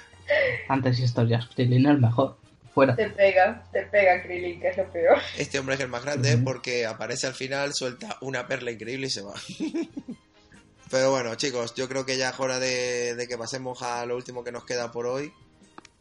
Antes 0.68 0.98
y 0.98 1.04
historias, 1.04 1.46
Krillin 1.54 1.86
es 1.86 1.92
el 1.92 2.00
mejor. 2.00 2.36
Fuera. 2.72 2.94
Te 2.94 3.10
pega, 3.10 3.64
te 3.72 3.82
pega 3.86 4.22
Krillin, 4.22 4.60
que 4.60 4.68
es 4.68 4.76
lo 4.76 4.90
peor. 4.90 5.18
Este 5.36 5.58
hombre 5.58 5.74
es 5.74 5.80
el 5.80 5.88
más 5.88 6.04
grande 6.04 6.38
porque 6.38 6.86
aparece 6.86 7.26
al 7.26 7.34
final, 7.34 7.74
suelta 7.74 8.16
una 8.20 8.46
perla 8.46 8.70
increíble 8.70 9.08
y 9.08 9.10
se 9.10 9.22
va. 9.22 9.34
Pero 10.90 11.12
bueno, 11.12 11.36
chicos, 11.36 11.74
yo 11.74 11.88
creo 11.88 12.04
que 12.04 12.16
ya 12.16 12.30
es 12.30 12.40
hora 12.40 12.58
de, 12.58 13.24
que 13.28 13.38
pasemos 13.38 13.80
a 13.82 14.04
lo 14.06 14.16
último 14.16 14.42
que 14.42 14.50
nos 14.50 14.64
queda 14.64 14.90
por 14.90 15.06
hoy. 15.06 15.32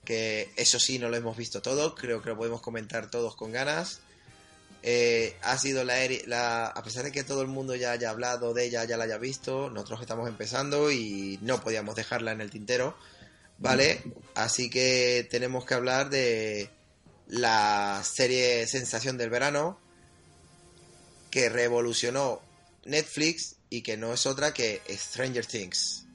Que 0.04 0.52
eso 0.56 0.80
sí, 0.80 0.98
no 0.98 1.10
lo 1.10 1.16
hemos 1.16 1.38
visto 1.38 1.62
todo, 1.62 1.94
creo 1.94 2.24
que 2.24 2.30
lo 2.30 2.38
podemos 2.38 2.62
comentar 2.62 3.12
todos 3.12 3.36
con 3.36 3.52
ganas. 3.52 4.02
Eh, 4.82 5.38
ha 5.44 5.58
sido 5.60 5.84
la, 5.84 5.96
la. 6.26 6.66
A 6.66 6.84
pesar 6.84 7.04
de 7.04 7.12
que 7.12 7.24
todo 7.24 7.44
el 7.44 7.48
mundo 7.48 7.76
ya 7.76 7.92
haya 7.92 8.10
hablado 8.10 8.54
de 8.56 8.66
ella, 8.66 8.86
ya 8.86 8.98
la 8.98 9.04
haya 9.04 9.20
visto, 9.20 9.70
nosotros 9.70 10.02
estamos 10.02 10.28
empezando 10.28 10.92
y 10.92 11.38
no 11.44 11.62
podíamos 11.62 11.96
dejarla 11.96 12.32
en 12.32 12.42
el 12.42 12.50
tintero. 12.50 12.98
¿Vale? 13.60 14.02
Así 14.36 14.70
que 14.70 15.28
tenemos 15.30 15.66
que 15.66 15.74
hablar 15.74 16.10
de 16.10 16.70
la 17.28 18.02
serie 18.06 18.66
Sensación 18.66 19.18
del 19.18 19.30
Verano, 19.30 19.78
que 21.30 21.50
revolucionó 21.50 22.42
Netflix 22.86 23.59
y 23.70 23.82
que 23.82 23.98
no 23.98 24.14
es 24.14 24.26
otra 24.26 24.54
que 24.54 24.82
Stranger 24.90 25.46
Things. 25.46 26.09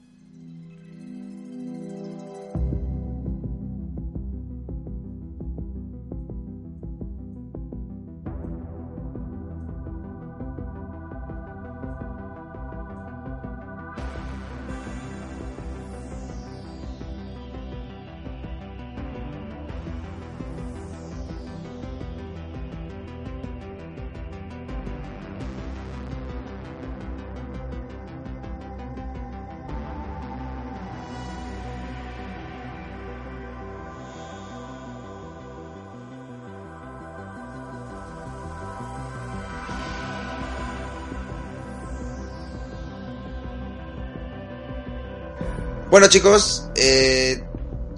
Bueno 45.95 46.09
chicos, 46.09 46.67
eh, 46.75 47.41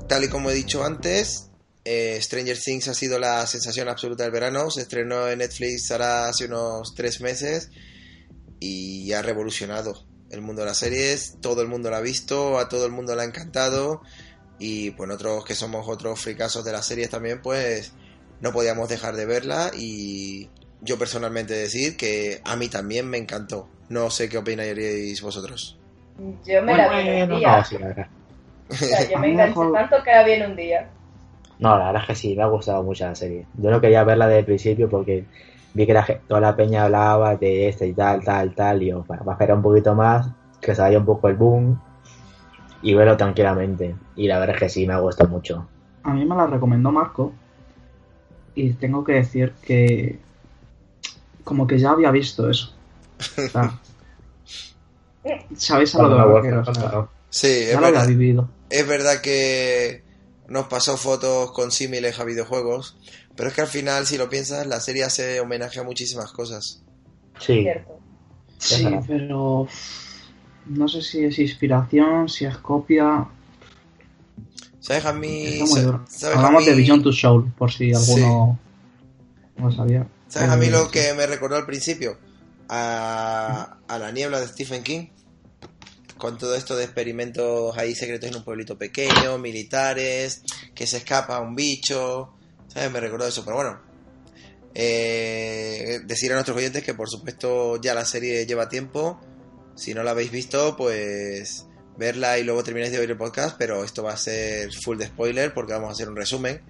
tal 0.07 0.23
y 0.23 0.27
como 0.27 0.51
he 0.51 0.53
dicho 0.53 0.85
antes, 0.85 1.49
eh, 1.83 2.19
Stranger 2.21 2.55
Things 2.55 2.87
ha 2.89 2.93
sido 2.93 3.17
la 3.17 3.47
sensación 3.47 3.89
absoluta 3.89 4.21
del 4.21 4.31
verano. 4.31 4.69
Se 4.69 4.81
estrenó 4.81 5.27
en 5.27 5.39
Netflix 5.39 5.89
ahora 5.89 6.27
hace 6.27 6.45
unos 6.45 6.93
tres 6.93 7.21
meses 7.21 7.71
y 8.59 9.11
ha 9.13 9.23
revolucionado 9.23 10.05
el 10.29 10.41
mundo 10.41 10.61
de 10.61 10.67
las 10.67 10.77
series. 10.77 11.37
Todo 11.41 11.63
el 11.63 11.69
mundo 11.69 11.89
la 11.89 11.97
ha 11.97 12.01
visto, 12.01 12.59
a 12.59 12.69
todo 12.69 12.85
el 12.85 12.91
mundo 12.91 13.15
le 13.15 13.23
ha 13.23 13.25
encantado. 13.25 14.03
Y 14.59 14.91
pues 14.91 15.07
nosotros 15.07 15.43
que 15.43 15.55
somos 15.55 15.87
otros 15.89 16.21
fricasos 16.21 16.63
de 16.63 16.73
las 16.73 16.85
series 16.85 17.09
también, 17.09 17.41
pues 17.41 17.93
no 18.41 18.53
podíamos 18.53 18.89
dejar 18.89 19.15
de 19.15 19.25
verla. 19.25 19.71
Y 19.75 20.51
yo 20.81 20.99
personalmente 20.99 21.55
decir 21.55 21.97
que 21.97 22.41
a 22.45 22.57
mí 22.57 22.69
también 22.69 23.07
me 23.07 23.17
encantó. 23.17 23.71
No 23.89 24.11
sé 24.11 24.29
qué 24.29 24.37
opinaríais 24.37 25.19
vosotros. 25.19 25.76
Yo 26.45 26.61
me 26.63 26.75
la 26.75 26.89
vi 26.89 27.09
en 27.09 27.31
un 27.31 27.39
día. 27.39 27.57
no, 27.57 27.63
sí, 27.65 27.77
la 27.77 27.87
verdad. 27.87 28.07
O 28.69 28.73
sea, 28.75 29.09
yo 29.09 29.19
me 29.19 29.27
enganché 29.31 29.59
mejor- 29.59 29.73
tanto 29.73 30.03
que 30.03 30.11
la 30.11 30.23
vi 30.23 30.31
en 30.33 30.51
un 30.51 30.55
día. 30.55 30.89
No, 31.59 31.77
la 31.77 31.85
verdad 31.87 32.01
es 32.03 32.07
que 32.09 32.15
sí, 32.15 32.35
me 32.35 32.43
ha 32.43 32.47
gustado 32.47 32.83
mucho 32.83 33.05
la 33.05 33.15
serie. 33.15 33.45
Yo 33.57 33.71
no 33.71 33.81
quería 33.81 34.03
verla 34.03 34.27
desde 34.27 34.39
el 34.39 34.45
principio 34.45 34.89
porque 34.89 35.25
vi 35.73 35.85
que 35.85 35.93
la, 35.93 36.05
toda 36.27 36.39
la 36.41 36.55
peña 36.55 36.83
hablaba 36.83 37.35
de 37.35 37.69
este 37.69 37.87
y 37.87 37.93
tal, 37.93 38.23
tal, 38.23 38.53
tal, 38.53 38.83
y 38.83 38.87
yo, 38.89 39.03
"Bueno, 39.07 39.23
va 39.25 39.33
a 39.33 39.35
esperar 39.35 39.57
un 39.57 39.63
poquito 39.63 39.95
más, 39.95 40.27
que 40.61 40.75
se 40.75 40.81
vaya 40.81 40.99
un 40.99 41.05
poco 41.05 41.27
el 41.27 41.35
boom 41.35 41.79
y 42.81 42.93
verlo 42.93 43.17
tranquilamente. 43.17 43.95
Y 44.15 44.27
la 44.27 44.39
verdad 44.39 44.55
es 44.55 44.61
que 44.61 44.69
sí, 44.69 44.85
me 44.87 44.93
ha 44.93 44.99
gustado 44.99 45.29
mucho. 45.29 45.67
A 46.03 46.13
mí 46.13 46.25
me 46.25 46.35
la 46.35 46.45
recomendó 46.47 46.91
Marco 46.91 47.33
y 48.55 48.73
tengo 48.73 49.03
que 49.03 49.13
decir 49.13 49.53
que 49.65 50.19
como 51.43 51.65
que 51.67 51.77
ya 51.79 51.91
había 51.91 52.11
visto 52.11 52.49
eso. 52.49 52.71
O 53.19 53.49
sea, 53.49 53.71
¿Sabéis 55.55 55.95
a 55.95 56.03
lo 56.03 56.35
O 56.35 56.41
sea, 56.43 56.61
claro. 56.73 57.09
Sí, 57.29 57.47
es 57.47 57.73
lo 57.75 57.81
verdad. 57.81 58.07
vivido. 58.07 58.49
Es 58.69 58.87
verdad 58.87 59.21
que 59.21 60.03
nos 60.47 60.67
pasó 60.67 60.97
fotos 60.97 61.51
con 61.51 61.71
símiles 61.71 62.19
a 62.19 62.23
videojuegos, 62.23 62.97
pero 63.35 63.49
es 63.49 63.55
que 63.55 63.61
al 63.61 63.67
final, 63.67 64.05
si 64.07 64.17
lo 64.17 64.29
piensas, 64.29 64.65
la 64.67 64.79
serie 64.79 65.03
hace 65.03 65.39
homenaje 65.39 65.79
a 65.79 65.83
muchísimas 65.83 66.31
cosas. 66.31 66.83
Sí, 67.39 67.61
Cierto. 67.63 67.99
Sí, 68.59 68.87
pero 69.07 69.67
no 70.65 70.87
sé 70.87 71.01
si 71.01 71.23
es 71.25 71.37
inspiración, 71.39 72.27
si 72.27 72.45
es 72.45 72.57
copia. 72.57 73.27
¿Sabes 74.79 75.05
a 75.05 75.13
mí? 75.13 75.43
Está 75.45 75.65
muy 75.65 75.81
duro. 75.81 76.05
¿Sabes 76.09 76.35
a 76.37 76.39
Hablamos 76.39 76.65
de 76.65 76.71
mí- 76.71 76.77
Beyond 76.81 77.03
Two 77.03 77.11
Soul, 77.13 77.53
por 77.57 77.71
si 77.71 77.93
alguno 77.93 78.57
no 79.57 79.71
sabía. 79.71 80.07
¿Sabes 80.27 80.49
a 80.49 80.55
mí 80.57 80.67
Eh, 80.67 80.71
lo 80.71 80.89
que 80.89 81.13
me 81.13 81.25
recordó 81.27 81.55
al 81.57 81.65
principio? 81.65 82.17
A, 82.69 83.77
a 83.87 83.99
la 83.99 84.11
niebla 84.11 84.39
de 84.39 84.47
Stephen 84.47 84.83
King. 84.83 85.07
Con 86.17 86.37
todo 86.37 86.55
esto 86.55 86.75
de 86.75 86.83
experimentos 86.83 87.77
ahí 87.77 87.95
secretos 87.95 88.29
en 88.29 88.37
un 88.37 88.43
pueblito 88.43 88.77
pequeño, 88.77 89.37
militares, 89.37 90.41
que 90.73 90.87
se 90.87 90.97
escapa 90.97 91.39
un 91.39 91.55
bicho. 91.55 92.33
¿Sabes? 92.67 92.91
Me 92.91 92.99
recordó 92.99 93.27
eso, 93.27 93.43
pero 93.43 93.57
bueno. 93.57 93.81
Eh, 94.73 96.01
decir 96.05 96.31
a 96.31 96.35
nuestros 96.35 96.55
oyentes 96.55 96.83
que 96.83 96.93
por 96.93 97.09
supuesto 97.09 97.81
ya 97.81 97.93
la 97.93 98.05
serie 98.05 98.45
lleva 98.45 98.69
tiempo. 98.69 99.19
Si 99.75 99.93
no 99.93 100.03
la 100.03 100.11
habéis 100.11 100.31
visto, 100.31 100.75
pues 100.75 101.65
verla 101.97 102.37
y 102.37 102.43
luego 102.43 102.63
termináis 102.63 102.91
de 102.91 102.99
oír 102.99 103.09
el 103.09 103.17
podcast, 103.17 103.55
pero 103.57 103.83
esto 103.83 104.03
va 104.03 104.13
a 104.13 104.17
ser 104.17 104.71
full 104.71 104.97
de 104.97 105.07
spoiler 105.07 105.53
porque 105.53 105.73
vamos 105.73 105.89
a 105.89 105.91
hacer 105.93 106.09
un 106.09 106.15
resumen. 106.15 106.61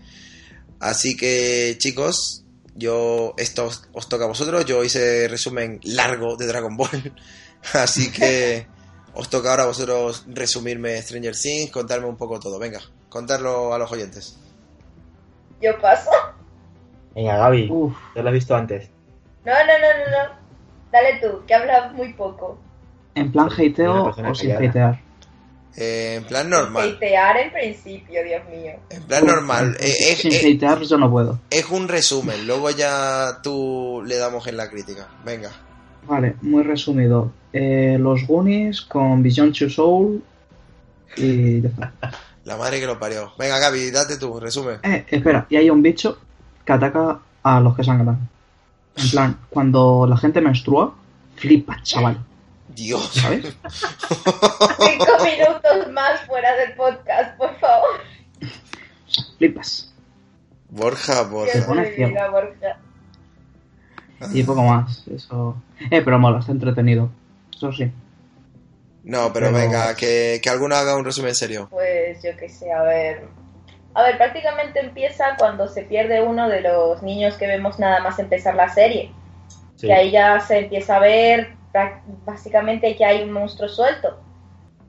Así 0.79 1.17
que 1.17 1.75
chicos, 1.79 2.45
yo 2.75 3.33
esto 3.37 3.69
os 3.93 4.09
toca 4.09 4.25
a 4.25 4.27
vosotros. 4.27 4.65
Yo 4.65 4.83
hice 4.83 5.27
resumen 5.27 5.79
largo 5.83 6.37
de 6.37 6.47
Dragon 6.47 6.77
Ball. 6.77 7.13
Así 7.73 8.11
que 8.11 8.67
os 9.13 9.29
toca 9.29 9.49
ahora 9.51 9.63
a 9.63 9.67
vosotros 9.67 10.25
resumirme 10.27 11.01
Stranger 11.01 11.35
Things, 11.35 11.71
contarme 11.71 12.07
un 12.07 12.17
poco 12.17 12.39
todo. 12.39 12.59
Venga, 12.59 12.79
contarlo 13.09 13.73
a 13.73 13.77
los 13.79 13.91
oyentes. 13.91 14.37
Yo 15.61 15.79
paso. 15.81 16.11
Venga, 17.15 17.37
Gaby, 17.37 17.67
Uf, 17.71 17.95
¿te 18.13 18.21
lo 18.21 18.29
has 18.29 18.33
visto 18.33 18.55
antes? 18.55 18.89
No, 19.45 19.53
no, 19.53 19.59
no, 19.59 19.87
no, 20.05 20.11
no. 20.33 20.47
Dale 20.91 21.19
tú, 21.21 21.45
que 21.45 21.53
hablas 21.55 21.93
muy 21.93 22.13
poco. 22.13 22.59
¿en 23.15 23.31
plan 23.31 23.49
hateo 23.51 24.05
o 24.05 24.13
sin 24.35 24.49
callada. 24.51 24.69
hatear? 24.69 25.01
Eh, 25.75 26.15
en 26.17 26.23
plan 26.25 26.49
normal. 26.49 26.95
Hatear 26.95 27.37
en 27.37 27.51
principio, 27.51 28.23
Dios 28.23 28.41
mío. 28.49 28.73
En 28.91 29.03
plan 29.03 29.25
normal. 29.25 29.75
Eh, 29.79 30.11
es, 30.11 30.19
sin 30.19 30.31
es- 30.31 30.45
hatear 30.55 30.81
yo 30.81 30.97
no 30.97 31.09
puedo. 31.09 31.39
es 31.49 31.67
un 31.69 31.87
resumen. 31.87 32.45
Luego 32.45 32.69
ya 32.69 33.39
tú 33.41 34.03
le 34.05 34.17
damos 34.17 34.45
en 34.47 34.57
la 34.57 34.69
crítica. 34.69 35.07
Venga. 35.25 35.51
Vale, 36.07 36.35
muy 36.41 36.63
resumido. 36.63 37.31
Eh, 37.51 37.97
los 37.99 38.25
Goonies 38.25 38.81
con 38.81 39.21
Beyond 39.23 39.57
Two 39.57 39.69
Soul 39.69 40.23
y 41.17 41.61
ya 41.61 41.69
está. 41.69 41.93
La 42.45 42.55
madre 42.55 42.79
que 42.79 42.85
lo 42.85 42.97
parió. 42.97 43.33
Venga, 43.37 43.59
Gaby, 43.59 43.91
date 43.91 44.17
tú, 44.17 44.39
resumen. 44.39 44.79
Eh, 44.83 45.05
espera, 45.09 45.45
y 45.49 45.57
hay 45.57 45.69
un 45.69 45.81
bicho 45.81 46.17
que 46.63 46.71
ataca 46.73 47.19
a 47.43 47.59
los 47.59 47.75
que 47.75 47.83
sangran. 47.83 48.29
En 48.95 49.09
plan, 49.09 49.37
cuando 49.49 50.07
la 50.07 50.17
gente 50.17 50.39
menstrua, 50.41 50.95
flipa, 51.35 51.77
chaval, 51.83 52.17
Dios. 52.69 53.11
¿sabes? 53.13 53.43
Cinco 54.79 55.11
minutos 55.23 55.91
más 55.91 56.21
fuera 56.21 56.55
del 56.55 56.73
podcast, 56.75 57.37
por 57.37 57.53
favor. 57.59 57.99
Flipas. 59.37 59.93
Borja, 60.69 61.23
Borja. 61.23 61.65
pone 61.65 61.93
ciego. 61.95 62.15
Borja. 62.31 62.79
Y 64.33 64.43
poco 64.43 64.63
más, 64.63 65.07
eso. 65.07 65.55
Eh, 65.91 66.01
pero 66.01 66.17
mola, 66.19 66.39
está 66.39 66.51
entretenido. 66.51 67.09
Eso 67.55 67.71
sí. 67.71 67.91
No, 69.03 69.31
pero, 69.31 69.47
Pero- 69.47 69.57
venga, 69.57 69.95
que, 69.95 70.39
que 70.43 70.49
alguno 70.49 70.75
haga 70.75 70.95
un 70.97 71.05
resumen 71.05 71.33
serio. 71.35 71.67
Pues 71.71 72.21
yo 72.23 72.35
qué 72.37 72.49
sé, 72.49 72.71
a 72.71 72.83
ver. 72.83 73.25
A 73.93 74.03
ver, 74.03 74.17
prácticamente 74.17 74.79
empieza 74.79 75.35
cuando 75.39 75.67
se 75.67 75.83
pierde 75.83 76.21
uno 76.21 76.49
de 76.49 76.61
los 76.61 77.01
niños 77.01 77.35
que 77.35 77.47
vemos 77.47 77.79
nada 77.79 77.99
más 78.01 78.19
empezar 78.19 78.53
la 78.55 78.69
serie. 78.69 79.11
Sí. 79.75 79.87
Que 79.87 79.93
ahí 79.93 80.11
ya 80.11 80.39
se 80.39 80.59
empieza 80.59 80.97
a 80.97 80.99
ver 80.99 81.55
básicamente 82.25 82.95
que 82.95 83.05
hay 83.05 83.23
un 83.23 83.31
monstruo 83.31 83.69
suelto. 83.69 84.19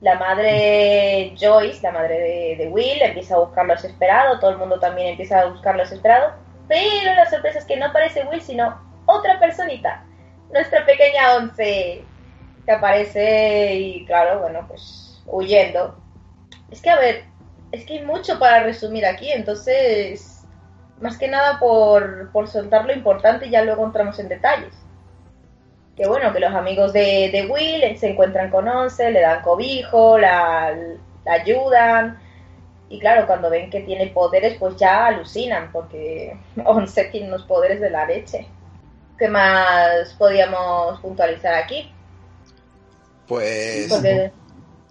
La 0.01 0.15
madre 0.17 1.33
Joyce, 1.39 1.81
la 1.83 1.91
madre 1.91 2.19
de, 2.19 2.55
de 2.63 2.69
Will, 2.69 3.01
empieza 3.01 3.35
a 3.35 3.39
buscarlo 3.39 3.73
desesperado, 3.73 4.39
todo 4.39 4.51
el 4.51 4.57
mundo 4.57 4.79
también 4.79 5.09
empieza 5.09 5.41
a 5.41 5.45
buscarlo 5.45 5.81
desesperado, 5.83 6.33
pero 6.67 7.13
la 7.15 7.29
sorpresa 7.29 7.59
es 7.59 7.65
que 7.65 7.75
no 7.77 7.87
aparece 7.87 8.25
Will, 8.31 8.41
sino 8.41 8.79
otra 9.09 9.39
personita, 9.39 10.03
nuestra 10.51 10.85
pequeña 10.85 11.35
Once, 11.35 12.03
que 12.65 12.71
aparece 12.71 13.75
y 13.75 14.05
claro, 14.05 14.39
bueno, 14.41 14.65
pues 14.67 15.21
huyendo. 15.25 15.95
Es 16.71 16.81
que 16.81 16.89
a 16.89 16.99
ver, 16.99 17.23
es 17.71 17.85
que 17.85 17.99
hay 17.99 18.05
mucho 18.05 18.39
para 18.39 18.63
resumir 18.63 19.05
aquí, 19.05 19.31
entonces, 19.31 20.43
más 21.01 21.17
que 21.17 21.27
nada 21.27 21.59
por, 21.59 22.31
por 22.31 22.47
soltar 22.47 22.85
lo 22.85 22.93
importante 22.93 23.47
y 23.47 23.51
ya 23.51 23.63
luego 23.63 23.85
entramos 23.85 24.19
en 24.19 24.29
detalles. 24.29 24.75
Que 25.95 26.07
bueno, 26.07 26.31
que 26.31 26.39
los 26.39 26.53
amigos 26.53 26.93
de, 26.93 27.29
de 27.31 27.47
Will 27.47 27.97
se 27.97 28.11
encuentran 28.11 28.49
con 28.49 28.67
Once, 28.67 29.11
le 29.11 29.19
dan 29.19 29.41
cobijo, 29.41 30.17
la, 30.17 30.75
la 31.25 31.33
ayudan. 31.33 32.19
Y 32.89 32.99
claro, 32.99 33.27
cuando 33.27 33.49
ven 33.49 33.69
que 33.69 33.81
tiene 33.81 34.07
poderes, 34.07 34.55
pues 34.57 34.77
ya 34.77 35.07
alucinan, 35.07 35.71
porque 35.71 36.37
Once 36.65 37.03
tiene 37.05 37.27
unos 37.27 37.43
poderes 37.43 37.81
de 37.81 37.89
la 37.89 38.05
leche. 38.05 38.47
¿Qué 39.19 39.27
más 39.27 40.13
podíamos 40.17 40.99
puntualizar 41.01 41.53
aquí? 41.53 41.91
Pues 43.27 43.87
Porque 43.89 44.31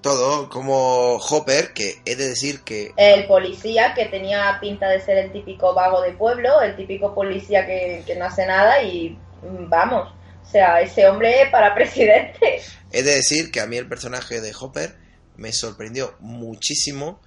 todo, 0.01 0.49
como 0.49 1.16
Hopper, 1.16 1.72
que 1.72 2.01
he 2.05 2.14
de 2.14 2.29
decir 2.29 2.61
que 2.61 2.93
el 2.97 3.26
policía, 3.26 3.95
que 3.95 4.07
tenía 4.07 4.59
pinta 4.61 4.89
de 4.89 5.01
ser 5.01 5.18
el 5.18 5.33
típico 5.33 5.74
vago 5.74 6.03
de 6.03 6.12
pueblo, 6.12 6.61
el 6.61 6.76
típico 6.76 7.14
policía 7.14 7.66
que, 7.66 8.05
que 8.07 8.14
no 8.16 8.26
hace 8.26 8.47
nada 8.47 8.83
y 8.83 9.18
mm, 9.43 9.68
vamos, 9.68 10.12
o 10.47 10.51
sea, 10.51 10.81
ese 10.81 11.09
hombre 11.09 11.49
para 11.51 11.74
presidente. 11.74 12.61
he 12.93 13.03
de 13.03 13.14
decir 13.16 13.51
que 13.51 13.61
a 13.61 13.66
mí 13.66 13.76
el 13.76 13.89
personaje 13.89 14.41
de 14.41 14.53
Hopper 14.59 14.97
me 15.37 15.53
sorprendió 15.53 16.14
muchísimo 16.20 17.20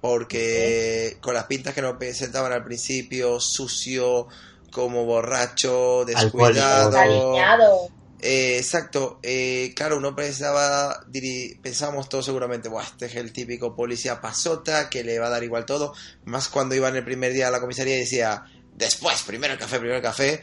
porque 0.00 1.16
con 1.20 1.34
las 1.34 1.44
pintas 1.44 1.74
que 1.74 1.82
nos 1.82 1.96
presentaban 1.96 2.52
al 2.52 2.64
principio, 2.64 3.40
sucio, 3.40 4.28
como 4.70 5.04
borracho, 5.04 6.04
descuidado, 6.04 6.96
Alineado. 6.96 7.88
Eh, 8.20 8.58
exacto, 8.58 9.20
eh, 9.22 9.72
claro, 9.76 9.96
uno 9.98 10.16
pensaba, 10.16 11.00
diri- 11.06 11.60
pensábamos 11.62 12.08
todos 12.08 12.24
seguramente, 12.24 12.68
Buah, 12.68 12.82
este 12.82 13.06
es 13.06 13.14
el 13.14 13.32
típico 13.32 13.76
policía 13.76 14.20
pasota 14.20 14.90
que 14.90 15.04
le 15.04 15.20
va 15.20 15.28
a 15.28 15.30
dar 15.30 15.44
igual 15.44 15.64
todo, 15.66 15.94
más 16.24 16.48
cuando 16.48 16.74
iba 16.74 16.88
en 16.88 16.96
el 16.96 17.04
primer 17.04 17.32
día 17.32 17.46
a 17.46 17.50
la 17.52 17.60
comisaría 17.60 17.94
y 17.96 18.00
decía, 18.00 18.42
después, 18.72 19.22
primero 19.22 19.52
el 19.52 19.58
café, 19.58 19.78
primero 19.78 19.96
el 19.98 20.02
café, 20.02 20.40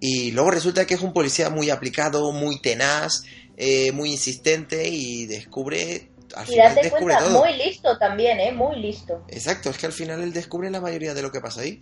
y 0.00 0.32
luego 0.32 0.50
resulta 0.50 0.86
que 0.86 0.94
es 0.94 1.00
un 1.00 1.14
policía 1.14 1.48
muy 1.48 1.70
aplicado, 1.70 2.30
muy 2.30 2.60
tenaz, 2.60 3.22
eh, 3.56 3.90
muy 3.92 4.10
insistente 4.10 4.86
y 4.86 5.24
descubre, 5.24 6.10
al 6.36 6.46
Y 6.46 6.50
final 6.50 6.74
date 6.74 6.82
descubre 6.82 7.14
cuenta, 7.14 7.28
todo. 7.30 7.42
muy 7.42 7.56
listo 7.56 7.96
también, 7.96 8.38
¿eh? 8.38 8.52
Muy 8.52 8.76
listo. 8.76 9.22
Exacto, 9.28 9.70
es 9.70 9.78
que 9.78 9.86
al 9.86 9.92
final 9.92 10.22
él 10.22 10.34
descubre 10.34 10.70
la 10.70 10.80
mayoría 10.82 11.14
de 11.14 11.22
lo 11.22 11.32
que 11.32 11.40
pasa 11.40 11.62
ahí. 11.62 11.80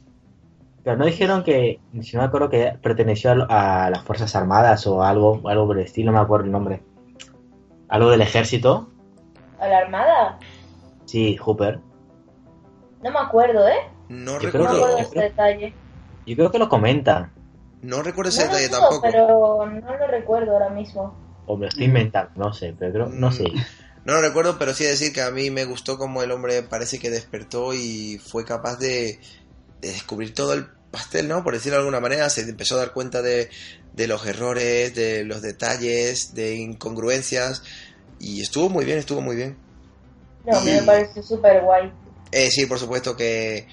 Pero 0.84 0.96
no 0.96 1.04
dijeron 1.06 1.44
que, 1.44 1.78
si 2.00 2.16
no 2.16 2.22
me 2.22 2.28
acuerdo, 2.28 2.50
que 2.50 2.76
perteneció 2.82 3.30
a, 3.30 3.34
lo- 3.36 3.46
a 3.48 3.88
las 3.90 4.02
Fuerzas 4.02 4.34
Armadas 4.34 4.86
o 4.86 5.02
algo, 5.02 5.40
algo 5.48 5.66
por 5.66 5.78
el 5.78 5.84
estilo, 5.84 6.10
no 6.12 6.18
me 6.18 6.24
acuerdo 6.24 6.46
el 6.46 6.52
nombre. 6.52 6.82
Algo 7.88 8.10
del 8.10 8.22
ejército. 8.22 8.88
A 9.60 9.68
la 9.68 9.78
armada. 9.78 10.38
Sí, 11.04 11.36
Hooper. 11.36 11.78
No 13.02 13.10
me 13.10 13.18
acuerdo, 13.18 13.68
¿eh? 13.68 13.74
No 14.08 14.38
Yo 14.38 14.38
No 14.38 14.44
me 14.44 14.50
creo 14.50 14.62
recuerdo, 14.64 14.90
yo 14.90 14.98
ese 14.98 15.10
creo- 15.10 15.22
detalle. 15.22 15.74
Yo 16.26 16.36
creo 16.36 16.50
que 16.50 16.58
lo 16.58 16.68
comenta. 16.68 17.30
no 17.82 18.02
recuerdo 18.02 18.28
ese 18.30 18.44
No 18.46 18.52
detalle 18.52 18.68
dudo, 18.68 18.78
tampoco. 18.80 19.02
pero 19.02 19.66
no 19.66 19.96
lo 19.98 20.06
recuerdo 20.06 20.52
ahora 20.52 20.70
mismo. 20.70 21.14
O 21.46 21.56
me 21.56 21.62
lo 21.62 21.68
estoy 21.68 21.84
inventando, 21.86 22.30
no 22.36 22.52
sé, 22.52 22.74
pero 22.78 22.92
creo- 22.92 23.08
no 23.08 23.30
sé. 23.32 23.44
No 24.04 24.14
lo 24.14 24.20
recuerdo, 24.20 24.56
pero 24.58 24.74
sí 24.74 24.82
decir 24.82 25.12
que 25.12 25.22
a 25.22 25.30
mí 25.30 25.50
me 25.52 25.64
gustó 25.64 25.96
como 25.96 26.24
el 26.24 26.32
hombre 26.32 26.64
parece 26.64 26.98
que 26.98 27.08
despertó 27.08 27.72
y 27.72 28.18
fue 28.18 28.44
capaz 28.44 28.76
de, 28.80 29.20
de 29.82 29.88
descubrir 29.92 30.32
todo 30.32 30.54
el 30.54 30.66
pastel, 30.90 31.28
¿no? 31.28 31.42
Por 31.44 31.52
decirlo 31.54 31.76
de 31.76 31.80
alguna 31.80 32.00
manera, 32.00 32.30
se 32.30 32.42
empezó 32.42 32.76
a 32.76 32.78
dar 32.78 32.92
cuenta 32.92 33.20
de, 33.20 33.50
de 33.92 34.06
los 34.06 34.24
errores, 34.26 34.94
de 34.94 35.24
los 35.24 35.42
detalles, 35.42 36.34
de 36.34 36.54
incongruencias 36.54 37.62
y 38.18 38.40
estuvo 38.40 38.68
muy 38.70 38.84
bien, 38.84 38.98
estuvo 38.98 39.20
muy 39.20 39.36
bien. 39.36 39.56
No, 40.44 40.56
a 40.56 40.60
mí 40.60 40.70
Y- 40.70 40.74
me 40.74 40.82
pareció 40.82 41.22
súper 41.22 41.60
guay. 41.62 41.92
Eh, 42.30 42.50
sí, 42.50 42.64
por 42.66 42.78
supuesto 42.78 43.14
que 43.16 43.66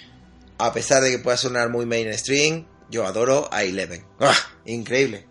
a 0.57 0.74
pesar 0.74 1.01
de 1.01 1.12
que 1.12 1.20
pueda 1.20 1.38
sonar 1.38 1.70
muy 1.70 1.86
mainstream, 1.86 2.66
yo 2.89 3.05
adoro 3.05 3.47
a 3.53 3.64
Eleven. 3.64 4.03
¡Ah! 4.20 4.36
Increíble. 4.66 5.26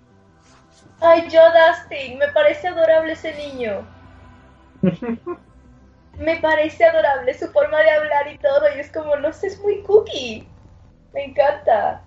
Ay, 1.01 1.29
yo, 1.31 1.41
Dustin, 1.41 2.19
me 2.19 2.29
parece 2.33 2.69
adorable 2.69 3.13
ese 3.13 3.35
niño. 3.35 3.87
me 6.19 6.37
parece 6.41 6.85
adorable 6.85 7.39
su 7.39 7.47
forma 7.49 7.79
de 7.81 7.91
hablar 7.91 8.33
y 8.33 8.39
todo, 8.39 8.63
y 8.77 8.81
es 8.81 8.91
como, 8.91 9.17
no 9.17 9.33
sé, 9.33 9.49
es 9.49 9.61
muy 9.61 9.83
cookie. 9.83 10.47
Me 11.13 11.25
encanta. 11.25 12.03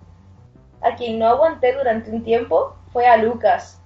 A 0.80 0.96
quien 0.96 1.18
no 1.18 1.28
aguanté 1.28 1.74
durante 1.74 2.10
un 2.10 2.24
tiempo 2.24 2.76
fue 2.92 3.06
a 3.06 3.16
Lucas, 3.16 3.78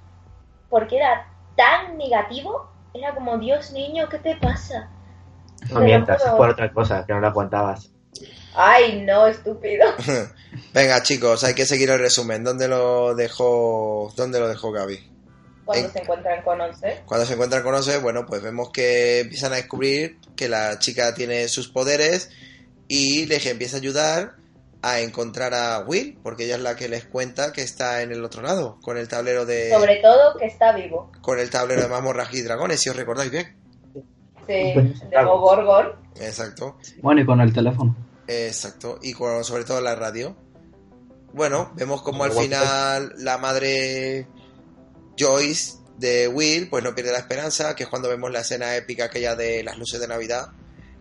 porque 0.71 0.97
era 0.97 1.27
tan 1.57 1.99
negativo, 1.99 2.71
era 2.95 3.15
como, 3.15 3.37
Dios 3.39 3.73
niño, 3.73 4.09
¿qué 4.09 4.19
te 4.19 4.37
pasa? 4.37 4.89
No 5.71 5.81
mientas, 5.81 6.23
es 6.25 6.31
por 6.31 6.51
otra 6.51 6.73
cosa, 6.73 7.05
que 7.07 7.13
no 7.13 7.21
la 7.21 7.29
aguantabas. 7.29 7.91
Ay, 8.55 9.03
no, 9.07 9.27
estúpido. 9.27 9.85
Venga, 10.73 11.03
chicos, 11.03 11.45
hay 11.45 11.55
que 11.55 11.67
seguir 11.67 11.91
el 11.91 11.99
resumen. 11.99 12.43
¿Dónde 12.43 12.69
lo 12.69 13.15
dejó, 13.15 14.11
dónde 14.17 14.41
lo 14.41 14.49
dejó 14.49 14.73
Gaby? 14.73 15.13
Cuando 15.67 15.87
En- 15.87 15.93
se 15.93 15.99
encuentran 15.99 16.43
con 16.43 16.61
Once. 16.61 17.03
Cuando 17.05 17.27
se 17.27 17.35
encuentran 17.35 17.63
con 17.63 17.75
Ose, 17.75 17.99
bueno, 17.99 18.25
pues 18.25 18.43
vemos 18.43 18.71
que 18.71 19.21
empiezan 19.21 19.53
a 19.53 19.57
descubrir 19.57 20.19
que 20.37 20.49
la 20.49 20.79
chica 20.79 21.13
tiene 21.15 21.49
sus 21.49 21.69
poderes 21.69 22.31
y 22.89 23.27
les 23.27 23.45
empieza 23.45 23.77
a 23.77 23.81
ayudar 23.81 24.37
a 24.83 25.01
encontrar 25.01 25.55
a 25.55 25.81
Will, 25.81 26.19
porque 26.23 26.45
ella 26.45 26.57
es 26.57 26.63
la 26.63 26.77
que 26.77 26.89
les 26.89 27.07
cuenta 27.07 27.53
que 27.53 27.63
está 27.63 28.03
en 28.03 28.13
el 28.13 28.25
otro 28.25 28.43
lado, 28.43 28.79
con 28.83 28.97
el 28.99 29.09
tablero 29.09 29.45
de 29.45 29.71
Sobre 29.71 29.97
todo 29.97 30.37
que 30.39 30.47
está 30.47 30.73
vivo. 30.73 31.11
con 31.23 31.39
el 31.39 31.51
tablero 31.51 31.83
de 31.83 31.89
mazmorras 31.89 32.33
y 32.35 32.43
dragones, 32.43 32.81
si 32.81 32.91
os 32.91 32.97
recordáis 32.97 33.31
bien. 33.31 33.57
Sí, 34.47 34.53
de 34.53 35.25
Gorgon. 35.25 35.93
Exacto. 36.21 36.77
Bueno, 37.03 37.21
y 37.21 37.27
con 37.27 37.41
el 37.41 37.53
teléfono. 37.53 37.97
Exacto, 38.29 38.99
y 39.03 39.13
con, 39.13 39.45
sobre 39.45 39.65
todo 39.65 39.81
la 39.81 39.95
radio. 39.95 40.37
Bueno, 41.33 41.73
vemos 41.75 42.03
como 42.03 42.25
al 42.25 42.33
final 42.33 43.13
la 43.19 43.39
madre 43.39 44.27
Joyce 45.19 45.79
de 45.99 46.29
Will, 46.29 46.69
pues 46.69 46.85
no 46.85 46.95
pierde 46.95 47.13
la 47.13 47.19
esperanza, 47.19 47.75
que 47.75 47.85
es 47.85 47.89
cuando 47.89 48.09
vemos 48.09 48.31
la 48.31 48.41
escena 48.41 48.77
épica 48.77 49.07
aquella 49.07 49.35
de 49.35 49.63
las 49.63 49.79
luces 49.79 50.01
de 50.01 50.09
Navidad, 50.09 50.51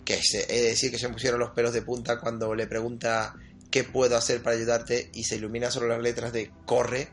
que 0.03 0.15
es, 0.15 0.33
es 0.33 0.63
decir, 0.63 0.91
que 0.91 0.97
se 0.97 1.09
pusieron 1.09 1.39
los 1.39 1.51
pelos 1.51 1.73
de 1.73 1.81
punta 1.81 2.19
cuando 2.19 2.53
le 2.55 2.67
pregunta 2.67 3.35
qué 3.75 3.83
puedo 3.83 4.15
hacer 4.15 4.41
para 4.41 4.55
ayudarte 4.55 5.09
y 5.13 5.25
se 5.25 5.35
ilumina 5.35 5.69
solo 5.69 5.89
las 5.89 5.99
letras 5.99 6.31
de 6.31 6.49
corre 6.65 7.09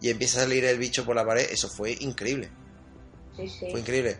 y 0.00 0.08
empieza 0.08 0.38
a 0.38 0.42
salir 0.44 0.64
el 0.64 0.78
bicho 0.78 1.04
por 1.04 1.14
la 1.14 1.26
pared, 1.26 1.46
eso 1.50 1.68
fue 1.68 1.94
increíble. 2.00 2.48
Sí, 3.36 3.46
sí. 3.50 3.66
Fue 3.70 3.80
increíble. 3.80 4.18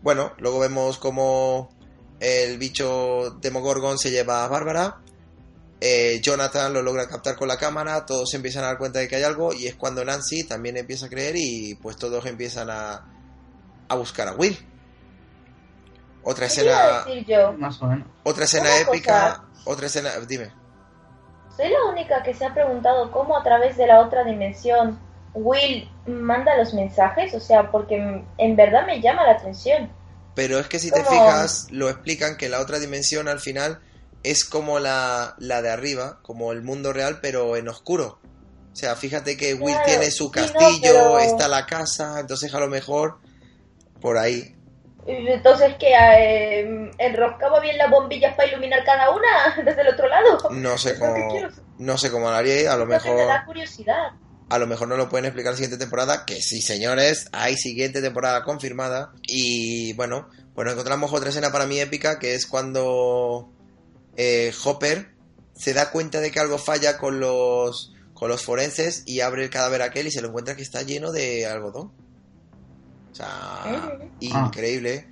Bueno, 0.00 0.32
luego 0.38 0.58
vemos 0.58 0.96
como 0.96 1.68
el 2.18 2.56
bicho 2.56 3.36
Demogorgon 3.42 3.98
se 3.98 4.10
lleva 4.10 4.42
a 4.42 4.48
Bárbara. 4.48 5.02
eh, 5.82 6.18
Jonathan 6.22 6.72
lo 6.72 6.80
logra 6.80 7.06
captar 7.08 7.36
con 7.36 7.48
la 7.48 7.58
cámara. 7.58 8.06
Todos 8.06 8.30
se 8.30 8.36
empiezan 8.38 8.64
a 8.64 8.68
dar 8.68 8.78
cuenta 8.78 9.00
de 9.00 9.08
que 9.08 9.16
hay 9.16 9.22
algo. 9.24 9.52
Y 9.52 9.66
es 9.66 9.74
cuando 9.74 10.02
Nancy 10.02 10.44
también 10.44 10.78
empieza 10.78 11.06
a 11.06 11.08
creer. 11.10 11.34
Y 11.36 11.74
pues 11.74 11.96
todos 11.98 12.24
empiezan 12.24 12.70
a, 12.70 13.04
a 13.88 13.94
buscar 13.96 14.28
a 14.28 14.32
Will. 14.32 14.56
Otra 16.22 16.48
¿Qué 16.48 16.54
te 16.54 16.64
iba 16.64 16.72
a 16.78 17.00
escena. 17.00 17.04
decir 17.14 17.26
yo? 17.26 17.52
Más 17.52 17.82
o 17.82 17.86
menos. 17.86 18.08
Otra 18.24 18.44
escena 18.46 18.70
Una 18.70 18.80
épica. 18.80 19.44
Otra 19.66 19.86
escena. 19.88 20.10
Dime. 20.26 20.50
Soy 21.56 21.68
la 21.70 21.84
única 21.90 22.22
que 22.22 22.34
se 22.34 22.44
ha 22.44 22.52
preguntado 22.52 23.10
cómo 23.10 23.36
a 23.38 23.42
través 23.42 23.76
de 23.76 23.86
la 23.86 24.00
otra 24.00 24.24
dimensión 24.24 24.98
Will 25.34 25.88
manda 26.06 26.56
los 26.56 26.74
mensajes, 26.74 27.34
o 27.34 27.40
sea, 27.40 27.70
porque 27.70 28.24
en 28.38 28.56
verdad 28.56 28.86
me 28.86 29.00
llama 29.00 29.24
la 29.24 29.32
atención. 29.32 29.90
Pero 30.34 30.58
es 30.58 30.66
que 30.68 30.78
si 30.78 30.90
te 30.90 31.02
fijas, 31.02 31.66
lo 31.70 31.88
explican 31.88 32.36
que 32.36 32.48
la 32.48 32.60
otra 32.60 32.78
dimensión 32.78 33.26
al 33.28 33.40
final 33.40 33.80
es 34.22 34.44
como 34.44 34.78
la, 34.80 35.34
la 35.38 35.62
de 35.62 35.70
arriba, 35.70 36.18
como 36.22 36.52
el 36.52 36.62
mundo 36.62 36.92
real, 36.92 37.20
pero 37.22 37.56
en 37.56 37.68
oscuro. 37.68 38.18
O 38.72 38.76
sea, 38.76 38.96
fíjate 38.96 39.36
que 39.38 39.54
Will 39.54 39.72
Claro, 39.74 39.86
tiene 39.86 40.10
su 40.10 40.24
sí, 40.24 40.30
no, 40.30 40.32
castillo, 40.32 40.78
pero- 40.82 41.18
está 41.20 41.48
la 41.48 41.64
casa, 41.64 42.20
entonces 42.20 42.52
a 42.54 42.60
lo 42.60 42.68
mejor 42.68 43.18
por 44.00 44.18
ahí. 44.18 44.55
Entonces, 45.06 45.74
que 45.78 45.92
eh, 45.94 46.90
enroscaba 46.98 47.60
bien 47.60 47.78
las 47.78 47.90
bombillas 47.90 48.34
para 48.34 48.48
iluminar 48.48 48.84
cada 48.84 49.10
una 49.10 49.62
desde 49.64 49.82
el 49.82 49.88
otro 49.88 50.08
lado. 50.08 50.38
No 50.50 50.76
sé 50.78 50.98
cómo, 50.98 51.14
no 51.78 51.98
sé 51.98 52.10
cómo 52.10 52.28
lo 52.28 52.36
haría, 52.36 52.72
a 52.72 52.76
lo 52.76 52.82
Entonces 52.84 53.12
mejor, 53.12 53.26
me 53.26 53.32
da 53.32 53.44
curiosidad. 53.44 54.12
a 54.48 54.58
lo 54.58 54.66
mejor 54.66 54.88
no 54.88 54.96
lo 54.96 55.08
pueden 55.08 55.26
explicar 55.26 55.52
la 55.52 55.56
siguiente 55.56 55.78
temporada, 55.78 56.24
que 56.26 56.42
sí, 56.42 56.60
señores, 56.60 57.28
hay 57.32 57.56
siguiente 57.56 58.02
temporada 58.02 58.42
confirmada. 58.42 59.12
Y 59.22 59.92
bueno, 59.92 60.28
pues 60.54 60.64
nos 60.64 60.72
encontramos 60.72 61.12
otra 61.12 61.30
escena 61.30 61.52
para 61.52 61.66
mí 61.66 61.78
épica, 61.78 62.18
que 62.18 62.34
es 62.34 62.46
cuando 62.46 63.52
eh, 64.16 64.52
Hopper 64.64 65.14
se 65.54 65.72
da 65.72 65.90
cuenta 65.90 66.20
de 66.20 66.30
que 66.30 66.40
algo 66.40 66.58
falla 66.58 66.98
con 66.98 67.20
los 67.20 67.92
con 68.12 68.30
los 68.30 68.42
forenses 68.42 69.02
y 69.04 69.20
abre 69.20 69.44
el 69.44 69.50
cadáver 69.50 69.82
aquel 69.82 70.06
y 70.06 70.10
se 70.10 70.22
lo 70.22 70.28
encuentra 70.28 70.56
que 70.56 70.62
está 70.62 70.82
lleno 70.82 71.12
de 71.12 71.46
algodón. 71.46 71.92
O 73.16 73.18
sea, 73.18 73.98
Mm. 74.00 74.12
increíble. 74.20 75.08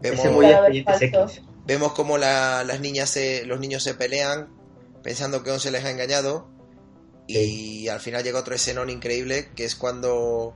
Vemos, 0.00 0.24
Ese. 0.24 1.06
X. 1.06 1.42
vemos 1.66 1.92
como 1.92 2.16
la- 2.16 2.62
las 2.64 2.80
niñas 2.80 3.10
se, 3.10 3.44
los 3.44 3.58
niños 3.58 3.82
se 3.82 3.94
pelean 3.94 4.48
pensando 5.02 5.42
que 5.42 5.58
se 5.58 5.70
les 5.72 5.84
ha 5.84 5.90
engañado 5.90 6.48
y 7.26 7.88
al 7.88 8.00
final 8.00 8.22
llega 8.22 8.38
otro 8.40 8.54
escenón 8.54 8.88
increíble 8.88 9.50
que 9.54 9.64
es 9.64 9.74
cuando 9.76 10.54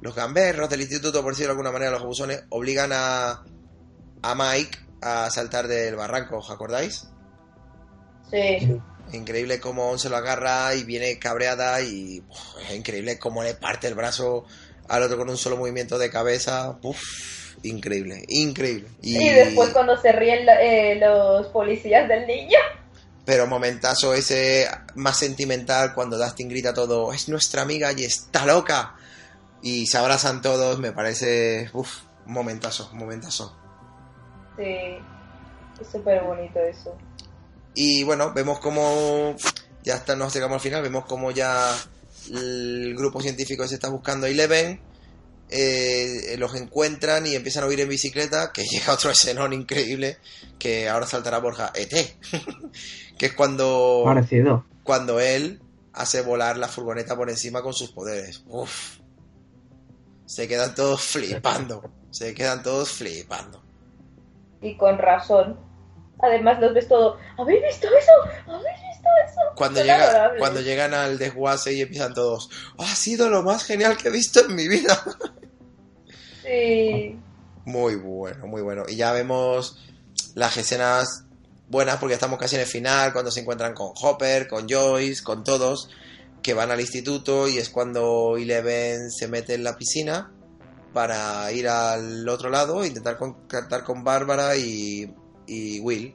los 0.00 0.14
gamberros 0.14 0.68
del 0.68 0.82
instituto, 0.82 1.22
por 1.22 1.32
decirlo 1.32 1.48
de 1.48 1.52
alguna 1.52 1.72
manera, 1.72 1.90
los 1.90 2.02
abusones, 2.02 2.44
obligan 2.50 2.90
a, 2.92 3.42
a 4.22 4.34
Mike 4.34 4.78
a 5.00 5.30
saltar 5.30 5.66
del 5.66 5.96
barranco, 5.96 6.38
¿os 6.38 6.50
acordáis? 6.50 7.08
Sí. 8.30 8.80
Increíble 9.12 9.60
cómo 9.60 9.96
se 9.98 10.08
lo 10.08 10.16
agarra 10.16 10.74
y 10.74 10.84
viene 10.84 11.18
cabreada 11.18 11.80
y 11.82 12.20
uf, 12.28 12.38
es 12.68 12.76
increíble 12.76 13.18
cómo 13.18 13.42
le 13.42 13.54
parte 13.54 13.86
el 13.86 13.94
brazo 13.94 14.44
al 14.88 15.02
otro 15.02 15.16
con 15.16 15.28
un 15.28 15.36
solo 15.36 15.56
movimiento 15.56 15.98
de 15.98 16.10
cabeza. 16.10 16.78
Uf, 16.82 17.00
increíble, 17.62 18.24
increíble. 18.28 18.88
Y 19.02 19.28
después 19.30 19.70
cuando 19.70 19.96
se 19.96 20.12
ríen 20.12 20.46
eh, 20.48 20.98
los 21.00 21.46
policías 21.48 22.08
del 22.08 22.26
niño. 22.26 22.58
Pero 23.24 23.46
momentazo 23.46 24.12
ese 24.12 24.68
más 24.96 25.18
sentimental 25.18 25.94
cuando 25.94 26.18
Dustin 26.18 26.48
grita 26.48 26.74
todo, 26.74 27.12
es 27.12 27.28
nuestra 27.28 27.62
amiga 27.62 27.92
y 27.92 28.04
está 28.04 28.44
loca. 28.44 28.96
Y 29.62 29.86
se 29.86 29.96
abrazan 29.96 30.42
todos, 30.42 30.78
me 30.78 30.92
parece, 30.92 31.70
uff, 31.72 32.02
momentazo, 32.26 32.90
momentazo. 32.92 33.56
Sí. 34.58 34.98
Es 35.80 35.88
súper 35.90 36.22
bonito 36.22 36.58
eso. 36.60 36.96
Y 37.74 38.04
bueno, 38.04 38.32
vemos 38.32 38.60
como 38.60 39.34
ya 39.82 39.96
está, 39.96 40.16
nos 40.16 40.32
llegamos 40.32 40.56
al 40.56 40.60
final, 40.60 40.82
vemos 40.82 41.04
como 41.04 41.30
ya 41.30 41.74
el 42.32 42.94
grupo 42.96 43.20
científico 43.20 43.66
se 43.66 43.74
está 43.74 43.88
buscando 43.88 44.26
a 44.26 44.30
Eleven, 44.30 44.80
eh, 45.50 46.36
los 46.38 46.54
encuentran 46.54 47.26
y 47.26 47.34
empiezan 47.34 47.64
a 47.64 47.66
huir 47.66 47.80
en 47.80 47.88
bicicleta, 47.88 48.50
que 48.52 48.62
llega 48.70 48.92
otro 48.92 49.10
escenón 49.10 49.52
increíble, 49.52 50.18
que 50.58 50.88
ahora 50.88 51.06
saltará 51.06 51.38
Borja, 51.38 51.72
ET, 51.74 51.90
que 53.18 53.26
es 53.26 53.32
cuando, 53.34 54.02
Parecido. 54.04 54.64
cuando 54.82 55.20
él 55.20 55.60
hace 55.92 56.22
volar 56.22 56.56
la 56.56 56.68
furgoneta 56.68 57.16
por 57.16 57.30
encima 57.30 57.62
con 57.62 57.72
sus 57.72 57.90
poderes. 57.92 58.42
Uf. 58.48 58.98
Se 60.26 60.48
quedan 60.48 60.74
todos 60.74 61.02
flipando, 61.02 61.90
se 62.10 62.34
quedan 62.34 62.62
todos 62.62 62.90
flipando. 62.90 63.62
Y 64.60 64.76
con 64.76 64.98
razón. 64.98 65.60
Además 66.20 66.58
los 66.60 66.72
ves 66.72 66.88
todo. 66.88 67.18
¿Habéis 67.36 67.62
visto 67.62 67.86
eso? 67.88 68.12
¿Habéis 68.46 68.80
visto 68.88 68.93
eso? 69.26 69.40
Cuando, 69.56 69.82
llega, 69.82 70.32
cuando 70.38 70.60
llegan 70.60 70.94
al 70.94 71.18
desguace 71.18 71.72
y 71.72 71.82
empiezan 71.82 72.14
todos, 72.14 72.50
ha 72.78 72.94
sido 72.94 73.28
lo 73.28 73.42
más 73.42 73.64
genial 73.64 73.96
que 73.96 74.08
he 74.08 74.10
visto 74.10 74.40
en 74.40 74.54
mi 74.54 74.68
vida. 74.68 75.02
Sí. 76.42 77.18
Muy 77.64 77.96
bueno, 77.96 78.46
muy 78.46 78.62
bueno. 78.62 78.84
Y 78.86 78.96
ya 78.96 79.12
vemos 79.12 79.78
las 80.34 80.56
escenas 80.56 81.24
buenas 81.68 81.96
porque 81.96 82.14
estamos 82.14 82.38
casi 82.38 82.56
en 82.56 82.62
el 82.62 82.66
final, 82.66 83.12
cuando 83.12 83.30
se 83.30 83.40
encuentran 83.40 83.72
con 83.74 83.92
Hopper, 84.02 84.46
con 84.48 84.68
Joyce, 84.68 85.22
con 85.22 85.44
todos, 85.44 85.88
que 86.42 86.52
van 86.52 86.70
al 86.70 86.80
instituto 86.80 87.48
y 87.48 87.58
es 87.58 87.70
cuando 87.70 88.36
Eleven 88.36 89.10
se 89.10 89.28
mete 89.28 89.54
en 89.54 89.64
la 89.64 89.76
piscina 89.76 90.30
para 90.92 91.50
ir 91.52 91.68
al 91.68 92.28
otro 92.28 92.50
lado, 92.50 92.84
intentar 92.84 93.16
contactar 93.16 93.84
con 93.84 94.04
Bárbara 94.04 94.56
y 94.56 95.14
y 95.46 95.80
Will. 95.80 96.14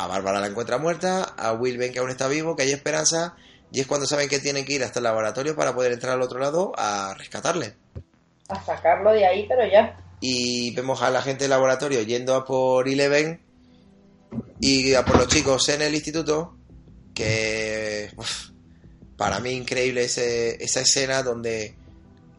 A 0.00 0.06
Bárbara 0.06 0.38
la 0.40 0.46
encuentra 0.46 0.78
muerta, 0.78 1.24
a 1.24 1.52
Will 1.54 1.76
ven 1.76 1.92
que 1.92 1.98
aún 1.98 2.10
está 2.10 2.28
vivo, 2.28 2.54
que 2.54 2.62
hay 2.62 2.70
esperanza, 2.70 3.34
y 3.72 3.80
es 3.80 3.86
cuando 3.88 4.06
saben 4.06 4.28
que 4.28 4.38
tienen 4.38 4.64
que 4.64 4.74
ir 4.74 4.84
hasta 4.84 5.00
el 5.00 5.04
laboratorio 5.04 5.56
para 5.56 5.74
poder 5.74 5.90
entrar 5.90 6.12
al 6.12 6.22
otro 6.22 6.38
lado 6.38 6.72
a 6.76 7.14
rescatarle. 7.18 7.74
A 8.48 8.64
sacarlo 8.64 9.10
de 9.12 9.26
ahí, 9.26 9.46
pero 9.48 9.66
ya. 9.66 9.98
Y 10.20 10.72
vemos 10.76 11.02
a 11.02 11.10
la 11.10 11.20
gente 11.20 11.44
del 11.44 11.50
laboratorio 11.50 12.00
yendo 12.02 12.36
a 12.36 12.44
por 12.44 12.88
Eleven 12.88 13.40
y 14.60 14.94
a 14.94 15.04
por 15.04 15.16
los 15.16 15.26
chicos 15.26 15.68
en 15.68 15.82
el 15.82 15.92
instituto, 15.94 16.56
que 17.12 18.10
uf, 18.16 18.50
para 19.16 19.40
mí 19.40 19.50
increíble 19.50 20.04
ese- 20.04 20.62
esa 20.62 20.80
escena 20.80 21.24
donde 21.24 21.76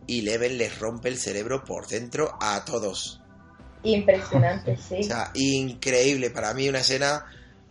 Eleven 0.07 0.57
les 0.57 0.79
rompe 0.79 1.09
el 1.09 1.17
cerebro 1.17 1.65
por 1.65 1.87
dentro 1.87 2.37
a 2.39 2.63
todos. 2.63 3.21
Impresionante, 3.83 4.77
sí. 4.77 4.99
O 5.01 5.03
sea, 5.03 5.31
increíble. 5.33 6.29
Para 6.29 6.53
mí 6.53 6.69
una 6.69 6.79
escena... 6.79 7.25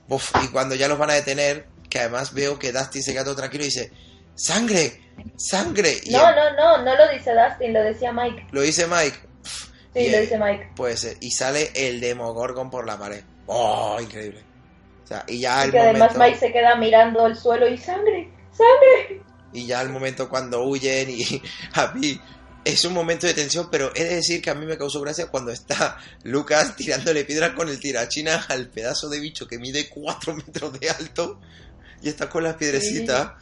uf, 0.09 0.30
y 0.44 0.48
cuando 0.48 0.74
ya 0.74 0.88
los 0.88 0.98
van 0.98 1.11
a 1.11 1.14
detener, 1.14 1.66
que 1.88 2.00
además 2.00 2.32
veo 2.34 2.59
que 2.59 2.72
Dustin 2.72 3.02
se 3.02 3.12
queda 3.12 3.24
todo 3.24 3.36
tranquilo 3.36 3.64
y 3.64 3.68
dice, 3.68 3.90
¡Sangre! 4.34 5.00
¡Sangre! 5.36 5.98
Y 6.04 6.11
No, 6.12 6.30
no, 6.34 6.52
no, 6.56 6.84
no 6.84 6.96
lo 6.96 7.09
dice 7.12 7.32
Dustin, 7.34 7.72
lo 7.72 7.82
decía 7.82 8.12
Mike. 8.12 8.46
lo 8.52 8.61
dice 8.62 8.86
Mike. 8.86 9.18
Sí, 9.94 10.00
Y- 10.00 10.11
lo 10.11 10.20
dice 10.20 10.38
Mike. 10.38 10.70
Pues, 10.76 11.16
y 11.20 11.30
sale 11.30 11.70
el 11.74 12.00
Demogorgon 12.00 12.70
por 12.70 12.86
la 12.86 12.98
pared. 12.98 13.22
¡Oh, 13.46 13.98
increíble! 14.00 14.44
O 15.04 15.06
sea, 15.06 15.24
y 15.26 15.40
ya 15.40 15.62
Y 15.62 15.66
el 15.66 15.72
que 15.72 15.78
además 15.80 16.12
momento... 16.12 16.18
Mike 16.24 16.38
se 16.38 16.52
queda 16.52 16.76
mirando 16.76 17.26
el 17.26 17.34
suelo 17.36 17.66
y 17.66 17.78
sangre, 17.78 18.30
sangre. 18.52 19.22
Y 19.54 19.66
ya 19.66 19.80
el 19.80 19.88
momento 19.88 20.28
cuando 20.28 20.62
huyen 20.64 21.09
y 21.09 21.42
a 21.74 21.86
mí 21.94 22.20
es 22.64 22.84
un 22.84 22.92
momento 22.92 23.26
de 23.26 23.34
tensión, 23.34 23.68
pero 23.70 23.90
he 23.94 24.04
de 24.04 24.16
decir 24.16 24.42
que 24.42 24.50
a 24.50 24.54
mí 24.54 24.66
me 24.66 24.76
causó 24.76 25.00
gracia 25.00 25.28
cuando 25.28 25.50
está 25.50 25.96
Lucas 26.24 26.76
tirándole 26.76 27.24
piedras 27.24 27.50
con 27.52 27.68
el 27.68 27.80
tirachina 27.80 28.44
al 28.48 28.68
pedazo 28.68 29.09
de 29.09 29.20
bicho 29.20 29.46
que 29.46 29.59
mide 29.59 29.88
4 29.88 30.34
metros 30.34 30.78
de 30.78 30.90
alto 30.90 31.40
y 32.02 32.09
está 32.09 32.28
con 32.28 32.44
las 32.44 32.56
piedrecitas. 32.56 33.32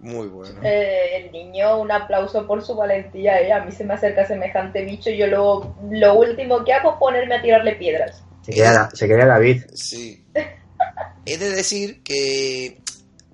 Muy 0.00 0.28
bueno. 0.28 0.60
Eh, 0.62 1.24
el 1.24 1.32
niño, 1.32 1.80
un 1.80 1.90
aplauso 1.90 2.46
por 2.46 2.64
su 2.64 2.76
valentía. 2.76 3.40
eh. 3.40 3.52
A 3.52 3.64
mí 3.64 3.72
se 3.72 3.82
me 3.82 3.94
acerca 3.94 4.24
semejante 4.24 4.84
bicho. 4.84 5.10
Yo 5.10 5.26
lo, 5.26 5.76
lo 5.90 6.14
último 6.14 6.64
que 6.64 6.72
hago 6.72 6.92
es 6.92 6.96
ponerme 7.00 7.34
a 7.34 7.42
tirarle 7.42 7.74
piedras. 7.74 8.22
Se 8.42 8.52
quería, 8.52 8.88
se 8.94 9.08
quería 9.08 9.26
David. 9.26 9.64
Sí. 9.74 10.24
He 11.26 11.36
de 11.36 11.50
decir 11.50 12.02
que 12.04 12.80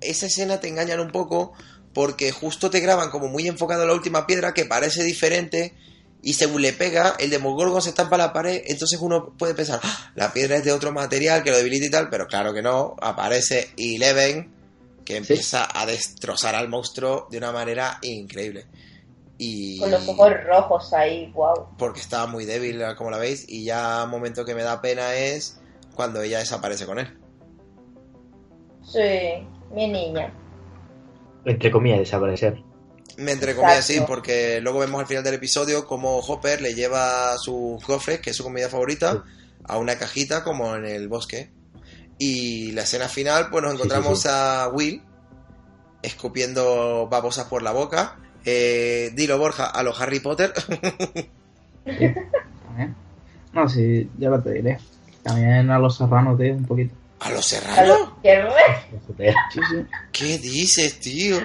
esa 0.01 0.25
escena 0.25 0.59
te 0.59 0.67
engañan 0.67 0.99
un 0.99 1.11
poco 1.11 1.53
porque 1.95 2.31
justo 2.33 2.69
te 2.69 2.81
graban 2.81 3.09
como 3.09 3.29
muy 3.29 3.47
enfocado 3.47 3.81
en 3.83 3.87
la 3.87 3.95
última 3.95 4.27
piedra 4.27 4.53
que 4.53 4.65
parece 4.65 5.01
diferente 5.03 5.73
y 6.21 6.33
según 6.33 6.61
le 6.61 6.73
pega, 6.73 7.15
el 7.19 7.29
Demogorgon 7.29 7.81
se 7.81 7.89
estampa 7.89 8.15
a 8.15 8.19
la 8.19 8.33
pared, 8.33 8.63
entonces 8.65 8.99
uno 8.99 9.33
puede 9.37 9.55
pensar, 9.55 9.79
"Ah, 9.81 10.11
la 10.15 10.33
piedra 10.33 10.57
es 10.57 10.65
de 10.65 10.73
otro 10.73 10.91
material 10.91 11.41
que 11.41 11.51
lo 11.51 11.57
debilita 11.57 11.85
y 11.85 11.89
tal, 11.89 12.09
pero 12.09 12.27
claro 12.27 12.53
que 12.53 12.61
no, 12.61 12.95
aparece 13.01 13.69
Eleven 13.77 14.53
que 15.05 15.17
empieza 15.17 15.67
a 15.71 15.85
destrozar 15.85 16.55
al 16.55 16.67
monstruo 16.67 17.27
de 17.31 17.37
una 17.37 17.51
manera 17.51 17.99
increíble. 18.01 18.65
Y 19.37 19.79
Con 19.79 19.91
los 19.91 20.07
ojos 20.09 20.31
rojos 20.45 20.93
ahí, 20.93 21.31
wow. 21.33 21.77
porque 21.77 22.01
estaba 22.01 22.25
muy 22.25 22.45
débil, 22.45 22.81
como 22.97 23.11
la 23.11 23.19
veis, 23.19 23.45
y 23.47 23.63
ya 23.63 24.03
un 24.03 24.09
momento 24.09 24.43
que 24.43 24.55
me 24.55 24.63
da 24.63 24.81
pena 24.81 25.15
es 25.15 25.59
cuando 25.93 26.21
ella 26.21 26.39
desaparece 26.39 26.85
con 26.85 26.99
él. 26.99 27.17
Sí, 28.83 29.47
mi 29.71 29.87
niña. 29.87 30.33
Entre 31.45 31.71
comillas, 31.71 31.99
desaparecer. 31.99 32.61
Me 33.17 33.31
entre 33.31 33.55
comillas, 33.55 33.85
sí, 33.85 34.01
porque 34.05 34.59
luego 34.61 34.79
vemos 34.79 34.99
al 34.99 35.07
final 35.07 35.23
del 35.23 35.35
episodio 35.35 35.85
como 35.85 36.19
Hopper 36.19 36.61
le 36.61 36.73
lleva 36.73 37.37
sus 37.37 37.85
gofres, 37.85 38.19
que 38.19 38.31
es 38.31 38.35
su 38.35 38.43
comida 38.43 38.67
favorita, 38.67 39.23
a 39.63 39.77
una 39.77 39.97
cajita 39.97 40.43
como 40.43 40.75
en 40.75 40.85
el 40.85 41.07
bosque. 41.07 41.51
Y 42.17 42.71
la 42.71 42.83
escena 42.83 43.07
final, 43.07 43.49
pues 43.49 43.63
nos 43.63 43.73
encontramos 43.73 44.19
sí, 44.19 44.27
sí. 44.27 44.29
a 44.31 44.69
Will 44.73 45.01
escupiendo 46.01 47.07
babosas 47.09 47.45
por 47.45 47.61
la 47.61 47.71
boca. 47.71 48.17
Eh, 48.43 49.11
dilo, 49.15 49.37
Borja, 49.37 49.65
a 49.65 49.83
los 49.83 49.99
Harry 50.01 50.19
Potter. 50.19 50.53
No, 53.53 53.69
sí, 53.69 54.11
ya 54.17 54.29
lo 54.29 54.41
te 54.41 54.51
diré. 54.51 54.77
También 55.23 55.71
a 55.71 55.79
los 55.79 55.95
serranos, 55.95 56.37
tío, 56.37 56.53
un 56.53 56.65
poquito. 56.65 56.93
¿A 57.25 57.29
los 57.31 57.39
A 57.53 57.59
Serrano? 57.59 57.97
lo 57.97 58.21
que 58.21 58.41
re- 58.41 58.49
Joder. 59.07 59.33
Sí, 59.53 59.59
sí. 59.69 59.85
¿Qué 60.11 60.37
dices, 60.37 60.99
tío? 60.99 61.37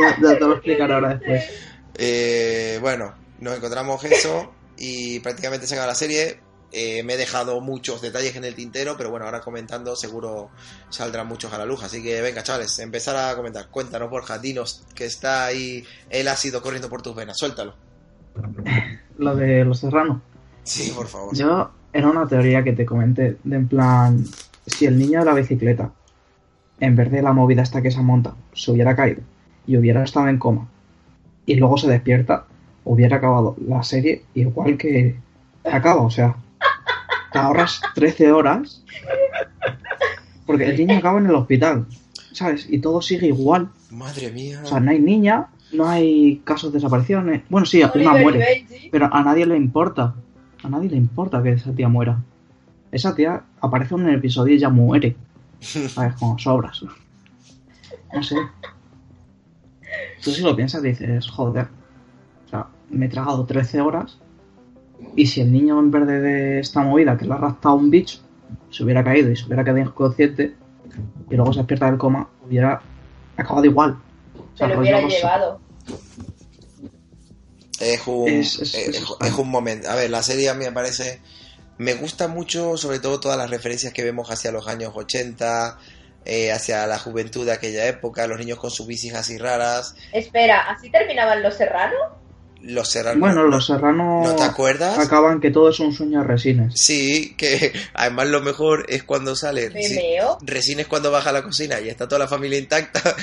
Ya, 0.00 0.16
ya 0.20 0.34
te 0.38 0.40
lo 0.40 0.52
explicaré 0.54 0.92
ahora 0.94 1.14
después. 1.14 1.44
Eh, 1.96 2.78
bueno, 2.80 3.14
nos 3.40 3.56
encontramos 3.56 4.02
eso 4.04 4.52
y 4.76 5.20
prácticamente 5.20 5.66
se 5.66 5.74
acaba 5.74 5.86
la 5.88 5.94
serie. 5.94 6.40
Eh, 6.76 7.04
me 7.04 7.14
he 7.14 7.16
dejado 7.16 7.60
muchos 7.60 8.02
detalles 8.02 8.34
en 8.34 8.42
el 8.44 8.56
tintero, 8.56 8.96
pero 8.96 9.08
bueno, 9.10 9.26
ahora 9.26 9.40
comentando 9.40 9.94
seguro 9.94 10.50
saldrán 10.90 11.28
muchos 11.28 11.52
a 11.52 11.58
la 11.58 11.64
luz. 11.66 11.84
Así 11.84 12.02
que 12.02 12.20
venga, 12.20 12.42
chavales, 12.42 12.76
empezar 12.80 13.14
a 13.16 13.36
comentar. 13.36 13.68
Cuéntanos, 13.68 14.10
Borja, 14.10 14.38
dinos 14.40 14.84
que 14.96 15.04
está 15.04 15.44
ahí 15.46 15.84
el 16.10 16.26
ácido 16.26 16.60
corriendo 16.60 16.88
por 16.88 17.02
tus 17.02 17.14
venas. 17.14 17.38
Suéltalo. 17.38 17.76
Lo 19.18 19.36
de 19.36 19.64
los 19.64 19.78
serranos. 19.78 20.20
Sí, 20.64 20.90
por 20.96 21.06
favor. 21.06 21.36
Yo 21.36 21.70
era 21.92 22.08
una 22.08 22.26
teoría 22.26 22.64
que 22.64 22.72
te 22.72 22.84
comenté, 22.84 23.36
de 23.44 23.56
en 23.56 23.68
plan, 23.68 24.24
si 24.66 24.86
el 24.86 24.98
niño 24.98 25.20
de 25.20 25.26
la 25.26 25.34
bicicleta, 25.34 25.92
en 26.80 26.96
vez 26.96 27.10
de 27.10 27.22
la 27.22 27.32
movida 27.32 27.62
hasta 27.62 27.82
que 27.82 27.90
se 27.90 28.00
monta, 28.00 28.34
se 28.52 28.70
hubiera 28.70 28.96
caído 28.96 29.22
y 29.66 29.76
hubiera 29.76 30.02
estado 30.02 30.28
en 30.28 30.38
coma 30.38 30.68
y 31.46 31.56
luego 31.56 31.76
se 31.76 31.88
despierta, 31.88 32.44
hubiera 32.84 33.16
acabado 33.16 33.56
la 33.66 33.82
serie 33.82 34.22
igual 34.34 34.76
que 34.76 35.16
acaba, 35.64 36.02
o 36.02 36.10
sea, 36.10 36.36
te 37.32 37.38
ahorras 37.38 37.80
13 37.94 38.32
horas 38.32 38.82
porque 40.46 40.66
el 40.66 40.76
niño 40.76 40.98
acaba 40.98 41.18
en 41.18 41.26
el 41.26 41.34
hospital, 41.34 41.86
¿sabes? 42.32 42.66
Y 42.68 42.78
todo 42.78 43.00
sigue 43.02 43.28
igual, 43.28 43.70
Madre 43.90 44.30
mía. 44.32 44.60
o 44.62 44.66
sea, 44.66 44.80
no 44.80 44.90
hay 44.90 45.00
niña, 45.00 45.48
no 45.72 45.88
hay 45.88 46.42
casos 46.44 46.72
de 46.72 46.78
desapariciones, 46.78 47.42
bueno, 47.48 47.66
sí, 47.66 47.82
una 47.82 48.16
muere. 48.16 48.66
Pero 48.90 49.12
a 49.12 49.22
nadie 49.22 49.46
le 49.46 49.56
importa. 49.56 50.14
A 50.62 50.68
nadie 50.68 50.88
le 50.88 50.96
importa 50.96 51.42
que 51.42 51.52
esa 51.52 51.72
tía 51.72 51.88
muera. 51.88 52.22
Esa 52.94 53.14
tía 53.14 53.42
aparece 53.60 53.94
en 53.94 54.02
un 54.02 54.10
episodio 54.10 54.54
y 54.54 54.58
ya 54.58 54.68
muere. 54.68 55.16
¿Sabes? 55.60 56.14
Como 56.14 56.38
sobras. 56.38 56.82
No 58.12 58.22
sé. 58.22 58.36
Tú 60.22 60.30
si 60.30 60.42
lo 60.42 60.54
piensas 60.54 60.82
dices, 60.82 61.28
joder. 61.28 61.66
O 62.46 62.48
sea, 62.48 62.66
me 62.90 63.06
he 63.06 63.08
tragado 63.08 63.44
13 63.44 63.80
horas. 63.80 64.18
Y 65.16 65.26
si 65.26 65.40
el 65.40 65.50
niño 65.52 65.78
en 65.80 65.90
vez 65.90 66.06
de 66.06 66.60
esta 66.60 66.82
movida 66.82 67.16
que 67.18 67.24
le 67.26 67.32
ha 67.34 67.36
raptado 67.36 67.74
un 67.74 67.90
bicho, 67.90 68.18
se 68.70 68.84
hubiera 68.84 69.02
caído 69.02 69.30
y 69.30 69.36
se 69.36 69.44
hubiera 69.46 69.64
quedado 69.64 69.80
inconsciente, 69.80 70.54
y 71.30 71.34
luego 71.34 71.52
se 71.52 71.58
despierta 71.60 71.86
del 71.86 71.98
coma, 71.98 72.28
hubiera 72.46 72.80
acabado 73.36 73.64
igual. 73.64 73.98
O 74.36 74.56
Se 74.56 74.66
lo 74.68 74.78
hubiera 74.80 75.00
llevado. 75.06 75.60
Es 77.80 78.06
un, 78.06 78.28
Es- 78.28 78.60
es- 78.60 78.74
es- 78.74 78.74
es 78.74 78.88
es 78.88 79.00
extraño. 79.02 79.36
un 79.40 79.50
momento. 79.50 79.90
A 79.90 79.94
ver, 79.96 80.10
la 80.10 80.22
serie 80.22 80.48
a 80.48 80.54
mí 80.54 80.64
me 80.64 80.72
parece. 80.72 81.20
Me 81.78 81.94
gusta 81.94 82.28
mucho, 82.28 82.76
sobre 82.76 83.00
todo, 83.00 83.18
todas 83.20 83.36
las 83.38 83.50
referencias 83.50 83.92
que 83.92 84.04
vemos 84.04 84.30
hacia 84.30 84.52
los 84.52 84.68
años 84.68 84.92
80, 84.94 85.78
eh, 86.24 86.52
hacia 86.52 86.86
la 86.86 86.98
juventud 86.98 87.44
de 87.44 87.52
aquella 87.52 87.86
época, 87.86 88.26
los 88.26 88.38
niños 88.38 88.58
con 88.58 88.70
sus 88.70 88.86
bicis 88.86 89.14
así 89.14 89.38
raras, 89.38 89.94
Espera, 90.12 90.70
¿así 90.70 90.90
terminaban 90.90 91.42
los 91.42 91.54
serranos? 91.56 91.98
los 92.62 92.88
serranos. 92.88 93.20
Bueno, 93.20 93.42
los 93.44 93.66
serranos 93.66 94.26
¿No 94.26 94.36
te 94.36 94.42
acuerdas? 94.42 94.98
acaban 94.98 95.38
que 95.38 95.50
todo 95.50 95.68
es 95.68 95.80
un 95.80 95.92
sueño 95.92 96.20
de 96.20 96.26
resines. 96.26 96.72
Sí, 96.80 97.34
que 97.36 97.72
además 97.92 98.28
lo 98.28 98.40
mejor 98.40 98.86
es 98.88 99.02
cuando 99.02 99.36
sale. 99.36 99.68
Meo. 99.68 100.38
Resines 100.40 100.86
cuando 100.86 101.10
baja 101.10 101.28
a 101.28 101.32
la 101.34 101.42
cocina 101.42 101.78
y 101.80 101.90
está 101.90 102.08
toda 102.08 102.20
la 102.20 102.28
familia 102.28 102.58
intacta. 102.58 103.02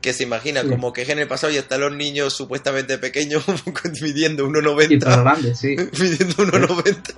Que 0.00 0.12
se 0.12 0.22
imagina 0.22 0.62
Sí. 0.62 0.68
como 0.68 0.92
que 0.92 1.02
es 1.02 1.08
en 1.08 1.18
el 1.18 1.26
pasado 1.26 1.52
y 1.52 1.56
están 1.56 1.80
los 1.80 1.92
niños 1.92 2.32
supuestamente 2.32 2.98
pequeños 2.98 3.44
midiendo 4.00 4.44
Y 4.44 4.46
1,90. 4.46 5.00
tan 5.00 5.24
grande, 5.24 5.54
sí. 5.56 5.74
Midiendo 5.76 6.36
1,90. 6.36 7.14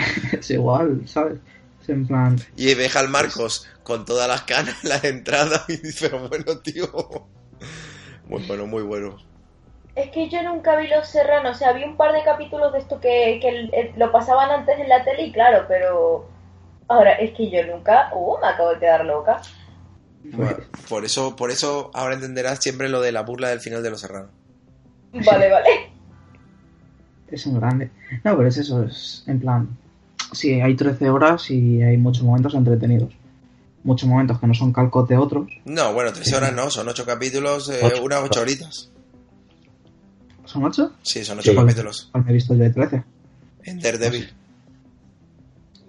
Es 0.32 0.50
igual, 0.50 1.02
¿sabes? 1.06 1.38
Es 1.82 1.88
en 1.88 2.06
plan. 2.06 2.36
Y 2.56 2.74
ves 2.74 2.96
al 2.96 3.08
Marcos 3.08 3.68
con 3.82 4.04
todas 4.04 4.28
las 4.28 4.42
canas 4.42 4.82
en 4.82 4.88
las 4.90 5.04
entradas 5.04 5.64
y 5.68 5.76
dice, 5.76 6.08
pero 6.10 6.28
bueno, 6.28 6.58
tío. 6.58 6.88
Muy 8.26 8.46
bueno, 8.46 8.66
muy 8.66 8.82
bueno. 8.82 9.16
Es 9.96 10.10
que 10.10 10.28
yo 10.28 10.42
nunca 10.42 10.76
vi 10.76 10.86
Los 10.88 11.08
Serranos, 11.08 11.56
o 11.56 11.58
sea, 11.58 11.72
vi 11.72 11.82
un 11.84 11.96
par 11.96 12.12
de 12.12 12.22
capítulos 12.22 12.72
de 12.72 12.78
esto 12.78 13.00
que, 13.00 13.40
que 13.42 13.92
lo 13.96 14.12
pasaban 14.12 14.50
antes 14.50 14.78
en 14.78 14.88
la 14.88 15.04
tele 15.04 15.24
y 15.24 15.32
claro, 15.32 15.64
pero 15.66 16.28
ahora 16.88 17.12
es 17.14 17.32
que 17.36 17.50
yo 17.50 17.66
nunca, 17.66 18.10
uh, 18.14 18.38
me 18.40 18.46
acabo 18.46 18.70
de 18.70 18.78
quedar 18.78 19.04
loca. 19.04 19.42
Bueno, 20.22 20.58
por 20.88 21.04
eso, 21.04 21.34
por 21.34 21.50
eso 21.50 21.90
ahora 21.94 22.14
entenderás 22.14 22.60
siempre 22.60 22.88
lo 22.88 23.00
de 23.00 23.12
la 23.12 23.22
burla 23.22 23.48
del 23.48 23.60
final 23.60 23.82
de 23.82 23.90
Los 23.90 24.00
Serranos. 24.00 24.30
Vale, 25.12 25.50
vale. 25.50 25.68
Es 27.30 27.46
un 27.46 27.60
grande. 27.60 27.88
No, 28.24 28.36
pero 28.36 28.48
es 28.48 28.56
eso, 28.56 28.82
es 28.82 29.22
en 29.28 29.38
plan. 29.38 29.68
Sí, 30.32 30.60
hay 30.60 30.74
13 30.76 31.10
horas 31.10 31.50
y 31.50 31.82
hay 31.82 31.96
muchos 31.96 32.22
momentos 32.22 32.54
entretenidos. 32.54 33.12
Muchos 33.82 34.08
momentos 34.08 34.38
que 34.38 34.46
no 34.46 34.54
son 34.54 34.72
calcos 34.72 35.08
de 35.08 35.16
otros. 35.16 35.50
No, 35.64 35.92
bueno, 35.94 36.12
tres 36.12 36.32
horas 36.34 36.52
no, 36.54 36.70
son 36.70 36.86
ocho 36.88 37.04
capítulos, 37.06 37.70
eh, 37.70 37.80
Ocho. 37.82 38.02
unas 38.04 38.22
ocho 38.24 38.40
horitas. 38.42 38.90
¿Son 40.44 40.64
8? 40.64 40.92
Sí, 41.02 41.24
son 41.24 41.38
ocho 41.38 41.52
Sí. 41.52 41.56
capítulos. 41.56 42.08
Pues 42.12 42.24
me 42.24 42.30
he 42.30 42.34
visto 42.34 42.54
yo 42.54 42.64
de 42.64 42.70
13. 42.70 43.04
En 43.64 43.80
Daredevil. 43.80 44.28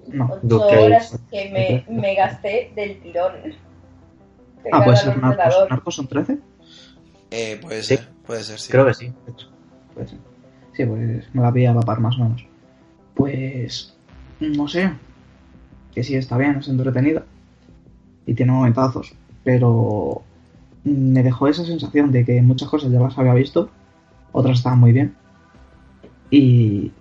No. 0.08 0.26
Ocho 0.26 0.40
Duke 0.44 0.66
Cage. 0.70 0.86
horas 0.86 1.20
que 1.32 1.84
me, 1.90 1.96
me 2.02 2.16
gasté 2.16 2.72
del 2.76 3.02
tirón. 3.02 3.34
Ah, 3.36 4.64
Pegada 4.64 4.86
puede 4.86 4.98
ser 4.98 5.08
Narcos. 5.18 5.30
ordenador. 5.32 5.70
¿Narcos 5.72 5.96
son 5.96 6.08
13? 6.08 6.38
Eh, 7.32 7.60
puede 7.62 7.82
Sí. 7.84 7.98
ser, 7.98 8.10
puede 8.26 8.44
ser, 8.44 8.60
sí. 8.60 8.72
Creo 8.72 8.86
que 8.86 8.94
sí. 8.94 9.06
de 9.26 9.32
hecho. 9.32 9.48
Puede 9.94 10.08
ser. 10.08 10.18
Sí, 10.74 10.86
pues 10.86 11.34
me 11.34 11.42
la 11.42 11.52
pilla 11.52 11.72
a 11.72 11.74
la 11.76 11.82
par 11.82 12.00
más 12.00 12.16
o 12.16 12.20
menos. 12.24 12.46
Pues. 13.16 13.96
No 14.42 14.68
sé. 14.68 14.92
Que 15.94 16.04
sí, 16.04 16.16
está 16.16 16.38
bien, 16.38 16.58
es 16.58 16.68
entretenida. 16.68 17.24
Y 18.26 18.34
tiene 18.34 18.52
momentazos. 18.52 19.14
Pero. 19.44 20.22
Me 20.84 21.22
dejó 21.22 21.48
esa 21.48 21.64
sensación 21.64 22.12
de 22.12 22.26
que 22.26 22.42
muchas 22.42 22.68
cosas 22.68 22.92
ya 22.92 23.00
las 23.00 23.18
había 23.18 23.34
visto. 23.36 23.70
Otras 24.32 24.58
estaban 24.58 24.80
muy 24.80 24.92
bien. 24.92 25.16
Y. 26.30 26.92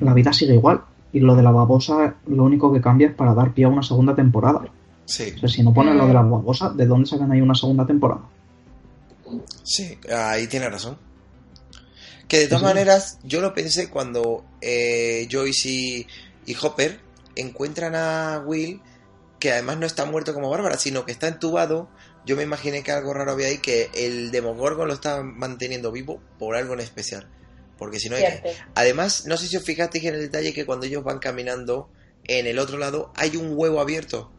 La 0.00 0.12
vida 0.14 0.32
sigue 0.32 0.54
igual. 0.54 0.82
Y 1.12 1.20
lo 1.20 1.36
de 1.36 1.42
la 1.42 1.50
babosa, 1.50 2.14
lo 2.26 2.44
único 2.44 2.72
que 2.72 2.80
cambia 2.80 3.08
es 3.08 3.14
para 3.14 3.34
dar 3.34 3.52
pie 3.52 3.66
a 3.66 3.68
una 3.68 3.82
segunda 3.82 4.14
temporada. 4.14 4.62
Sí, 5.04 5.32
O 5.36 5.38
sea, 5.40 5.48
si 5.48 5.62
no 5.62 5.74
ponen 5.74 5.98
lo 5.98 6.06
de 6.06 6.14
la 6.14 6.22
babosa, 6.22 6.70
¿de 6.70 6.86
dónde 6.86 7.06
sacan 7.06 7.30
ahí 7.32 7.40
una 7.40 7.54
segunda 7.54 7.86
temporada? 7.86 8.22
sí, 9.62 9.98
ahí 10.14 10.46
tiene 10.46 10.68
razón. 10.68 10.96
Que 12.28 12.38
de 12.38 12.46
todas 12.46 12.60
Sí, 12.62 12.66
sí. 12.68 12.74
maneras, 12.74 13.18
yo 13.24 13.40
lo 13.40 13.52
pensé 13.52 13.90
cuando 13.90 14.44
eh, 14.60 15.28
Joyce 15.30 15.68
y, 15.68 16.06
y 16.46 16.56
Hopper 16.60 17.00
encuentran 17.36 17.94
a 17.94 18.42
Will, 18.44 18.80
que 19.38 19.52
además 19.52 19.78
no 19.78 19.86
está 19.86 20.04
muerto 20.04 20.34
como 20.34 20.50
Bárbara, 20.50 20.78
sino 20.78 21.04
que 21.04 21.12
está 21.12 21.28
entubado. 21.28 21.88
Yo 22.24 22.36
me 22.36 22.44
imaginé 22.44 22.82
que 22.82 22.92
algo 22.92 23.12
raro 23.12 23.32
había 23.32 23.48
ahí, 23.48 23.58
que 23.58 23.90
el 23.94 24.30
Demogorgon 24.30 24.86
lo 24.86 24.94
estaba 24.94 25.22
manteniendo 25.22 25.90
vivo 25.90 26.22
por 26.38 26.54
algo 26.54 26.74
en 26.74 26.80
especial. 26.80 27.28
Porque 27.78 27.98
si 27.98 28.08
no 28.08 28.16
hay 28.16 28.22
que... 28.22 28.54
Además, 28.76 29.26
no 29.26 29.36
sé 29.36 29.48
si 29.48 29.56
os 29.56 29.64
fijasteis 29.64 30.04
en 30.04 30.14
el 30.14 30.20
detalle 30.20 30.52
que 30.52 30.64
cuando 30.64 30.86
ellos 30.86 31.02
van 31.02 31.18
caminando, 31.18 31.90
en 32.24 32.46
el 32.46 32.60
otro 32.60 32.78
lado 32.78 33.12
hay 33.16 33.36
un 33.36 33.54
huevo 33.56 33.80
abierto. 33.80 34.30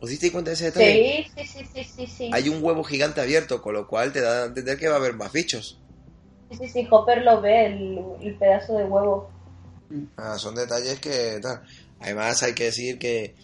¿Os 0.00 0.10
disteis 0.10 0.32
cuenta 0.32 0.50
de 0.50 0.54
ese 0.54 0.64
detalle? 0.66 1.26
Sí, 1.36 1.44
sí, 1.44 1.46
sí, 1.46 1.68
sí, 1.72 1.84
sí, 1.84 2.06
sí. 2.06 2.30
Hay 2.32 2.48
un 2.48 2.64
huevo 2.64 2.82
gigante 2.82 3.20
abierto, 3.20 3.62
con 3.62 3.74
lo 3.74 3.86
cual 3.86 4.12
te 4.12 4.20
da 4.20 4.42
a 4.42 4.46
entender 4.46 4.78
que 4.78 4.88
va 4.88 4.94
a 4.94 4.98
haber 4.98 5.14
más 5.14 5.30
bichos. 5.30 5.80
Sí, 6.50 6.56
sí, 6.56 6.68
sí, 6.68 6.88
Hopper 6.90 7.22
lo 7.22 7.40
ve, 7.40 7.66
el, 7.66 8.00
el 8.22 8.34
pedazo 8.36 8.76
de 8.76 8.84
huevo. 8.84 9.30
Ah, 10.16 10.38
son 10.38 10.54
detalles 10.54 10.98
que 11.00 11.38
tal. 11.40 11.62
Además, 12.00 12.42
hay 12.42 12.54
que 12.54 12.64
decir 12.64 12.98
que 12.98 13.34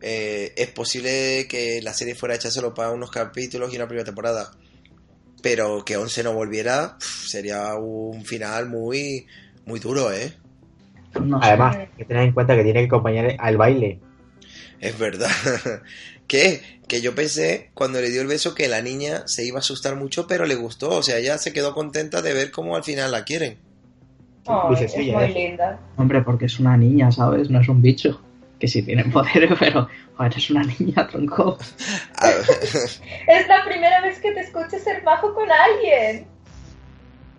eh, 0.00 0.52
es 0.56 0.68
posible 0.68 1.46
que 1.48 1.80
la 1.82 1.92
serie 1.92 2.14
fuera 2.14 2.34
hecha 2.34 2.50
solo 2.50 2.74
para 2.74 2.90
unos 2.90 3.10
capítulos 3.10 3.72
y 3.72 3.76
una 3.76 3.86
primera 3.86 4.04
temporada. 4.04 4.52
Pero 5.42 5.84
que 5.84 5.96
Once 5.96 6.22
no 6.22 6.32
volviera 6.32 6.96
sería 7.00 7.74
un 7.74 8.24
final 8.24 8.68
muy, 8.68 9.26
muy 9.66 9.80
duro, 9.80 10.12
¿eh? 10.12 10.34
Además, 11.40 11.76
hay 11.76 11.88
que 11.96 12.04
tener 12.04 12.24
en 12.24 12.32
cuenta 12.32 12.54
que 12.54 12.64
tiene 12.64 12.80
que 12.80 12.86
acompañar 12.86 13.34
al 13.38 13.56
baile. 13.56 14.00
Es 14.80 14.98
verdad. 14.98 15.30
¿Qué? 16.26 16.60
Que 16.86 17.00
yo 17.00 17.14
pensé 17.14 17.70
cuando 17.74 18.00
le 18.00 18.10
dio 18.10 18.20
el 18.20 18.26
beso 18.26 18.54
que 18.54 18.68
la 18.68 18.82
niña 18.82 19.26
se 19.26 19.44
iba 19.44 19.58
a 19.58 19.60
asustar 19.60 19.96
mucho, 19.96 20.26
pero 20.26 20.44
le 20.44 20.54
gustó. 20.54 20.90
O 20.90 21.02
sea, 21.02 21.18
ella 21.18 21.38
se 21.38 21.52
quedó 21.52 21.74
contenta 21.74 22.22
de 22.22 22.34
ver 22.34 22.50
cómo 22.50 22.76
al 22.76 22.84
final 22.84 23.10
la 23.10 23.24
quieren. 23.24 23.58
Ay, 24.48 24.84
es 24.84 24.96
muy 24.96 25.24
¿eh? 25.24 25.28
linda. 25.28 25.78
Hombre, 25.96 26.22
porque 26.22 26.46
es 26.46 26.58
una 26.58 26.76
niña, 26.76 27.10
¿sabes? 27.12 27.50
No 27.50 27.60
es 27.60 27.68
un 27.68 27.82
bicho. 27.82 28.20
Que 28.58 28.66
sí 28.66 28.82
tiene 28.82 29.04
poderes, 29.04 29.52
pero 29.60 29.88
joder, 30.16 30.32
es 30.36 30.50
una 30.50 30.62
niña, 30.64 31.06
tronco. 31.06 31.58
A- 32.16 32.30
Es 33.28 33.46
la 33.48 33.64
primera 33.64 34.00
vez 34.00 34.18
que 34.20 34.32
te 34.32 34.40
escucho 34.40 34.78
ser 34.82 35.02
bajo 35.04 35.32
con 35.34 35.46
alguien. 35.50 36.26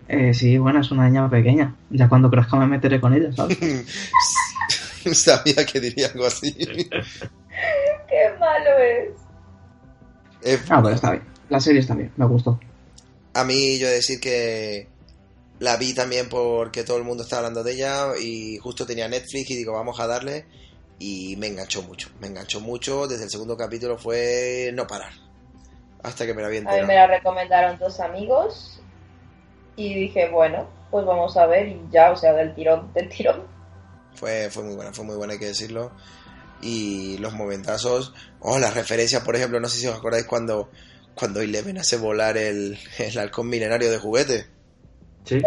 Eh, 0.08 0.32
sí, 0.34 0.56
bueno, 0.58 0.80
es 0.80 0.90
una 0.90 1.06
niña 1.08 1.28
pequeña. 1.28 1.74
Ya 1.90 2.08
cuando 2.08 2.30
crezca 2.30 2.56
me 2.56 2.66
meteré 2.66 3.00
con 3.00 3.12
ella, 3.14 3.32
¿sabes? 3.32 3.58
Sabía 5.12 5.64
que 5.66 5.80
diría 5.80 6.08
algo 6.12 6.26
así. 6.26 6.52
Qué 6.52 8.30
malo 8.38 8.70
es. 8.78 9.10
Es- 10.42 10.70
Ah, 10.70 10.80
pues 10.82 10.94
está 10.96 11.12
bien. 11.12 11.22
La 11.48 11.60
serie 11.60 11.80
está 11.80 11.94
bien, 11.94 12.12
me 12.16 12.26
gustó. 12.26 12.58
A 13.34 13.44
mí 13.44 13.78
yo 13.78 13.86
decir 13.88 14.20
que 14.20 14.88
la 15.60 15.76
vi 15.76 15.94
también 15.94 16.28
porque 16.28 16.84
todo 16.84 16.96
el 16.96 17.04
mundo 17.04 17.22
estaba 17.22 17.40
hablando 17.40 17.62
de 17.62 17.72
ella 17.72 18.08
y 18.18 18.58
justo 18.58 18.86
tenía 18.86 19.08
Netflix 19.08 19.50
y 19.50 19.56
digo, 19.56 19.74
vamos 19.74 20.00
a 20.00 20.06
darle 20.06 20.46
y 20.98 21.36
me 21.36 21.46
enganchó 21.46 21.82
mucho, 21.82 22.08
me 22.18 22.26
enganchó 22.26 22.60
mucho, 22.60 23.06
desde 23.06 23.24
el 23.24 23.30
segundo 23.30 23.56
capítulo 23.56 23.98
fue 23.98 24.70
no 24.74 24.86
parar, 24.86 25.12
hasta 26.02 26.26
que 26.26 26.34
me 26.34 26.42
la 26.42 26.48
vi 26.48 26.58
A 26.58 26.60
mí 26.60 26.82
me 26.86 26.94
la 26.94 27.06
recomendaron 27.06 27.78
dos 27.78 28.00
amigos 28.00 28.80
y 29.76 29.94
dije, 29.94 30.30
bueno, 30.30 30.68
pues 30.90 31.04
vamos 31.04 31.36
a 31.36 31.46
ver 31.46 31.68
y 31.68 31.80
ya, 31.90 32.10
o 32.10 32.16
sea, 32.16 32.32
del 32.32 32.54
tirón, 32.54 32.92
del 32.94 33.08
tirón. 33.10 33.46
Fue, 34.14 34.50
fue 34.50 34.64
muy 34.64 34.74
buena, 34.74 34.92
fue 34.92 35.04
muy 35.04 35.16
buena, 35.16 35.34
hay 35.34 35.38
que 35.38 35.46
decirlo. 35.46 35.92
Y 36.62 37.16
los 37.18 37.32
momentazos, 37.32 38.12
oh, 38.40 38.58
las 38.58 38.74
referencias, 38.74 39.22
por 39.22 39.36
ejemplo, 39.36 39.60
no 39.60 39.68
sé 39.68 39.78
si 39.78 39.86
os 39.86 39.96
acordáis 39.96 40.26
cuando, 40.26 40.70
cuando 41.14 41.40
Eleven 41.40 41.78
hace 41.78 41.96
volar 41.96 42.36
el, 42.36 42.78
el 42.98 43.18
halcón 43.18 43.48
milenario 43.48 43.90
de 43.90 43.98
juguete. 43.98 44.59
Sí. 45.30 45.42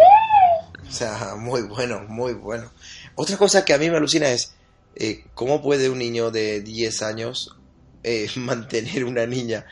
O 0.88 0.92
sea, 0.92 1.36
muy 1.38 1.62
bueno, 1.64 2.06
muy 2.08 2.34
bueno. 2.34 2.72
Otra 3.16 3.38
cosa 3.38 3.66
que 3.66 3.74
a 3.74 3.78
mí 3.78 3.90
me 3.90 3.98
alucina 3.98 4.30
es 4.30 4.56
eh, 4.96 5.24
cómo 5.34 5.62
puede 5.62 5.90
un 5.90 6.00
niño 6.00 6.32
de 6.32 6.62
10 6.62 7.02
años 7.04 7.56
eh, 8.04 8.28
mantener 8.36 9.04
una 9.06 9.26
niña 9.26 9.66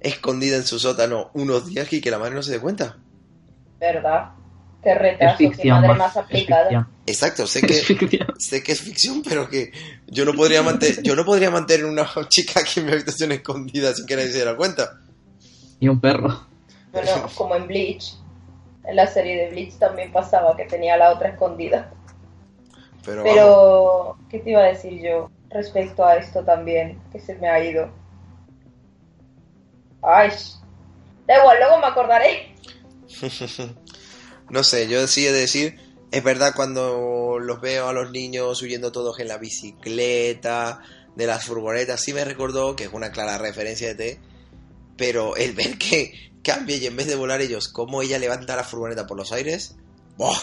escondida 0.00 0.56
en 0.56 0.64
su 0.64 0.78
sótano 0.78 1.30
unos 1.34 1.66
días 1.66 1.92
y 1.92 2.00
que 2.00 2.10
la 2.10 2.18
madre 2.18 2.34
no 2.34 2.42
se 2.42 2.52
dé 2.52 2.60
cuenta. 2.60 2.96
¿Verdad? 3.80 4.30
Qué 4.82 4.92
Es 4.92 4.98
retraso, 4.98 5.38
qué 5.38 5.48
ficción, 5.48 5.80
madre 5.80 5.94
más. 5.94 6.10
Es 6.12 6.16
aplicada. 6.16 6.88
Exacto, 7.06 7.46
sé 7.46 7.58
Es 7.64 7.66
que 7.66 7.94
ficción. 7.94 8.28
sé 8.38 8.62
que 8.62 8.72
es 8.72 8.80
ficción, 8.80 9.22
pero 9.22 9.48
que 9.48 9.72
yo 10.06 10.24
no 10.24 10.32
podría 10.34 10.62
mantener 10.62 11.02
yo 11.02 11.16
no 11.16 11.24
podría 11.24 11.50
mantener 11.50 11.86
una 11.86 12.08
chica 12.28 12.60
aquí 12.60 12.80
en 12.80 12.86
mi 12.86 12.92
habitación 12.92 13.32
escondida 13.32 13.94
sin 13.94 14.06
que 14.06 14.14
nadie 14.16 14.28
se 14.28 14.34
diera 14.34 14.56
cuenta. 14.56 15.00
Y 15.80 15.88
un 15.88 16.00
perro. 16.00 16.46
Bueno, 16.92 17.28
como 17.34 17.56
en 17.56 17.66
Bleach. 17.66 18.14
En 18.86 18.96
la 18.96 19.06
serie 19.06 19.36
de 19.36 19.50
Bleach 19.50 19.78
también 19.78 20.12
pasaba 20.12 20.56
que 20.56 20.64
tenía 20.64 20.96
la 20.96 21.12
otra 21.12 21.30
escondida. 21.30 21.92
Pero, 23.04 24.16
¿qué 24.28 24.40
te 24.40 24.50
iba 24.50 24.60
a 24.60 24.66
decir 24.66 25.00
yo 25.00 25.30
respecto 25.50 26.04
a 26.04 26.16
esto 26.16 26.44
también? 26.44 27.00
Que 27.12 27.20
se 27.20 27.34
me 27.36 27.48
ha 27.48 27.62
ido. 27.62 27.88
Ay, 30.02 30.30
da 31.26 31.38
igual, 31.38 31.58
luego 31.58 31.78
me 31.78 31.86
acordaré. 31.86 32.54
no 34.50 34.62
sé, 34.64 34.88
yo 34.88 35.00
decía 35.00 35.32
decir, 35.32 35.78
es 36.10 36.22
verdad 36.22 36.52
cuando 36.54 37.38
los 37.38 37.60
veo 37.60 37.88
a 37.88 37.92
los 37.92 38.10
niños 38.10 38.60
huyendo 38.62 38.92
todos 38.92 39.18
en 39.20 39.28
la 39.28 39.38
bicicleta, 39.38 40.80
de 41.16 41.26
las 41.26 41.44
furgonetas, 41.44 42.00
sí 42.00 42.12
me 42.12 42.24
recordó 42.24 42.76
que 42.76 42.84
es 42.84 42.92
una 42.92 43.10
clara 43.10 43.38
referencia 43.38 43.94
de 43.94 44.18
pero 44.96 45.36
el 45.36 45.52
ver 45.54 45.76
que 45.78 46.12
cambia 46.42 46.76
y 46.76 46.86
en 46.86 46.96
vez 46.96 47.06
de 47.06 47.16
volar 47.16 47.40
ellos, 47.40 47.68
cómo 47.68 48.02
ella 48.02 48.18
levanta 48.18 48.56
la 48.56 48.64
furgoneta 48.64 49.06
por 49.06 49.16
los 49.16 49.32
aires, 49.32 49.76
¡buah! 50.16 50.36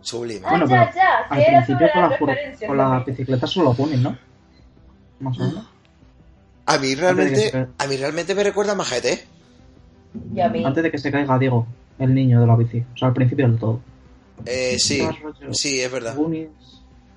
Sublime. 0.00 0.40
Bueno, 0.48 0.64
pero 0.68 0.88
ya, 0.94 1.18
Al 1.28 1.44
principio 1.44 1.88
con 1.92 2.02
las 2.02 2.10
la, 2.12 2.18
con 2.66 2.76
la 2.76 2.84
también. 2.84 3.04
bicicleta 3.06 3.46
solo 3.46 3.74
ponen, 3.74 4.02
¿no? 4.02 4.16
Más 5.20 5.38
o 5.38 5.44
menos. 5.44 5.66
A 6.66 6.78
mí 6.78 6.94
realmente, 6.94 7.50
se- 7.50 7.66
a 7.76 7.86
mí 7.86 7.96
realmente 7.96 8.34
me 8.34 8.44
recuerda 8.44 8.72
a 8.74 8.96
E 8.96 8.98
ET. 8.98 9.26
Y 10.34 10.40
a 10.40 10.48
mí. 10.48 10.64
Antes 10.64 10.82
de 10.84 10.90
que 10.90 10.98
se 10.98 11.10
caiga 11.10 11.38
Diego, 11.38 11.66
el 11.98 12.14
niño 12.14 12.40
de 12.40 12.46
la 12.46 12.56
bici. 12.56 12.84
O 12.94 12.96
sea, 12.96 13.08
al 13.08 13.14
principio 13.14 13.48
del 13.48 13.58
todo. 13.58 13.80
Eh, 14.46 14.76
sí, 14.78 15.06
sí, 15.50 15.80
es 15.80 15.90
verdad. 15.90 16.14
Goonies, 16.14 16.48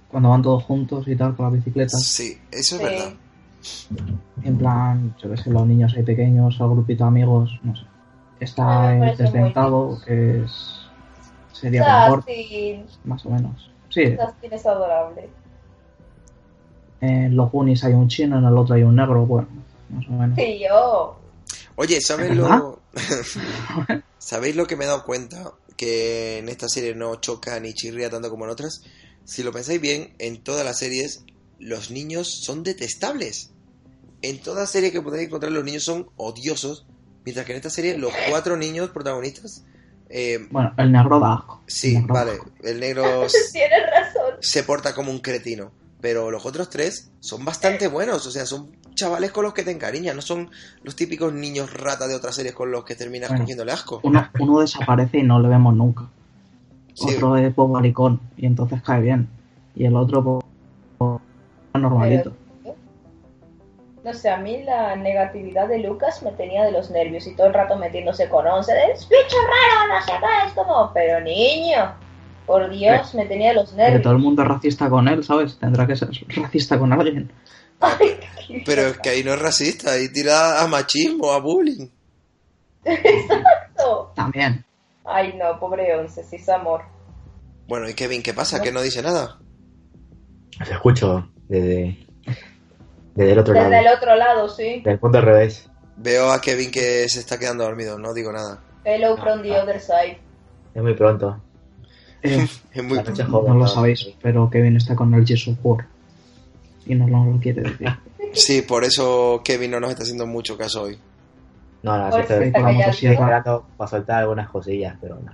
cuando 0.09 0.29
van 0.29 0.41
todos 0.41 0.63
juntos 0.63 1.07
y 1.07 1.15
tal 1.15 1.35
con 1.35 1.45
la 1.45 1.51
bicicleta. 1.51 1.95
Sí, 1.97 2.37
eso 2.51 2.75
es 2.75 2.81
Sí. 2.81 2.83
verdad. 2.83 3.13
En 4.43 4.57
plan, 4.57 5.15
yo 5.21 5.29
qué 5.29 5.37
sé, 5.37 5.49
los 5.49 5.67
niños 5.67 5.93
ahí 5.95 6.03
pequeños, 6.03 6.57
el 6.59 6.67
grupito 6.69 7.03
de 7.03 7.07
amigos, 7.07 7.59
no 7.63 7.75
sé. 7.75 7.83
Ah, 7.85 8.37
Está 8.39 8.91
el 8.91 8.97
muy 8.97 9.15
desdentado, 9.15 9.99
que 10.05 10.43
es. 10.43 10.77
Sería 11.51 12.07
mejor, 12.09 12.25
más 13.03 13.25
o 13.25 13.29
menos. 13.29 13.71
Sí, 13.89 14.15
Justin 14.17 14.53
es 14.53 14.65
adorable. 14.65 15.29
en 17.01 17.35
los 17.35 17.51
Goonies 17.51 17.83
hay 17.83 17.93
un 17.93 18.07
chino, 18.07 18.39
en 18.39 18.45
el 18.45 18.57
otro 18.57 18.75
hay 18.75 18.83
un 18.83 18.95
negro, 18.95 19.25
bueno, 19.25 19.47
más 19.89 20.07
o 20.07 20.11
menos. 20.11 20.35
Sí, 20.37 20.59
yo. 20.67 21.19
Oye, 21.75 22.01
¿sabéis 22.01 22.31
¿Es 22.31 22.37
lo... 22.37 22.79
¿Sabéis 24.17 24.55
lo 24.55 24.65
que 24.65 24.75
me 24.75 24.85
he 24.85 24.87
dado 24.87 25.03
cuenta? 25.03 25.53
Que 25.77 26.39
en 26.39 26.49
esta 26.49 26.67
serie 26.67 26.95
no 26.95 27.15
choca 27.15 27.59
ni 27.59 27.73
chirría 27.73 28.09
tanto 28.09 28.29
como 28.29 28.45
en 28.45 28.51
otras. 28.51 28.83
Si 29.23 29.43
lo 29.43 29.51
pensáis 29.51 29.81
bien, 29.81 30.13
en 30.19 30.43
todas 30.43 30.65
las 30.65 30.79
series 30.79 31.25
los 31.61 31.91
niños 31.91 32.27
son 32.27 32.63
detestables. 32.63 33.51
En 34.21 34.39
toda 34.39 34.67
serie 34.67 34.91
que 34.91 35.01
podéis 35.01 35.27
encontrar 35.27 35.51
los 35.53 35.63
niños 35.63 35.83
son 35.83 36.07
odiosos. 36.17 36.85
Mientras 37.23 37.45
que 37.45 37.53
en 37.53 37.57
esta 37.57 37.69
serie 37.69 37.97
los 37.97 38.11
cuatro 38.29 38.57
niños 38.57 38.89
protagonistas... 38.89 39.63
eh, 40.09 40.47
Bueno, 40.51 40.73
el 40.77 40.91
negro 40.91 41.19
da 41.19 41.35
asco. 41.35 41.61
sí, 41.67 41.89
El 41.95 42.01
negro 42.01 42.15
da 42.15 42.23
vale, 42.25 42.39
el 42.63 42.79
negro 42.79 43.03
Tienes 43.51 43.79
razón. 43.95 44.33
se 44.39 44.63
porta 44.63 44.93
como 44.93 45.11
un 45.11 45.19
cretino. 45.19 45.71
Pero 46.01 46.31
los 46.31 46.45
otros 46.47 46.69
tres 46.71 47.11
son 47.19 47.45
bastante 47.45 47.87
buenos. 47.87 48.25
O 48.25 48.31
sea, 48.31 48.47
son 48.47 48.75
chavales 48.95 49.31
con 49.31 49.43
los 49.43 49.53
que 49.53 49.61
te 49.63 49.69
encariñas. 49.69 50.15
No 50.15 50.23
son 50.23 50.49
los 50.83 50.95
típicos 50.95 51.31
niños 51.31 51.71
rata 51.73 52.07
de 52.07 52.15
otras 52.15 52.33
series 52.35 52.55
con 52.55 52.71
los 52.71 52.83
que 52.85 52.95
terminas 52.95 53.29
Bueno. 53.29 53.43
cogiéndole 53.43 53.71
asco. 53.71 53.99
Uno, 54.03 54.27
uno 54.39 54.59
desaparece 54.61 55.19
y 55.19 55.23
no 55.23 55.39
le 55.39 55.47
vemos 55.47 55.75
nunca. 55.75 56.09
Sí. 56.95 57.13
Otro 57.15 57.37
es 57.37 57.53
poco 57.53 57.73
maricón 57.73 58.19
y 58.35 58.47
entonces 58.47 58.81
cae 58.81 58.99
bien. 59.01 59.29
Y 59.75 59.85
el 59.85 59.95
otro, 59.95 60.23
po- 60.23 60.43
normalito. 61.79 62.33
No 64.03 64.13
sé, 64.15 64.29
a 64.31 64.37
mí 64.37 64.63
la 64.63 64.95
negatividad 64.95 65.67
de 65.67 65.77
Lucas 65.77 66.23
me 66.23 66.31
tenía 66.31 66.63
de 66.65 66.71
los 66.71 66.89
nervios 66.89 67.27
y 67.27 67.35
todo 67.35 67.47
el 67.47 67.53
rato 67.53 67.75
metiéndose 67.77 68.27
con 68.29 68.47
once. 68.47 68.73
Es 68.91 69.07
bicho 69.07 69.37
raro, 69.37 69.93
no 69.93 70.01
sé 70.01 70.11
qué, 70.19 70.47
es 70.47 70.53
como, 70.53 70.91
pero 70.91 71.19
niño, 71.21 71.93
por 72.47 72.67
Dios, 72.71 73.13
me 73.13 73.25
tenía 73.27 73.49
de 73.49 73.55
los 73.55 73.69
Que 73.69 73.75
nervios. 73.77 74.01
todo 74.01 74.13
el 74.13 74.19
mundo 74.19 74.41
es 74.41 74.47
racista 74.47 74.89
con 74.89 75.07
él, 75.07 75.23
¿sabes? 75.23 75.57
Tendrá 75.59 75.85
que 75.85 75.95
ser 75.95 76.09
racista 76.35 76.79
con 76.79 76.91
alguien. 76.93 77.31
Ay, 77.79 78.17
qué 78.47 78.63
Pero 78.65 78.81
es 78.87 78.97
que 78.99 79.09
ahí 79.09 79.23
no 79.23 79.33
es 79.33 79.41
racista, 79.41 79.91
ahí 79.91 80.11
tira 80.11 80.63
a 80.63 80.67
machismo, 80.67 81.31
a 81.31 81.39
bullying. 81.39 81.87
Exacto. 82.83 84.11
También. 84.15 84.65
Ay, 85.05 85.33
no, 85.37 85.59
pobre 85.59 85.95
once, 85.95 86.23
sí 86.23 86.37
es 86.37 86.49
amor. 86.49 86.81
Bueno, 87.67 87.87
y 87.87 87.93
Kevin, 87.93 88.23
¿qué 88.23 88.33
pasa? 88.33 88.61
¿Que 88.61 88.71
no 88.71 88.81
dice 88.81 89.01
nada? 89.03 89.37
Os 90.59 90.69
escucho 90.69 91.27
desde, 91.51 91.97
desde 93.13 93.31
el 93.33 93.39
otro 93.39 93.53
Desde 93.53 93.69
lado. 93.69 93.81
el 93.81 93.93
otro 93.93 94.15
lado, 94.15 94.49
sí. 94.49 94.81
Del 94.85 94.99
punto 94.99 95.17
al 95.17 95.25
revés. 95.25 95.69
Veo 95.97 96.31
a 96.31 96.39
Kevin 96.39 96.71
que 96.71 97.07
se 97.09 97.19
está 97.19 97.37
quedando 97.37 97.65
dormido, 97.65 97.99
no 97.99 98.13
digo 98.13 98.31
nada. 98.31 98.61
Hello 98.85 99.17
from 99.17 99.41
the 99.41 99.51
other 99.51 99.79
side. 99.81 100.17
Es 100.73 100.81
muy 100.81 100.93
pronto. 100.93 101.41
Eh, 102.23 102.47
Es 102.73 102.83
muy... 102.83 102.99
Joven, 102.99 103.53
no 103.53 103.59
lo 103.59 103.67
sabéis, 103.67 104.15
pero 104.21 104.49
Kevin 104.49 104.77
está 104.77 104.95
con 104.95 105.13
el 105.13 105.23
of 105.23 105.57
War. 105.61 105.87
Y 106.85 106.95
no 106.95 107.07
lo 107.07 107.39
quiere 107.39 107.63
decir. 107.63 107.89
Sí, 108.33 108.61
por 108.61 108.85
eso 108.85 109.41
Kevin 109.43 109.71
no 109.71 109.81
nos 109.81 109.89
está 109.89 110.03
haciendo 110.03 110.25
mucho 110.25 110.57
caso 110.57 110.83
hoy. 110.83 110.97
No, 111.83 111.97
no, 111.97 112.09
Pues 112.11 112.27
sí, 112.27 112.33
estoy, 112.45 113.09
esperando 113.09 113.65
para 113.75 113.89
soltar 113.89 114.19
algunas 114.21 114.47
cosillas, 114.49 114.95
pero 115.01 115.15
no. 115.15 115.33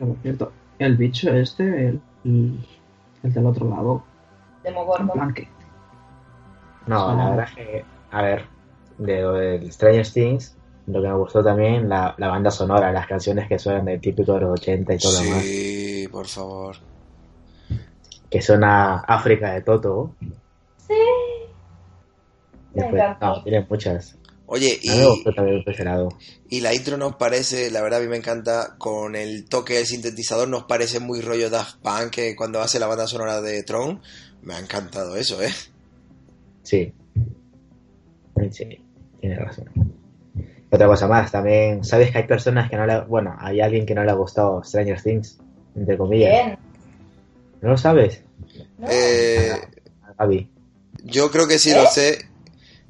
Por 0.00 0.16
cierto, 0.20 0.52
el 0.80 0.96
bicho 0.96 1.32
este, 1.32 1.62
el, 1.62 2.00
el, 2.24 2.58
el 3.22 3.32
del 3.32 3.46
otro 3.46 3.68
lado, 3.68 4.02
Demogorgon. 4.62 5.34
No, 6.86 7.10
Sí. 7.10 7.16
la 7.16 7.30
verdad 7.30 7.46
es 7.48 7.54
que, 7.56 7.84
a 8.10 8.22
ver, 8.22 8.44
de 8.98 9.22
lo 9.22 9.32
del 9.34 9.72
Stranger 9.72 10.06
Things, 10.06 10.56
lo 10.86 11.00
que 11.02 11.08
me 11.08 11.14
gustó 11.14 11.42
también, 11.44 11.88
la, 11.88 12.14
la 12.18 12.28
banda 12.28 12.50
sonora, 12.50 12.90
las 12.92 13.06
canciones 13.06 13.46
que 13.48 13.58
suenan 13.58 13.84
del 13.84 14.00
típico 14.00 14.34
de 14.34 14.40
los 14.40 14.60
80 14.60 14.94
y 14.94 14.98
todo 14.98 15.12
lo 15.12 15.18
demás, 15.20 15.42
Sí, 15.42 16.08
por 16.10 16.26
favor. 16.26 16.76
que 18.28 18.40
suena 18.42 18.96
África 19.00 19.52
de 19.52 19.62
Toto. 19.62 20.14
Sí. 20.78 20.94
Me 22.74 22.82
Después, 22.82 23.02
no, 23.20 23.42
tienen 23.42 23.66
muchas. 23.68 24.16
Oye, 24.52 24.80
mí 24.82 24.90
me 24.90 26.04
y, 26.48 26.60
la 26.60 26.74
intro 26.74 26.96
nos 26.96 27.14
parece, 27.14 27.70
la 27.70 27.82
verdad 27.82 28.00
a 28.00 28.02
mí 28.02 28.08
me 28.08 28.16
encanta, 28.16 28.74
con 28.78 29.14
el 29.14 29.44
toque 29.44 29.74
del 29.74 29.86
sintetizador 29.86 30.48
nos 30.48 30.64
parece 30.64 30.98
muy 30.98 31.20
rollo 31.20 31.50
Daft 31.50 31.76
Punk, 31.76 32.10
que 32.10 32.34
cuando 32.34 32.60
hace 32.60 32.80
la 32.80 32.88
banda 32.88 33.06
sonora 33.06 33.40
de 33.40 33.62
Tron, 33.62 34.00
me 34.42 34.54
ha 34.54 34.58
encantado 34.58 35.14
eso, 35.14 35.40
¿eh? 35.40 35.52
Sí. 36.64 36.92
Sí, 38.50 38.80
tiene 39.20 39.36
razón. 39.36 39.66
Otra 40.68 40.88
cosa 40.88 41.06
más, 41.06 41.30
también, 41.30 41.84
¿sabes 41.84 42.10
que 42.10 42.18
hay 42.18 42.26
personas 42.26 42.68
que 42.68 42.76
no 42.76 42.86
le... 42.86 43.02
Bueno, 43.02 43.36
hay 43.38 43.60
alguien 43.60 43.86
que 43.86 43.94
no 43.94 44.02
le 44.02 44.10
ha 44.10 44.14
gustado 44.14 44.64
Stranger 44.64 45.00
Things, 45.00 45.38
entre 45.76 45.96
comillas? 45.96 46.32
Bien. 46.32 46.58
¿No 47.60 47.68
lo 47.68 47.76
sabes? 47.76 48.24
¿no? 48.78 48.88
Eh, 48.90 49.52
Gaby. 50.18 50.50
yo 51.04 51.30
creo 51.30 51.46
que 51.46 51.60
sí 51.60 51.70
¿Eh? 51.70 51.76
lo 51.76 51.86
sé, 51.86 52.29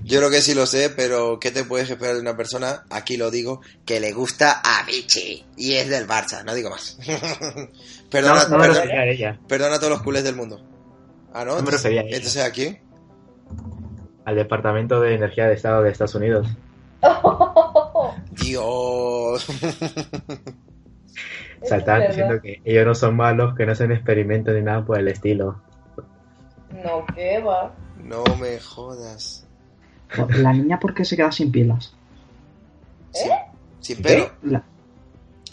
yo 0.04 0.18
creo 0.18 0.30
que 0.30 0.40
sí 0.40 0.54
lo 0.54 0.66
sé, 0.66 0.90
pero 0.90 1.38
¿qué 1.40 1.50
te 1.50 1.64
puedes 1.64 1.88
esperar 1.90 2.14
de 2.16 2.20
una 2.20 2.36
persona, 2.36 2.84
aquí 2.90 3.16
lo 3.16 3.30
digo, 3.30 3.60
que 3.84 4.00
le 4.00 4.12
gusta 4.12 4.60
a 4.64 4.84
Vichy 4.84 5.44
y 5.56 5.74
es 5.74 5.88
del 5.88 6.06
Barça, 6.08 6.44
no 6.44 6.54
digo 6.54 6.70
más. 6.70 6.98
perdona, 8.10 8.42
no, 8.44 8.48
no 8.50 8.58
me 8.58 8.64
perdona- 8.64 8.80
refería 8.82 9.00
a 9.00 9.06
ella, 9.06 9.40
perdona 9.48 9.76
a 9.76 9.78
todos 9.78 9.92
los 9.92 10.02
culés 10.02 10.24
del 10.24 10.36
mundo. 10.36 10.60
Ah, 11.32 11.44
¿no? 11.44 11.52
No 11.52 11.56
me 11.56 11.60
Entonces, 11.60 11.84
a 11.86 11.88
ella. 11.90 12.02
entonces 12.02 12.42
¿a 12.44 12.50
quién? 12.50 12.80
al 14.24 14.36
Departamento 14.36 15.00
de 15.00 15.14
Energía 15.14 15.46
de 15.48 15.54
Estado 15.54 15.82
de 15.82 15.90
Estados 15.90 16.14
Unidos. 16.14 16.46
Dios. 18.32 19.46
O 21.62 21.66
sea, 21.66 21.76
estaban 21.76 22.06
diciendo 22.08 22.40
que 22.40 22.62
ellos 22.64 22.86
no 22.86 22.94
son 22.94 23.16
malos, 23.16 23.54
que 23.54 23.66
no 23.66 23.72
hacen 23.72 23.92
experimentos 23.92 24.54
ni 24.54 24.62
nada 24.62 24.82
por 24.82 24.98
el 24.98 25.08
estilo. 25.08 25.60
No, 26.70 27.04
¿qué 27.14 27.38
va? 27.42 27.74
No 28.02 28.24
me 28.40 28.58
jodas. 28.58 29.46
La 30.16 30.52
niña, 30.52 30.78
¿por 30.80 30.94
qué 30.94 31.04
se 31.04 31.16
queda 31.16 31.30
sin 31.32 31.50
pilas? 31.52 31.92
Sin, 33.12 33.30
sin 33.80 34.02
pelo. 34.02 34.30
La... 34.42 34.62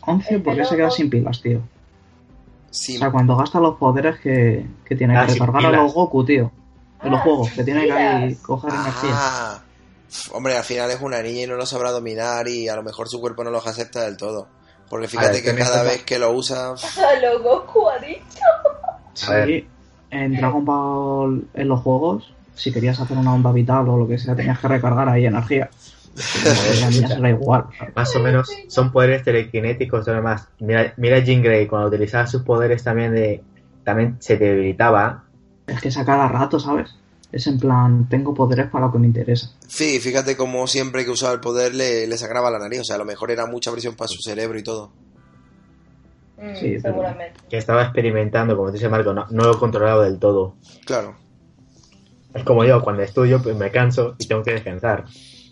11, 0.06 0.36
El 0.36 0.42
¿por 0.42 0.54
qué 0.54 0.58
pelo 0.58 0.70
se 0.70 0.76
queda 0.78 0.92
sin 0.92 1.10
pilas, 1.10 1.42
tío? 1.42 1.62
Sin... 2.70 2.98
O 2.98 3.00
sea, 3.00 3.12
cuando 3.12 3.36
gasta 3.36 3.60
los 3.60 3.76
poderes 3.78 4.20
que, 4.20 4.66
que 4.86 4.96
tiene 4.96 5.18
Ah, 5.18 5.26
que 5.26 5.34
sin 5.34 5.46
recargar 5.46 5.74
a 5.76 5.84
los 5.84 5.94
Goku, 5.94 6.26
tío. 6.26 6.52
En 7.04 7.12
los 7.12 7.20
Ah, 7.20 7.24
juegos, 7.24 7.52
que 7.52 7.64
tiene 7.64 7.86
que 7.86 8.38
coger 8.42 8.72
energía. 8.74 9.12
Ah, 9.14 9.62
hombre, 10.34 10.58
al 10.58 10.64
final 10.64 10.90
es 10.92 11.02
una 11.02 11.22
niña 11.22 11.44
y 11.44 11.48
no 11.48 11.56
lo 11.56 11.66
sabrá 11.66 11.92
dominar 11.92 12.48
y 12.48 12.68
a 12.70 12.76
lo 12.76 12.84
mejor 12.84 13.08
su 13.08 13.20
cuerpo 13.20 13.44
no 13.44 13.52
los 13.52 13.68
acepta 13.68 14.02
del 14.02 14.18
todo. 14.18 14.48
Porque 14.90 15.08
fíjate 15.08 15.42
ver, 15.42 15.44
que 15.44 15.56
cada 15.56 15.84
vez 15.84 16.04
que 16.04 16.18
lo 16.18 16.32
usa... 16.32 16.74
lo 17.22 17.44
Goku 17.44 17.88
ha 17.90 18.00
dicho. 18.00 18.40
Sí, 19.14 19.68
en 20.10 20.38
Dragon 20.38 20.64
Ball, 20.64 21.48
en 21.54 21.68
los 21.68 21.82
juegos, 21.82 22.34
si 22.58 22.72
querías 22.74 23.00
hacer 23.00 23.18
una 23.18 23.34
onda 23.34 23.52
vital 23.52 23.88
o 23.90 23.98
lo 23.98 24.08
que 24.08 24.18
sea, 24.18 24.36
tenías 24.36 24.60
que 24.60 24.68
recargar 24.68 25.08
ahí 25.08 25.26
energía. 25.26 25.70
A 26.46 26.80
la 26.82 26.90
niña 26.90 27.08
se 27.10 27.20
da 27.22 27.30
igual. 27.30 27.66
Más 27.96 28.16
o 28.16 28.20
menos 28.20 28.50
son 28.68 28.92
poderes 28.92 29.24
telequinéticos, 29.24 30.08
además. 30.08 30.48
Mira, 30.60 30.94
mira 30.98 31.20
Jean 31.20 31.44
Grey, 31.44 31.68
cuando 31.68 31.90
utilizaba 31.90 32.26
sus 32.26 32.42
poderes 32.42 32.84
también 32.84 33.14
de 33.14 33.44
también 33.84 34.18
se 34.20 34.36
debilitaba. 34.38 35.24
Es 35.68 35.80
que 35.80 35.90
es 35.90 35.98
a 35.98 36.06
cada 36.06 36.28
rato, 36.28 36.60
¿sabes? 36.60 36.96
Es 37.32 37.46
en 37.46 37.60
plan, 37.60 38.08
tengo 38.10 38.34
poderes 38.34 38.68
para 38.70 38.88
lo 38.88 38.92
que 38.92 38.98
me 39.00 39.06
interesa. 39.08 39.52
Sí, 39.68 40.00
fíjate 40.00 40.36
como 40.36 40.66
siempre 40.66 41.06
que 41.06 41.12
usaba 41.12 41.34
el 41.34 41.40
poder 41.40 41.76
le, 41.76 42.08
le 42.08 42.18
sangraba 42.18 42.50
la 42.50 42.58
nariz. 42.60 42.80
O 42.82 42.84
sea, 42.84 42.96
a 42.96 43.00
lo 43.00 43.06
mejor 43.06 43.30
era 43.32 43.46
mucha 43.46 43.72
presión 43.72 43.96
para 43.96 44.08
su 44.08 44.20
cerebro 44.22 44.58
y 44.58 44.64
todo. 44.64 44.92
Mm, 46.38 46.56
Sí, 46.56 46.80
seguramente. 46.80 47.40
Que 47.50 47.58
estaba 47.58 47.84
experimentando, 47.84 48.56
como 48.58 48.72
dice 48.72 48.90
Marco, 48.90 49.14
no, 49.14 49.26
no 49.30 49.44
lo 49.44 49.60
controlaba 49.60 50.06
del 50.06 50.20
todo. 50.20 50.56
Claro. 50.86 51.16
Es 52.34 52.44
como 52.44 52.64
yo, 52.64 52.82
cuando 52.84 53.02
estudio, 53.04 53.42
pues 53.42 53.56
me 53.56 53.72
canso 53.72 54.16
y 54.20 54.28
tengo 54.28 54.44
que 54.44 54.52
descansar. 54.54 55.06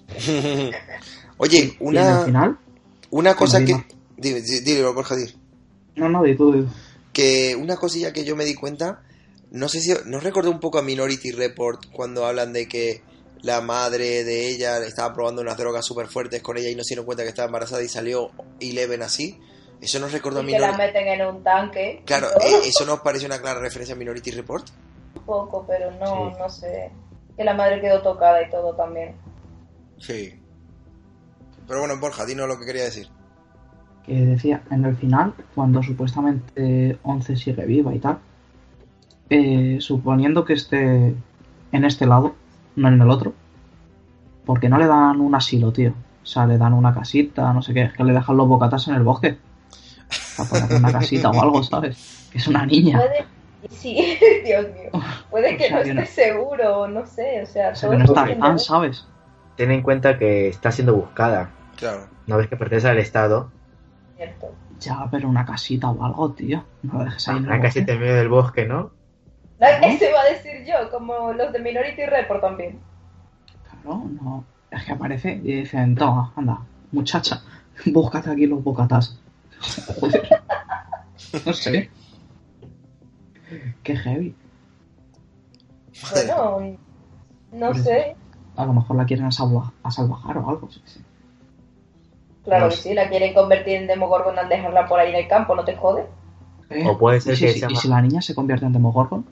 Oye, 1.38 1.57
Y 1.59 1.78
una, 1.80 2.19
final, 2.26 2.57
una 3.11 3.36
cosa 3.36 3.63
que... 3.65 3.76
Dime, 4.17 4.41
di- 4.41 4.59
dilo, 4.61 4.93
Borja, 4.93 5.15
no, 5.95 6.07
no, 6.09 6.23
di 6.23 6.36
tú, 6.36 6.53
di 6.53 6.61
tú. 6.61 6.69
que 7.11 7.55
una 7.59 7.76
cosilla 7.76 8.13
que 8.13 8.23
yo 8.23 8.36
me 8.36 8.45
di 8.45 8.55
cuenta, 8.55 9.01
no 9.51 9.67
sé 9.67 9.82
si 9.82 9.93
nos 10.05 10.23
recordó 10.23 10.51
un 10.51 10.59
poco 10.61 10.78
a 10.80 10.82
Minority 10.82 11.32
Report 11.32 11.86
cuando 11.91 12.26
hablan 12.26 12.53
de 12.53 12.67
que 12.67 13.01
la 13.41 13.59
madre 13.61 14.23
de 14.23 14.47
ella 14.49 14.78
estaba 14.86 15.13
probando 15.13 15.41
unas 15.41 15.57
drogas 15.57 15.86
súper 15.86 16.07
fuertes 16.07 16.41
con 16.41 16.57
ella 16.57 16.69
y 16.69 16.76
no 16.76 16.84
se 16.84 16.89
dieron 16.93 17.05
cuenta 17.05 17.23
que 17.23 17.30
estaba 17.30 17.47
embarazada 17.47 17.84
y 17.84 17.89
salió 17.89 18.32
Eleven 18.61 19.03
así. 19.03 19.38
Eso 19.82 19.99
nos 19.99 20.13
recordó 20.13 20.39
a 20.39 20.43
Y 20.43 20.47
que 20.47 20.59
la 20.59 20.71
Minority 20.71 20.93
meten 20.93 21.07
en 21.21 21.28
un 21.28 21.43
tanque. 21.43 22.01
Claro, 22.05 22.28
y 22.39 22.49
todo. 22.49 22.61
eh, 22.63 22.67
eso 22.67 22.86
nos 22.86 23.01
parece 23.01 23.26
una 23.26 23.39
clara 23.41 23.59
referencia 23.59 23.95
a 23.95 23.97
Minority 23.97 24.32
Report. 24.32 24.65
Un 25.16 25.22
poco, 25.24 25.66
pero 25.68 25.91
no, 25.91 26.32
Sí. 26.32 26.36
no 26.39 26.49
sé. 26.49 26.91
Que 27.38 27.43
la 27.43 27.53
madre 27.53 27.82
quedó 27.82 28.01
tocada 28.01 28.41
y 28.45 28.49
todo 28.49 28.74
también. 28.76 29.16
Sí. 29.97 30.39
Pero 31.68 31.80
bueno, 31.80 31.95
Borja, 31.99 32.26
dinos 32.26 32.47
lo 32.47 32.59
que 32.59 32.66
quería 32.66 32.84
decir. 32.84 33.07
que 34.05 34.13
decía, 34.24 34.61
en 34.70 34.86
el 34.86 34.95
final, 34.95 35.34
cuando 35.55 35.82
supuestamente 35.82 36.99
11 37.01 37.36
sigue 37.38 37.66
viva 37.66 37.91
y 37.95 37.97
tal, 37.97 38.20
eh, 39.32 39.78
suponiendo 39.80 40.45
que 40.45 40.53
esté 40.53 41.16
en 41.72 41.84
este 41.86 42.05
lado, 42.05 42.36
no 42.76 42.88
en 42.88 43.01
el 43.01 43.09
otro, 43.09 43.34
porque 44.45 44.70
no 44.70 44.78
le 44.78 44.86
dan 44.86 45.20
un 45.22 45.34
asilo, 45.34 45.74
tío. 45.74 45.95
O 46.22 46.26
sea, 46.28 46.45
le 46.45 46.59
dan 46.59 46.74
una 46.74 46.93
casita, 46.93 47.51
no 47.51 47.63
sé 47.63 47.74
qué, 47.74 47.82
es 47.86 47.93
que 47.93 48.03
le 48.03 48.13
dejan 48.13 48.38
los 48.38 48.47
bocatas 48.47 48.88
en 48.88 48.93
el 48.93 49.01
bosque. 49.01 49.39
Para 50.38 50.49
ponerle 50.49 50.78
una 50.78 50.91
casita 50.91 51.32
o 51.32 51.41
algo, 51.41 51.63
¿sabes? 51.63 52.28
Que 52.32 52.38
es 52.38 52.47
una 52.47 52.63
niña. 52.63 53.01
Sí, 53.70 54.18
Dios 54.45 54.66
mío. 54.74 54.91
Puede 55.30 55.57
que 55.57 55.66
O 55.66 55.84
sea, 55.84 55.93
no 55.93 56.01
esté 56.01 56.24
seguro, 56.24 56.88
no 56.88 57.05
sé, 57.05 57.41
o 57.41 57.45
sea, 57.45 57.70
O 57.70 57.76
sea, 57.76 57.89
todo 57.89 57.91
que 57.91 57.97
no 57.97 58.03
es 58.03 58.09
está 58.09 58.36
fan, 58.39 58.59
¿sabes? 58.59 59.07
Ten 59.55 59.72
en 59.72 59.82
cuenta 59.82 60.18
que 60.18 60.49
está 60.49 60.72
siendo 60.72 60.95
buscada. 60.95 61.51
Claro. 61.78 62.07
No 62.28 62.38
ves 62.38 62.47
que 62.47 62.57
pertenece 62.57 62.89
al 62.89 62.97
Estado. 62.97 63.51
Cierto. 64.18 64.53
Ya, 64.80 65.07
pero 65.09 65.30
una 65.30 65.45
casita 65.45 65.89
o 65.89 66.03
algo, 66.03 66.32
tío. 66.32 66.63
No 66.84 66.99
lo 66.99 67.05
dejes 67.05 67.28
ahí 67.30 67.38
Una 67.38 67.61
casita 67.61 67.93
en 67.93 67.99
medio 67.99 68.16
del 68.16 68.30
bosque, 68.30 68.66
¿no? 68.66 68.91
No, 69.59 69.68
Eso 69.68 70.05
iba 70.09 70.20
a 70.20 70.26
decir 70.26 70.66
yo, 70.66 70.91
como 70.91 71.32
los 71.32 71.53
de 71.53 71.59
Minority 71.59 72.05
Report 72.05 72.41
también. 72.41 72.80
Claro, 73.70 74.03
no. 74.22 74.43
Es 74.70 74.84
que 74.84 74.91
aparece 74.91 75.39
y 75.43 75.53
dicen, 75.61 75.95
toma, 75.95 76.34
anda, 76.36 76.59
muchacha, 76.91 77.41
búscate 77.86 78.32
aquí 78.32 78.47
los 78.47 78.63
bocatas. 78.63 79.18
Joder. 79.99 80.28
No 81.45 81.53
sé. 81.53 81.89
Qué 83.86 83.95
heavy. 83.95 84.36
Bueno, 86.11 86.77
no 87.51 87.73
sé. 87.73 88.15
A 88.57 88.65
lo 88.65 88.73
mejor 88.73 88.97
la 88.97 89.05
quieren 89.05 89.25
a, 89.25 89.31
salva- 89.31 89.71
a 89.83 89.91
salvajar 89.91 90.38
o 90.39 90.49
algo. 90.49 90.69
sí, 90.71 90.81
sí. 90.86 90.99
Claro 92.43 92.65
No 92.65 92.69
que 92.71 92.77
sé. 92.77 92.89
sí, 92.89 92.95
la 92.95 93.09
quieren 93.09 93.33
convertir 93.33 93.75
en 93.75 93.88
Demogorgon 93.88 94.38
al 94.38 94.49
dejarla 94.49 94.88
por 94.88 94.99
ahí 94.99 95.09
en 95.11 95.15
el 95.15 95.27
campo, 95.27 95.55
¿no 95.55 95.63
te 95.63 95.75
jode? 95.75 96.05
Eh, 96.69 96.86
O 96.88 96.97
puede 96.97 97.17
¿y 97.17 97.21
ser 97.21 97.36
si, 97.38 97.45
que 97.45 97.53
si- 97.53 97.59
sea 97.59 97.71
¿Y 97.71 97.75
si 97.75 97.88
la 97.88 98.01
niña 98.01 98.21
se 98.21 98.36
convierte 98.36 98.65
en 98.65 98.73
Demogorgon? 98.73 99.25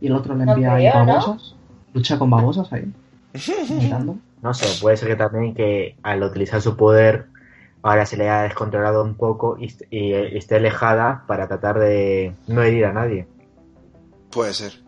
Y 0.00 0.06
el 0.08 0.12
otro 0.14 0.34
le 0.34 0.44
No 0.44 0.52
envía 0.52 0.74
ahí 0.74 0.84
¿no? 0.88 1.06
babosas. 1.06 1.54
Lucha 1.94 2.18
con 2.18 2.30
babosas 2.30 2.72
ahí. 2.72 2.84
No 4.42 4.54
sé, 4.54 4.66
puede 4.80 4.96
ser 4.96 5.08
que 5.08 5.16
también 5.16 5.54
que 5.54 5.96
al 6.02 6.22
utilizar 6.22 6.60
su 6.60 6.76
poder 6.76 7.26
ahora 7.82 8.06
se 8.06 8.16
le 8.16 8.24
haya 8.28 8.42
descontrolado 8.42 9.02
un 9.02 9.16
poco 9.16 9.56
y, 9.58 9.66
y, 9.90 10.12
eh, 10.12 10.36
esté 10.36 10.56
alejada 10.56 11.24
para 11.26 11.48
tratar 11.48 11.78
de 11.78 12.34
no 12.46 12.62
herir 12.62 12.84
a 12.84 12.92
nadie. 12.92 13.26
Puede 14.36 14.52
ser. 14.52 14.82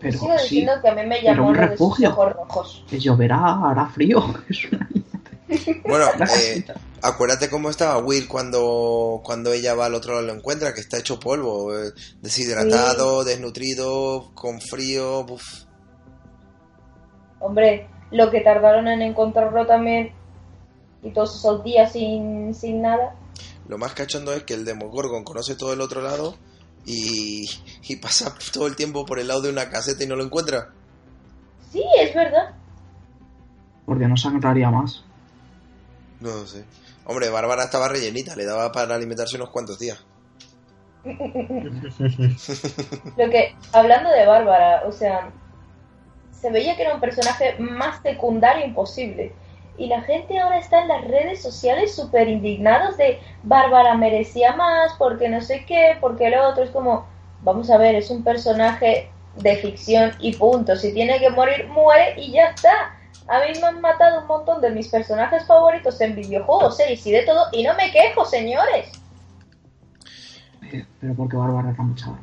Pero 0.00 0.18
Sigo 0.18 0.36
sí, 0.38 0.42
diciendo 0.42 0.72
que 0.82 0.88
a 0.88 0.94
mí 0.96 1.06
me 1.06 1.20
pero 1.24 1.24
llamó 1.36 1.48
un 1.50 1.56
lo 1.56 1.62
de 1.68 1.78
sus 1.78 1.96
refugio. 1.96 2.10
ojos 2.10 2.32
rojos. 2.32 2.84
que 2.88 2.98
lloverá, 2.98 3.38
hará 3.70 3.86
frío. 3.88 4.18
Es 4.48 4.64
una, 4.72 4.88
Bueno, 5.86 6.06
eh, 6.42 6.64
acuérdate 7.02 7.48
cómo 7.48 7.70
estaba 7.70 7.98
Will 7.98 8.26
cuando, 8.28 9.22
cuando 9.24 9.52
ella 9.52 9.74
va 9.74 9.86
al 9.86 9.94
otro 9.94 10.12
lado 10.14 10.24
y 10.24 10.26
lo 10.26 10.34
encuentra, 10.34 10.74
que 10.74 10.80
está 10.80 10.98
hecho 10.98 11.20
polvo, 11.20 11.72
eh, 11.78 11.92
deshidratado, 12.20 13.22
desnutrido, 13.24 14.32
con 14.34 14.60
frío. 14.60 15.20
uf. 15.20 15.42
Hombre, 17.40 17.88
lo 18.10 18.30
que 18.30 18.40
tardaron 18.40 18.88
en 18.88 19.02
encontrarlo 19.02 19.66
también 19.66 20.12
y 21.02 21.12
todos 21.12 21.36
esos 21.36 21.62
días 21.62 21.92
sin, 21.92 22.52
sin 22.54 22.82
nada. 22.82 23.14
Lo 23.68 23.78
más 23.78 23.94
cachondo 23.94 24.32
es 24.34 24.42
que 24.42 24.54
el 24.54 24.64
Demogorgon 24.64 25.22
conoce 25.24 25.54
todo 25.54 25.72
el 25.72 25.80
otro 25.80 26.02
lado 26.02 26.34
y, 26.84 27.48
y 27.88 27.96
pasa 27.96 28.34
todo 28.52 28.66
el 28.66 28.76
tiempo 28.76 29.04
por 29.04 29.18
el 29.18 29.28
lado 29.28 29.42
de 29.42 29.50
una 29.50 29.68
caseta 29.68 30.04
y 30.04 30.06
no 30.06 30.16
lo 30.16 30.24
encuentra. 30.24 30.70
Sí, 31.72 31.84
es 32.00 32.14
verdad. 32.14 32.54
Porque 33.84 34.06
no 34.06 34.16
sangraría 34.16 34.70
más. 34.70 35.04
No 36.20 36.28
lo 36.28 36.46
sé. 36.46 36.64
Hombre, 37.04 37.30
Bárbara 37.30 37.64
estaba 37.64 37.88
rellenita, 37.88 38.36
le 38.36 38.44
daba 38.44 38.70
para 38.70 38.94
alimentarse 38.94 39.36
unos 39.36 39.50
cuantos 39.50 39.78
días. 39.78 40.04
Lo 41.04 41.14
que, 43.30 43.56
hablando 43.72 44.10
de 44.10 44.26
Bárbara, 44.26 44.82
o 44.86 44.92
sea, 44.92 45.30
se 46.30 46.50
veía 46.50 46.76
que 46.76 46.82
era 46.82 46.94
un 46.94 47.00
personaje 47.00 47.56
más 47.58 48.02
secundario 48.02 48.66
imposible. 48.66 49.32
Y 49.78 49.86
la 49.86 50.02
gente 50.02 50.38
ahora 50.38 50.58
está 50.58 50.82
en 50.82 50.88
las 50.88 51.04
redes 51.04 51.40
sociales 51.40 51.94
súper 51.94 52.28
indignados 52.28 52.96
de 52.96 53.20
Bárbara 53.44 53.94
merecía 53.94 54.56
más, 54.56 54.92
porque 54.98 55.28
no 55.28 55.40
sé 55.40 55.64
qué, 55.66 55.96
porque 56.00 56.30
lo 56.30 56.48
otro. 56.48 56.64
Es 56.64 56.70
como, 56.70 57.06
vamos 57.42 57.70
a 57.70 57.78
ver, 57.78 57.94
es 57.94 58.10
un 58.10 58.24
personaje 58.24 59.08
de 59.36 59.56
ficción 59.56 60.12
y 60.18 60.34
punto. 60.34 60.74
Si 60.74 60.92
tiene 60.92 61.20
que 61.20 61.30
morir, 61.30 61.68
muere 61.68 62.20
y 62.20 62.32
ya 62.32 62.46
está. 62.46 62.96
A 63.28 63.38
mí 63.40 63.58
me 63.60 63.66
han 63.66 63.80
matado 63.80 64.22
un 64.22 64.26
montón 64.26 64.60
de 64.60 64.70
mis 64.70 64.88
personajes 64.88 65.46
favoritos 65.46 66.00
en 66.00 66.16
videojuegos, 66.16 66.76
series 66.76 67.06
y 67.06 67.12
de 67.12 67.22
todo, 67.22 67.46
y 67.52 67.62
no 67.62 67.74
me 67.74 67.92
quejo, 67.92 68.24
señores. 68.24 68.90
Eh, 70.72 70.84
Pero 71.00 71.14
porque 71.14 71.36
Bárbara 71.36 71.70
era 71.70 71.82
mucha. 71.82 72.18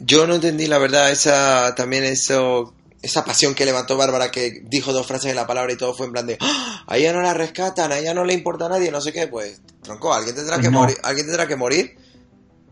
Yo 0.00 0.26
no 0.26 0.36
entendí 0.36 0.66
la 0.66 0.78
verdad 0.78 1.10
esa 1.10 1.74
también 1.74 2.04
eso 2.04 2.72
esa 3.02 3.24
pasión 3.24 3.54
que 3.54 3.64
levantó 3.64 3.96
Bárbara 3.96 4.30
que 4.30 4.60
dijo 4.64 4.92
dos 4.92 5.06
frases 5.06 5.30
de 5.30 5.34
la 5.34 5.46
palabra 5.46 5.72
y 5.72 5.76
todo 5.76 5.94
fue 5.94 6.06
en 6.06 6.12
plan 6.12 6.26
de 6.26 6.36
¡Ah! 6.40 6.84
a 6.86 6.96
ella 6.96 7.12
no 7.12 7.22
la 7.22 7.32
rescatan, 7.34 7.92
a 7.92 7.98
ella 7.98 8.12
no 8.14 8.24
le 8.24 8.34
importa 8.34 8.66
a 8.66 8.68
nadie, 8.68 8.90
no 8.90 9.00
sé 9.00 9.12
qué, 9.12 9.26
pues 9.26 9.60
tronco, 9.82 10.12
alguien 10.12 10.34
tendrá 10.36 10.56
Pues 10.56 10.66
que 10.66 10.72
no. 10.72 10.80
morir, 10.80 10.96
alguien 11.02 11.26
tendrá 11.26 11.46
que 11.46 11.56
morir. 11.56 11.96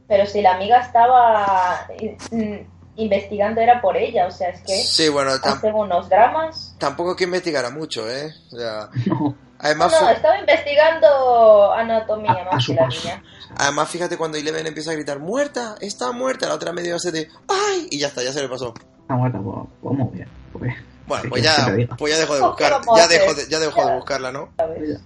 Pero 0.07 0.27
si 0.27 0.41
la 0.43 0.55
amiga 0.55 0.81
estaba 0.81 1.87
mm, 2.31 2.55
investigando 2.97 3.61
era 3.61 3.81
por 3.81 3.97
ella, 3.97 4.27
o 4.27 4.31
sea, 4.31 4.49
es 4.51 4.61
que 4.63 4.83
Sí, 4.83 5.09
bueno, 5.09 5.33
hacen 5.43 5.75
unos 5.75 6.09
dramas. 6.09 6.75
tampoco 6.79 7.11
hay 7.11 7.17
que 7.17 7.25
investigara 7.25 7.71
mucho, 7.71 8.11
¿eh? 8.11 8.33
O 8.53 8.57
sea, 8.59 8.89
No, 9.07 9.37
además 9.59 9.93
no, 9.93 9.99
fue- 9.99 10.13
estaba 10.13 10.39
investigando 10.39 11.73
anatomía 11.73 12.33
a, 12.33 12.43
a 12.43 12.53
más 12.55 12.65
su 12.65 12.73
que 12.75 12.81
la 12.81 12.89
niña. 12.89 13.23
además 13.57 13.89
fíjate 13.89 14.17
cuando 14.17 14.39
Eleven 14.39 14.67
empieza 14.67 14.91
a 14.91 14.95
gritar 14.95 15.19
muerta, 15.19 15.77
está 15.81 16.13
muerta, 16.13 16.49
la 16.49 16.55
otra 16.55 16.73
medio 16.73 16.97
hace 16.97 17.11
de 17.13 17.29
¡ay! 17.49 17.89
y 17.91 17.99
ya 17.99 18.09
está, 18.09 18.23
ya 18.23 18.33
se 18.33 18.43
le 18.43 18.49
pasó. 18.49 18.73
Está 19.01 19.15
muerta, 19.15 19.39
pues, 19.41 19.57
pues 19.83 19.99
muy 19.99 20.09
bien. 20.15 20.29
Pues, 20.53 20.75
Bueno, 21.07 21.23
¿Qué 21.25 21.29
pues 21.31 21.43
quieres 21.43 21.59
ya, 21.59 21.77
que 21.77 21.97
pues 21.97 22.13
ya 22.15 22.19
dejó 22.21 22.35
de 22.35 22.41
Pues, 22.41 22.53
¿qué 22.57 22.65
buscar, 22.65 22.73
vamos 22.87 22.99
ya 23.01 23.09
dejó 23.09 23.35
de, 23.35 23.49
ya 23.49 23.59
dejó 23.59 23.87
de 23.87 23.95
buscarla, 23.97 24.33
¿no? 24.33 24.49
ya, 24.59 24.99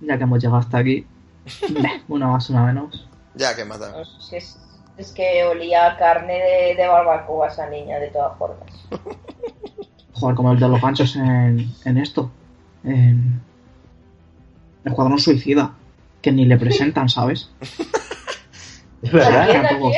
ya 0.00 0.16
que 0.18 0.22
hemos 0.24 0.38
llegado 0.42 0.58
hasta 0.60 0.78
aquí, 0.78 1.06
una 2.08 2.26
más, 2.28 2.50
una 2.50 2.64
menos. 2.66 3.08
Ya 3.34 3.54
que 3.56 3.64
mata. 3.64 3.90
No 3.90 4.04
sé 4.04 4.20
si 4.20 4.36
es, 4.36 4.58
es 4.98 5.12
que 5.12 5.44
olía 5.44 5.86
a 5.92 5.96
carne 5.98 6.34
de, 6.34 6.74
de 6.76 6.86
barbacoa 6.88 7.48
esa 7.48 7.66
niña, 7.68 7.98
de 7.98 8.08
todas 8.08 8.36
formas. 8.38 8.68
Joder, 10.12 10.34
como 10.36 10.52
el 10.52 10.58
de 10.60 10.68
los 10.68 10.80
ganchos 10.80 11.16
en, 11.16 11.70
en 11.84 11.98
esto. 11.98 12.30
En 12.84 13.40
Escuadrón 14.90 15.18
Suicida. 15.18 15.72
Que 16.22 16.32
ni 16.32 16.44
le 16.46 16.56
presentan, 16.56 17.08
¿sabes? 17.08 17.50
Es 19.02 19.12
¿A 19.12 19.16
verdad. 19.16 19.42
¿A 19.42 19.68
quién? 19.68 19.92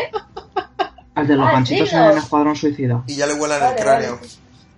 Al 1.14 1.26
de 1.26 1.36
los 1.36 1.46
Ah, 1.48 1.52
ganchitos 1.52 1.92
en 1.92 2.06
los- 2.08 2.16
Escuadrón 2.16 2.56
Suicida. 2.56 3.02
Y 3.06 3.14
ya 3.16 3.26
le 3.26 3.34
vuelan 3.34 3.60
Vale, 3.60 3.74
el 3.76 3.82
cráneo. 3.82 4.14
vale. 4.16 4.28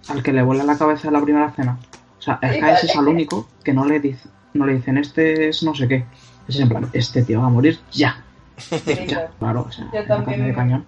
Al 0.09 0.23
que 0.23 0.33
le 0.33 0.43
vuela 0.43 0.65
la 0.65 0.77
cabeza 0.79 1.09
en 1.09 1.15
la 1.15 1.21
primera 1.23 1.51
cena. 1.53 1.79
O 2.19 2.23
sea, 2.23 2.39
es 2.43 2.53
que 2.63 2.71
ese 2.73 2.87
es 2.87 2.97
al 2.97 3.09
único 3.09 3.49
que 3.65 3.73
no 3.73 3.85
le, 3.87 3.99
dice, 4.01 4.29
no 4.55 4.67
le 4.67 4.75
dicen 4.75 4.99
este 4.99 5.49
es 5.49 5.63
no 5.63 5.75
sé 5.75 5.89
qué. 5.89 6.05
Es 6.49 6.59
en 6.59 6.69
plan, 6.69 6.89
este 6.93 7.23
tío 7.23 7.41
va 7.41 7.47
a 7.47 7.51
morir 7.51 7.79
ya. 7.93 8.23
Sí, 8.59 8.77
Ya, 9.07 9.29
claro, 9.39 9.65
o 9.69 9.73
sea, 9.73 9.89
Yo 9.95 10.05
también. 10.07 10.47
de 10.47 10.55
cañón. 10.55 10.87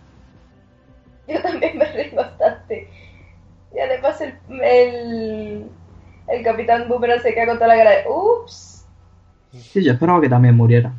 Yo 1.29 1.41
también 1.41 1.79
me 1.79 1.85
reí 1.87 2.11
bastante. 2.15 2.91
Y 3.75 3.79
además 3.79 4.21
el, 4.21 4.35
el, 4.63 5.67
el 6.29 6.43
capitán 6.45 6.89
Boomerang 6.89 7.21
se 7.23 7.33
queda 7.33 7.47
con 7.47 7.57
toda 7.57 7.69
la 7.69 7.77
cara 7.77 7.91
de 7.91 8.05
ups. 8.09 8.72
Sí, 9.53 9.85
yo 9.85 9.93
esperaba 9.93 10.21
que 10.21 10.29
también 10.29 10.57
muriera. 10.57 10.93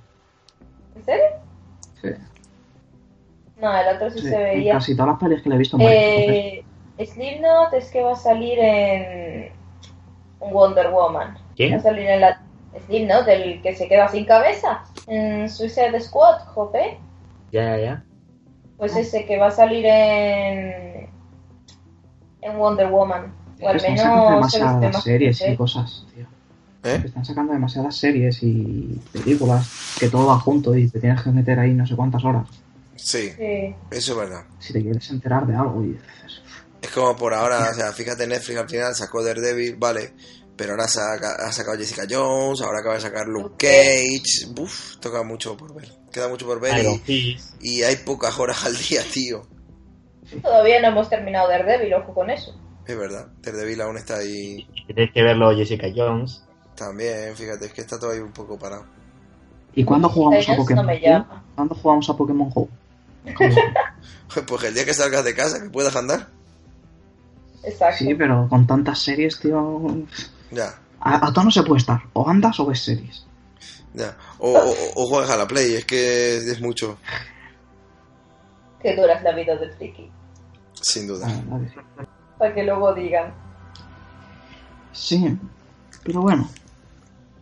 ¿En 0.95 1.03
serio? 1.03 1.25
Sí, 2.01 2.09
No, 3.59 3.75
el 3.77 3.95
otro 3.95 4.11
sí, 4.11 4.19
sí, 4.19 4.29
se 4.29 4.35
en 4.35 4.43
veía. 4.43 4.73
casi 4.73 4.95
todas 4.95 5.11
las 5.11 5.19
pelis 5.19 5.41
que 5.41 5.49
le 5.49 5.55
he 5.55 5.57
visto 5.57 5.77
Eh, 5.79 6.63
Slipknot 6.99 7.73
es 7.73 7.89
que 7.89 8.01
va 8.03 8.13
a 8.13 8.15
salir 8.15 8.59
en 8.59 9.51
Wonder 10.39 10.91
Woman. 10.91 11.37
Va 11.59 11.75
a 11.75 11.79
salir 11.79 12.07
en 12.07 12.21
la 12.21 12.41
Slipknot, 12.85 13.27
el 13.27 13.61
que 13.61 13.75
se 13.75 13.87
queda 13.87 14.07
sin 14.07 14.25
cabeza. 14.25 14.83
En 15.07 15.49
Suicide 15.49 15.99
Squad, 15.99 16.39
jope. 16.53 16.97
Ya, 17.51 17.77
ya, 17.77 17.83
ya. 17.83 18.03
Pues 18.77 18.95
ese 18.95 19.25
que 19.25 19.37
va 19.37 19.47
a 19.47 19.51
salir 19.51 19.85
en 19.85 21.09
en 22.41 22.57
Wonder 22.57 22.87
Woman. 22.87 23.33
O 23.61 23.67
al 23.67 23.81
menos 23.81 24.51
se 24.51 24.93
series 25.01 25.41
y 25.47 25.55
cosas, 25.55 26.05
tío. 26.13 26.25
¿Eh? 26.83 27.01
Están 27.05 27.23
sacando 27.23 27.53
demasiadas 27.53 27.95
series 27.95 28.43
y 28.43 28.99
películas 29.11 29.95
que 29.99 30.09
todo 30.09 30.27
va 30.27 30.39
junto 30.39 30.75
y 30.75 30.89
te 30.89 30.99
tienes 30.99 31.21
que 31.21 31.29
meter 31.31 31.57
ahí 31.59 31.73
no 31.73 31.85
sé 31.87 31.95
cuántas 31.95 32.23
horas. 32.25 32.47
Sí, 32.95 33.29
Sí. 33.37 33.75
eso 33.91 34.11
es 34.11 34.17
verdad. 34.17 34.43
Si 34.59 34.73
te 34.73 34.81
quieres 34.81 35.09
enterar 35.09 35.45
de 35.47 35.55
algo 35.55 35.83
y 35.83 35.87
dices, 35.93 36.41
Es 36.81 36.89
como 36.91 37.15
por 37.15 37.33
ahora, 37.33 37.69
o 37.71 37.73
sea, 37.73 37.91
fíjate, 37.93 38.27
Netflix 38.27 38.59
al 38.59 38.69
final 38.69 38.93
sacó 38.95 39.23
Daredevil, 39.23 39.77
vale, 39.77 40.11
pero 40.57 40.71
ahora 40.71 40.87
saca- 40.87 41.35
ha 41.39 41.51
sacado 41.53 41.77
Jessica 41.77 42.03
Jones, 42.09 42.61
ahora 42.61 42.79
acaba 42.79 42.95
de 42.95 43.01
sacar 43.01 43.25
Luke 43.27 43.55
Cage, 43.57 44.51
uff, 44.61 44.97
toca 44.97 45.23
mucho 45.23 45.55
por 45.55 45.73
ver, 45.73 45.89
queda 46.11 46.27
mucho 46.27 46.45
por 46.45 46.59
ver 46.59 46.85
y, 47.07 47.37
y 47.61 47.81
hay 47.83 47.95
pocas 47.97 48.37
horas 48.37 48.65
al 48.65 48.75
día, 48.77 49.01
tío. 49.13 49.47
Todavía 50.41 50.81
no 50.81 50.87
hemos 50.89 51.09
terminado 51.09 51.47
Daredevil, 51.47 51.93
ojo 51.93 52.13
con 52.13 52.29
eso. 52.29 52.53
Es 52.85 52.97
verdad, 52.97 53.27
Daredevil 53.41 53.79
aún 53.81 53.97
está 53.97 54.17
ahí 54.17 54.67
Tienes 54.87 55.11
que 55.13 55.23
verlo 55.23 55.55
Jessica 55.55 55.87
Jones. 55.95 56.43
También, 56.75 57.35
fíjate, 57.35 57.65
es 57.67 57.73
que 57.73 57.81
está 57.81 57.99
todo 57.99 58.11
ahí 58.11 58.19
un 58.19 58.31
poco 58.31 58.57
parado. 58.57 58.85
¿y 59.75 59.83
cuándo 59.83 60.07
jugamos 60.09 60.47
a 60.49 60.55
Pokémon? 60.55 60.85
no. 60.85 61.43
¿Cuándo 61.55 61.75
jugamos 61.75 62.09
a 62.09 62.15
Pokémon 62.17 62.49
Go? 62.49 62.67
Pues 64.47 64.63
el 64.63 64.73
día 64.73 64.83
que 64.85 64.93
salgas 64.93 65.23
de 65.23 65.35
casa, 65.35 65.61
que 65.61 65.69
puedas 65.69 65.95
andar, 65.95 66.27
Exacto. 67.63 68.03
Sí, 68.03 68.13
pero 68.15 68.47
con 68.49 68.67
tantas 68.67 68.99
series, 68.99 69.39
tío. 69.39 69.89
ya, 70.51 70.73
A, 70.99 71.27
a 71.27 71.31
todo 71.33 71.45
no 71.45 71.51
se 71.51 71.63
puede 71.63 71.79
estar. 71.79 72.01
O 72.13 72.27
andas 72.27 72.59
o 72.59 72.65
ves 72.65 72.83
series. 72.83 73.25
ya. 73.93 74.17
O, 74.39 74.51
o, 74.51 74.73
o 74.95 75.07
juegas 75.07 75.29
a 75.29 75.37
la 75.37 75.47
Play, 75.47 75.75
es 75.75 75.85
que 75.85 76.37
es 76.37 76.59
mucho, 76.61 76.97
Que 78.81 78.95
dura 78.95 79.13
es 79.13 79.23
la 79.23 79.31
vida 79.33 79.55
de 79.55 79.69
Friki. 79.77 80.11
sin 80.81 81.07
duda. 81.07 81.27
Para 82.37 82.53
que 82.53 82.63
luego 82.63 82.93
digan. 82.93 83.33
Sí, 84.91 85.37
pero 86.03 86.21
bueno. 86.21 86.49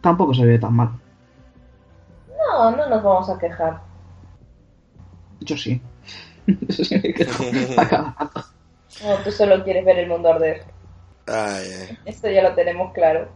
Tampoco 0.01 0.33
se 0.33 0.45
ve 0.45 0.59
tan 0.59 0.73
mal. 0.73 0.89
No, 2.29 2.71
no 2.71 2.89
nos 2.89 3.03
vamos 3.03 3.29
a 3.29 3.37
quejar. 3.37 3.81
Yo 5.41 5.57
sí. 5.57 5.81
No, 9.03 9.15
tú 9.23 9.31
solo 9.31 9.63
quieres 9.63 9.83
ver 9.83 9.99
el 9.99 10.09
mundo 10.09 10.29
arder. 10.29 10.63
Ay, 11.25 11.65
ay. 11.79 11.97
Esto 12.05 12.29
ya 12.29 12.43
lo 12.43 12.53
tenemos 12.53 12.93
claro. 12.93 13.29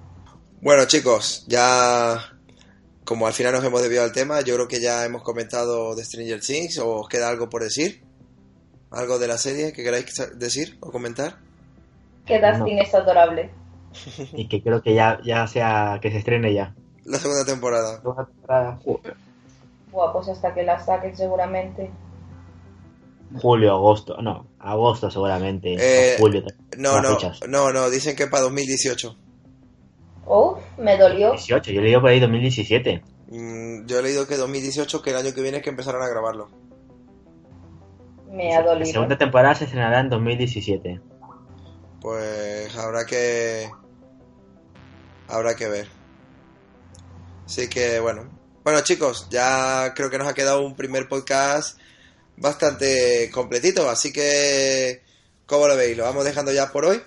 Bueno, 0.61 0.85
chicos, 0.85 1.45
ya 1.47 2.17
como 3.03 3.27
al 3.27 3.33
final 3.33 3.53
nos 3.53 3.63
hemos 3.63 3.81
desviado 3.81 4.05
del 4.05 4.13
tema, 4.13 4.41
yo 4.41 4.55
creo 4.55 4.67
que 4.67 4.81
ya 4.81 5.05
hemos 5.05 5.23
comentado 5.23 5.95
de 5.95 6.03
Stranger 6.03 6.39
Things. 6.39 6.77
¿O 6.79 7.01
os 7.01 7.07
queda 7.07 7.29
algo 7.29 7.49
por 7.49 7.63
decir? 7.63 8.03
¿Algo 8.91 9.17
de 9.17 9.27
la 9.27 9.37
serie 9.37 9.73
que 9.73 9.83
queráis 9.83 10.05
decir 10.35 10.77
o 10.81 10.91
comentar? 10.91 11.37
Que 12.25 12.39
Dustin 12.39 12.79
es 12.79 12.93
adorable. 12.93 13.49
Y 14.33 14.47
que 14.47 14.61
creo 14.61 14.81
que 14.81 14.93
ya, 14.93 15.19
ya 15.23 15.47
sea 15.47 15.99
que 16.01 16.11
se 16.11 16.17
estrene 16.17 16.53
ya. 16.53 16.75
La 17.05 17.17
segunda 17.17 17.45
temporada. 17.45 17.97
Segunda 18.01 18.25
temporada. 18.25 18.79
Buah, 19.91 20.11
pues 20.13 20.27
hasta 20.29 20.53
que 20.53 20.63
la 20.63 20.79
saquen 20.79 21.15
seguramente. 21.15 21.91
julio, 23.41 23.73
agosto. 23.73 24.17
No, 24.21 24.47
agosto 24.59 25.09
seguramente. 25.11 25.75
Eh, 25.79 26.15
julio. 26.19 26.43
No, 26.77 27.01
no, 27.01 27.15
fechas. 27.15 27.39
no, 27.47 27.71
no, 27.71 27.89
dicen 27.89 28.15
que 28.15 28.27
para 28.27 28.43
2018. 28.43 29.15
Uf, 30.27 30.57
me 30.79 30.97
dolió. 30.97 31.31
18, 31.31 31.71
yo 31.71 31.81
le 31.81 31.87
digo 31.89 32.01
por 32.01 32.09
ahí 32.09 32.19
2017. 32.19 33.03
Mm, 33.29 33.85
yo 33.85 33.99
he 33.99 34.01
leído 34.01 34.27
que 34.27 34.35
2018, 34.37 35.01
que 35.01 35.11
el 35.11 35.17
año 35.17 35.33
que 35.33 35.41
viene 35.41 35.57
es 35.57 35.63
que 35.63 35.69
empezaron 35.69 36.01
a 36.01 36.07
grabarlo. 36.09 36.47
Me 38.31 38.53
ha 38.55 38.61
La 38.61 38.67
dolido. 38.71 38.91
segunda 38.91 39.17
temporada 39.17 39.55
se 39.55 39.65
estrenará 39.65 39.99
en 40.01 40.09
2017. 40.09 40.99
Pues 42.01 42.75
habrá 42.77 43.05
que. 43.05 43.69
Habrá 45.27 45.55
que 45.55 45.67
ver. 45.67 45.87
Así 47.45 47.69
que 47.69 47.99
bueno. 47.99 48.29
Bueno, 48.63 48.81
chicos, 48.81 49.27
ya 49.29 49.93
creo 49.95 50.09
que 50.09 50.17
nos 50.17 50.27
ha 50.27 50.33
quedado 50.33 50.65
un 50.65 50.75
primer 50.75 51.07
podcast 51.07 51.79
bastante 52.37 53.29
completito. 53.33 53.89
Así 53.89 54.11
que. 54.11 55.03
¿Cómo 55.45 55.67
lo 55.67 55.75
veis? 55.75 55.95
¿Lo 55.95 56.03
vamos 56.03 56.25
dejando 56.25 56.51
ya 56.51 56.71
por 56.71 56.85
hoy? 56.85 57.01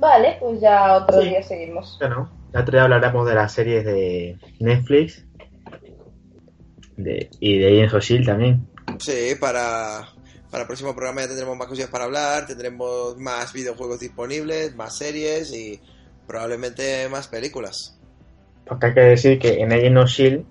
Vale, 0.00 0.36
pues 0.40 0.60
ya 0.60 0.94
otro 0.96 1.22
Sí. 1.22 1.28
día 1.28 1.42
seguimos. 1.42 1.96
Bueno, 2.00 2.28
el 2.52 2.60
otro 2.60 2.72
día 2.72 2.82
hablaremos 2.82 3.26
de 3.28 3.34
las 3.34 3.52
series 3.52 3.84
de 3.84 4.36
Netflix 4.58 5.24
de, 6.96 7.30
y 7.40 7.58
de 7.58 7.86
of 7.86 8.02
Shield 8.02 8.26
también. 8.26 8.68
Sí, 8.98 9.34
para, 9.40 10.08
para 10.50 10.62
el 10.62 10.66
próximo 10.66 10.94
programa 10.94 11.22
ya 11.22 11.28
tendremos 11.28 11.56
más 11.56 11.68
cosillas 11.68 11.90
para 11.90 12.04
hablar, 12.04 12.46
tendremos 12.46 13.16
más 13.18 13.52
videojuegos 13.52 14.00
disponibles, 14.00 14.74
más 14.74 14.96
series 14.96 15.52
y 15.52 15.80
probablemente 16.26 17.08
más 17.08 17.28
películas. 17.28 17.96
Porque 18.66 18.86
hay 18.86 18.94
que 18.94 19.00
decir 19.00 19.38
que 19.38 19.60
en 19.60 19.72
Agents 19.72 20.00
of 20.00 20.08
Shield 20.10 20.44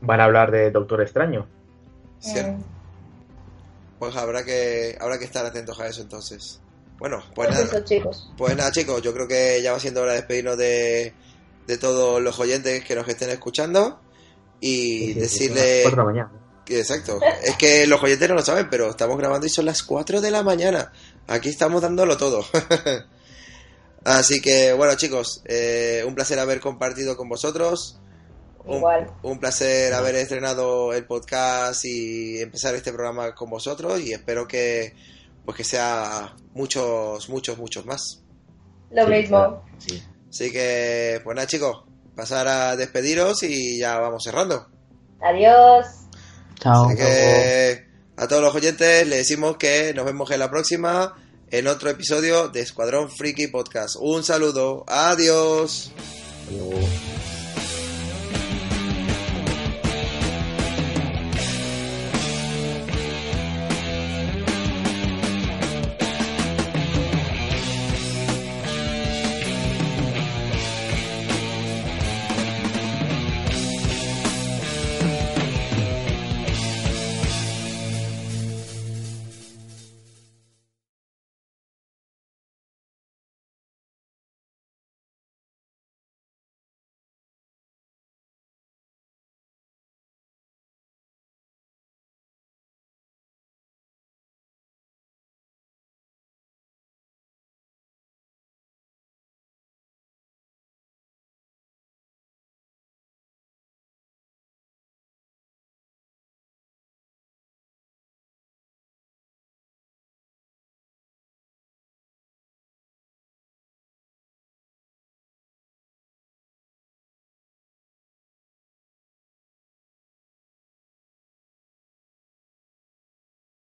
van 0.00 0.20
a 0.20 0.24
hablar 0.24 0.50
de 0.50 0.70
Doctor 0.70 1.00
Extraño. 1.02 1.46
Cierto. 2.20 2.52
Mm. 2.52 2.64
Pues 3.98 4.14
habrá 4.16 4.44
que, 4.44 4.96
habrá 5.00 5.18
que 5.18 5.24
estar 5.24 5.44
atentos 5.44 5.78
a 5.80 5.86
eso 5.88 6.02
entonces. 6.02 6.60
Bueno, 6.98 7.22
pues 7.34 7.48
Pues 7.48 7.50
nada. 7.50 7.64
eso, 7.64 7.80
chicos. 7.84 8.30
Pues 8.36 8.56
nada, 8.56 8.70
chicos, 8.72 9.02
yo 9.02 9.12
creo 9.12 9.26
que 9.28 9.60
ya 9.62 9.72
va 9.72 9.80
siendo 9.80 10.02
hora 10.02 10.12
de 10.12 10.18
despedirnos 10.18 10.56
de, 10.58 11.12
de 11.66 11.78
todos 11.78 12.20
los 12.20 12.38
oyentes 12.38 12.84
que 12.84 12.94
nos 12.94 13.08
estén 13.08 13.30
escuchando 13.30 14.00
y 14.60 14.68
Sí, 14.68 15.06
sí, 15.06 15.14
sí, 15.14 15.20
decirle... 15.48 15.56
son 15.56 15.64
las 15.64 15.82
cuatro 15.82 15.90
de 15.90 15.96
la 15.96 16.04
mañana. 16.04 16.30
que- 16.64 16.78
Exacto. 16.80 17.20
Es 17.44 17.56
que 17.56 17.86
los 17.86 18.02
oyentes 18.02 18.28
no 18.28 18.34
lo 18.34 18.42
saben, 18.44 18.68
pero 18.70 18.90
estamos 18.90 19.16
grabando 19.16 19.46
y 19.46 19.50
son 19.50 19.64
las 19.64 19.82
4 19.82 20.20
de 20.20 20.30
la 20.30 20.42
mañana. 20.42 20.92
Aquí 21.28 21.48
estamos 21.48 21.80
dándolo 21.82 22.16
todo. 22.16 22.44
Así 24.04 24.40
que, 24.40 24.72
bueno, 24.72 24.94
chicos, 24.96 25.42
eh, 25.46 26.04
un 26.06 26.14
placer 26.14 26.38
haber 26.38 26.60
compartido 26.60 27.16
con 27.16 27.28
vosotros. 27.28 27.98
Un, 28.64 28.78
Igual. 28.78 29.10
un 29.22 29.38
placer 29.38 29.94
haber 29.94 30.14
estrenado 30.16 30.92
el 30.92 31.06
podcast 31.06 31.84
y 31.86 32.40
empezar 32.42 32.74
este 32.74 32.92
programa 32.92 33.34
con 33.34 33.48
vosotros 33.48 33.98
y 34.00 34.12
espero 34.12 34.46
que 34.46 34.94
pues 35.44 35.56
que 35.56 35.64
sea 35.64 36.34
muchos, 36.52 37.30
muchos, 37.30 37.56
muchos 37.56 37.86
más. 37.86 38.22
Lo 38.90 39.04
Sí, 39.06 39.10
mismo. 39.10 39.38
claro, 39.38 39.64
sí. 39.78 40.02
Así 40.28 40.52
que, 40.52 41.20
pues 41.24 41.34
nada, 41.34 41.46
chicos, 41.48 41.84
pasar 42.14 42.46
a 42.48 42.76
despediros 42.76 43.42
y 43.42 43.78
ya 43.78 43.98
vamos 43.98 44.22
cerrando. 44.24 44.68
Adiós. 45.22 45.86
Chao. 46.60 46.86
Así 46.88 46.96
que 46.96 47.86
a 48.18 48.28
todos 48.28 48.42
los 48.42 48.54
oyentes 48.54 49.06
les 49.06 49.18
decimos 49.20 49.56
que 49.56 49.94
nos 49.94 50.04
vemos 50.04 50.30
en 50.30 50.40
la 50.40 50.50
próxima 50.50 51.14
en 51.50 51.66
otro 51.66 51.90
episodio 51.90 52.48
de 52.48 52.60
Escuadrón 52.60 53.10
Friki 53.10 53.46
Podcast. 53.48 53.96
Un 53.98 54.22
saludo, 54.22 54.84
adiós. 54.86 55.90
Luego. 56.50 57.17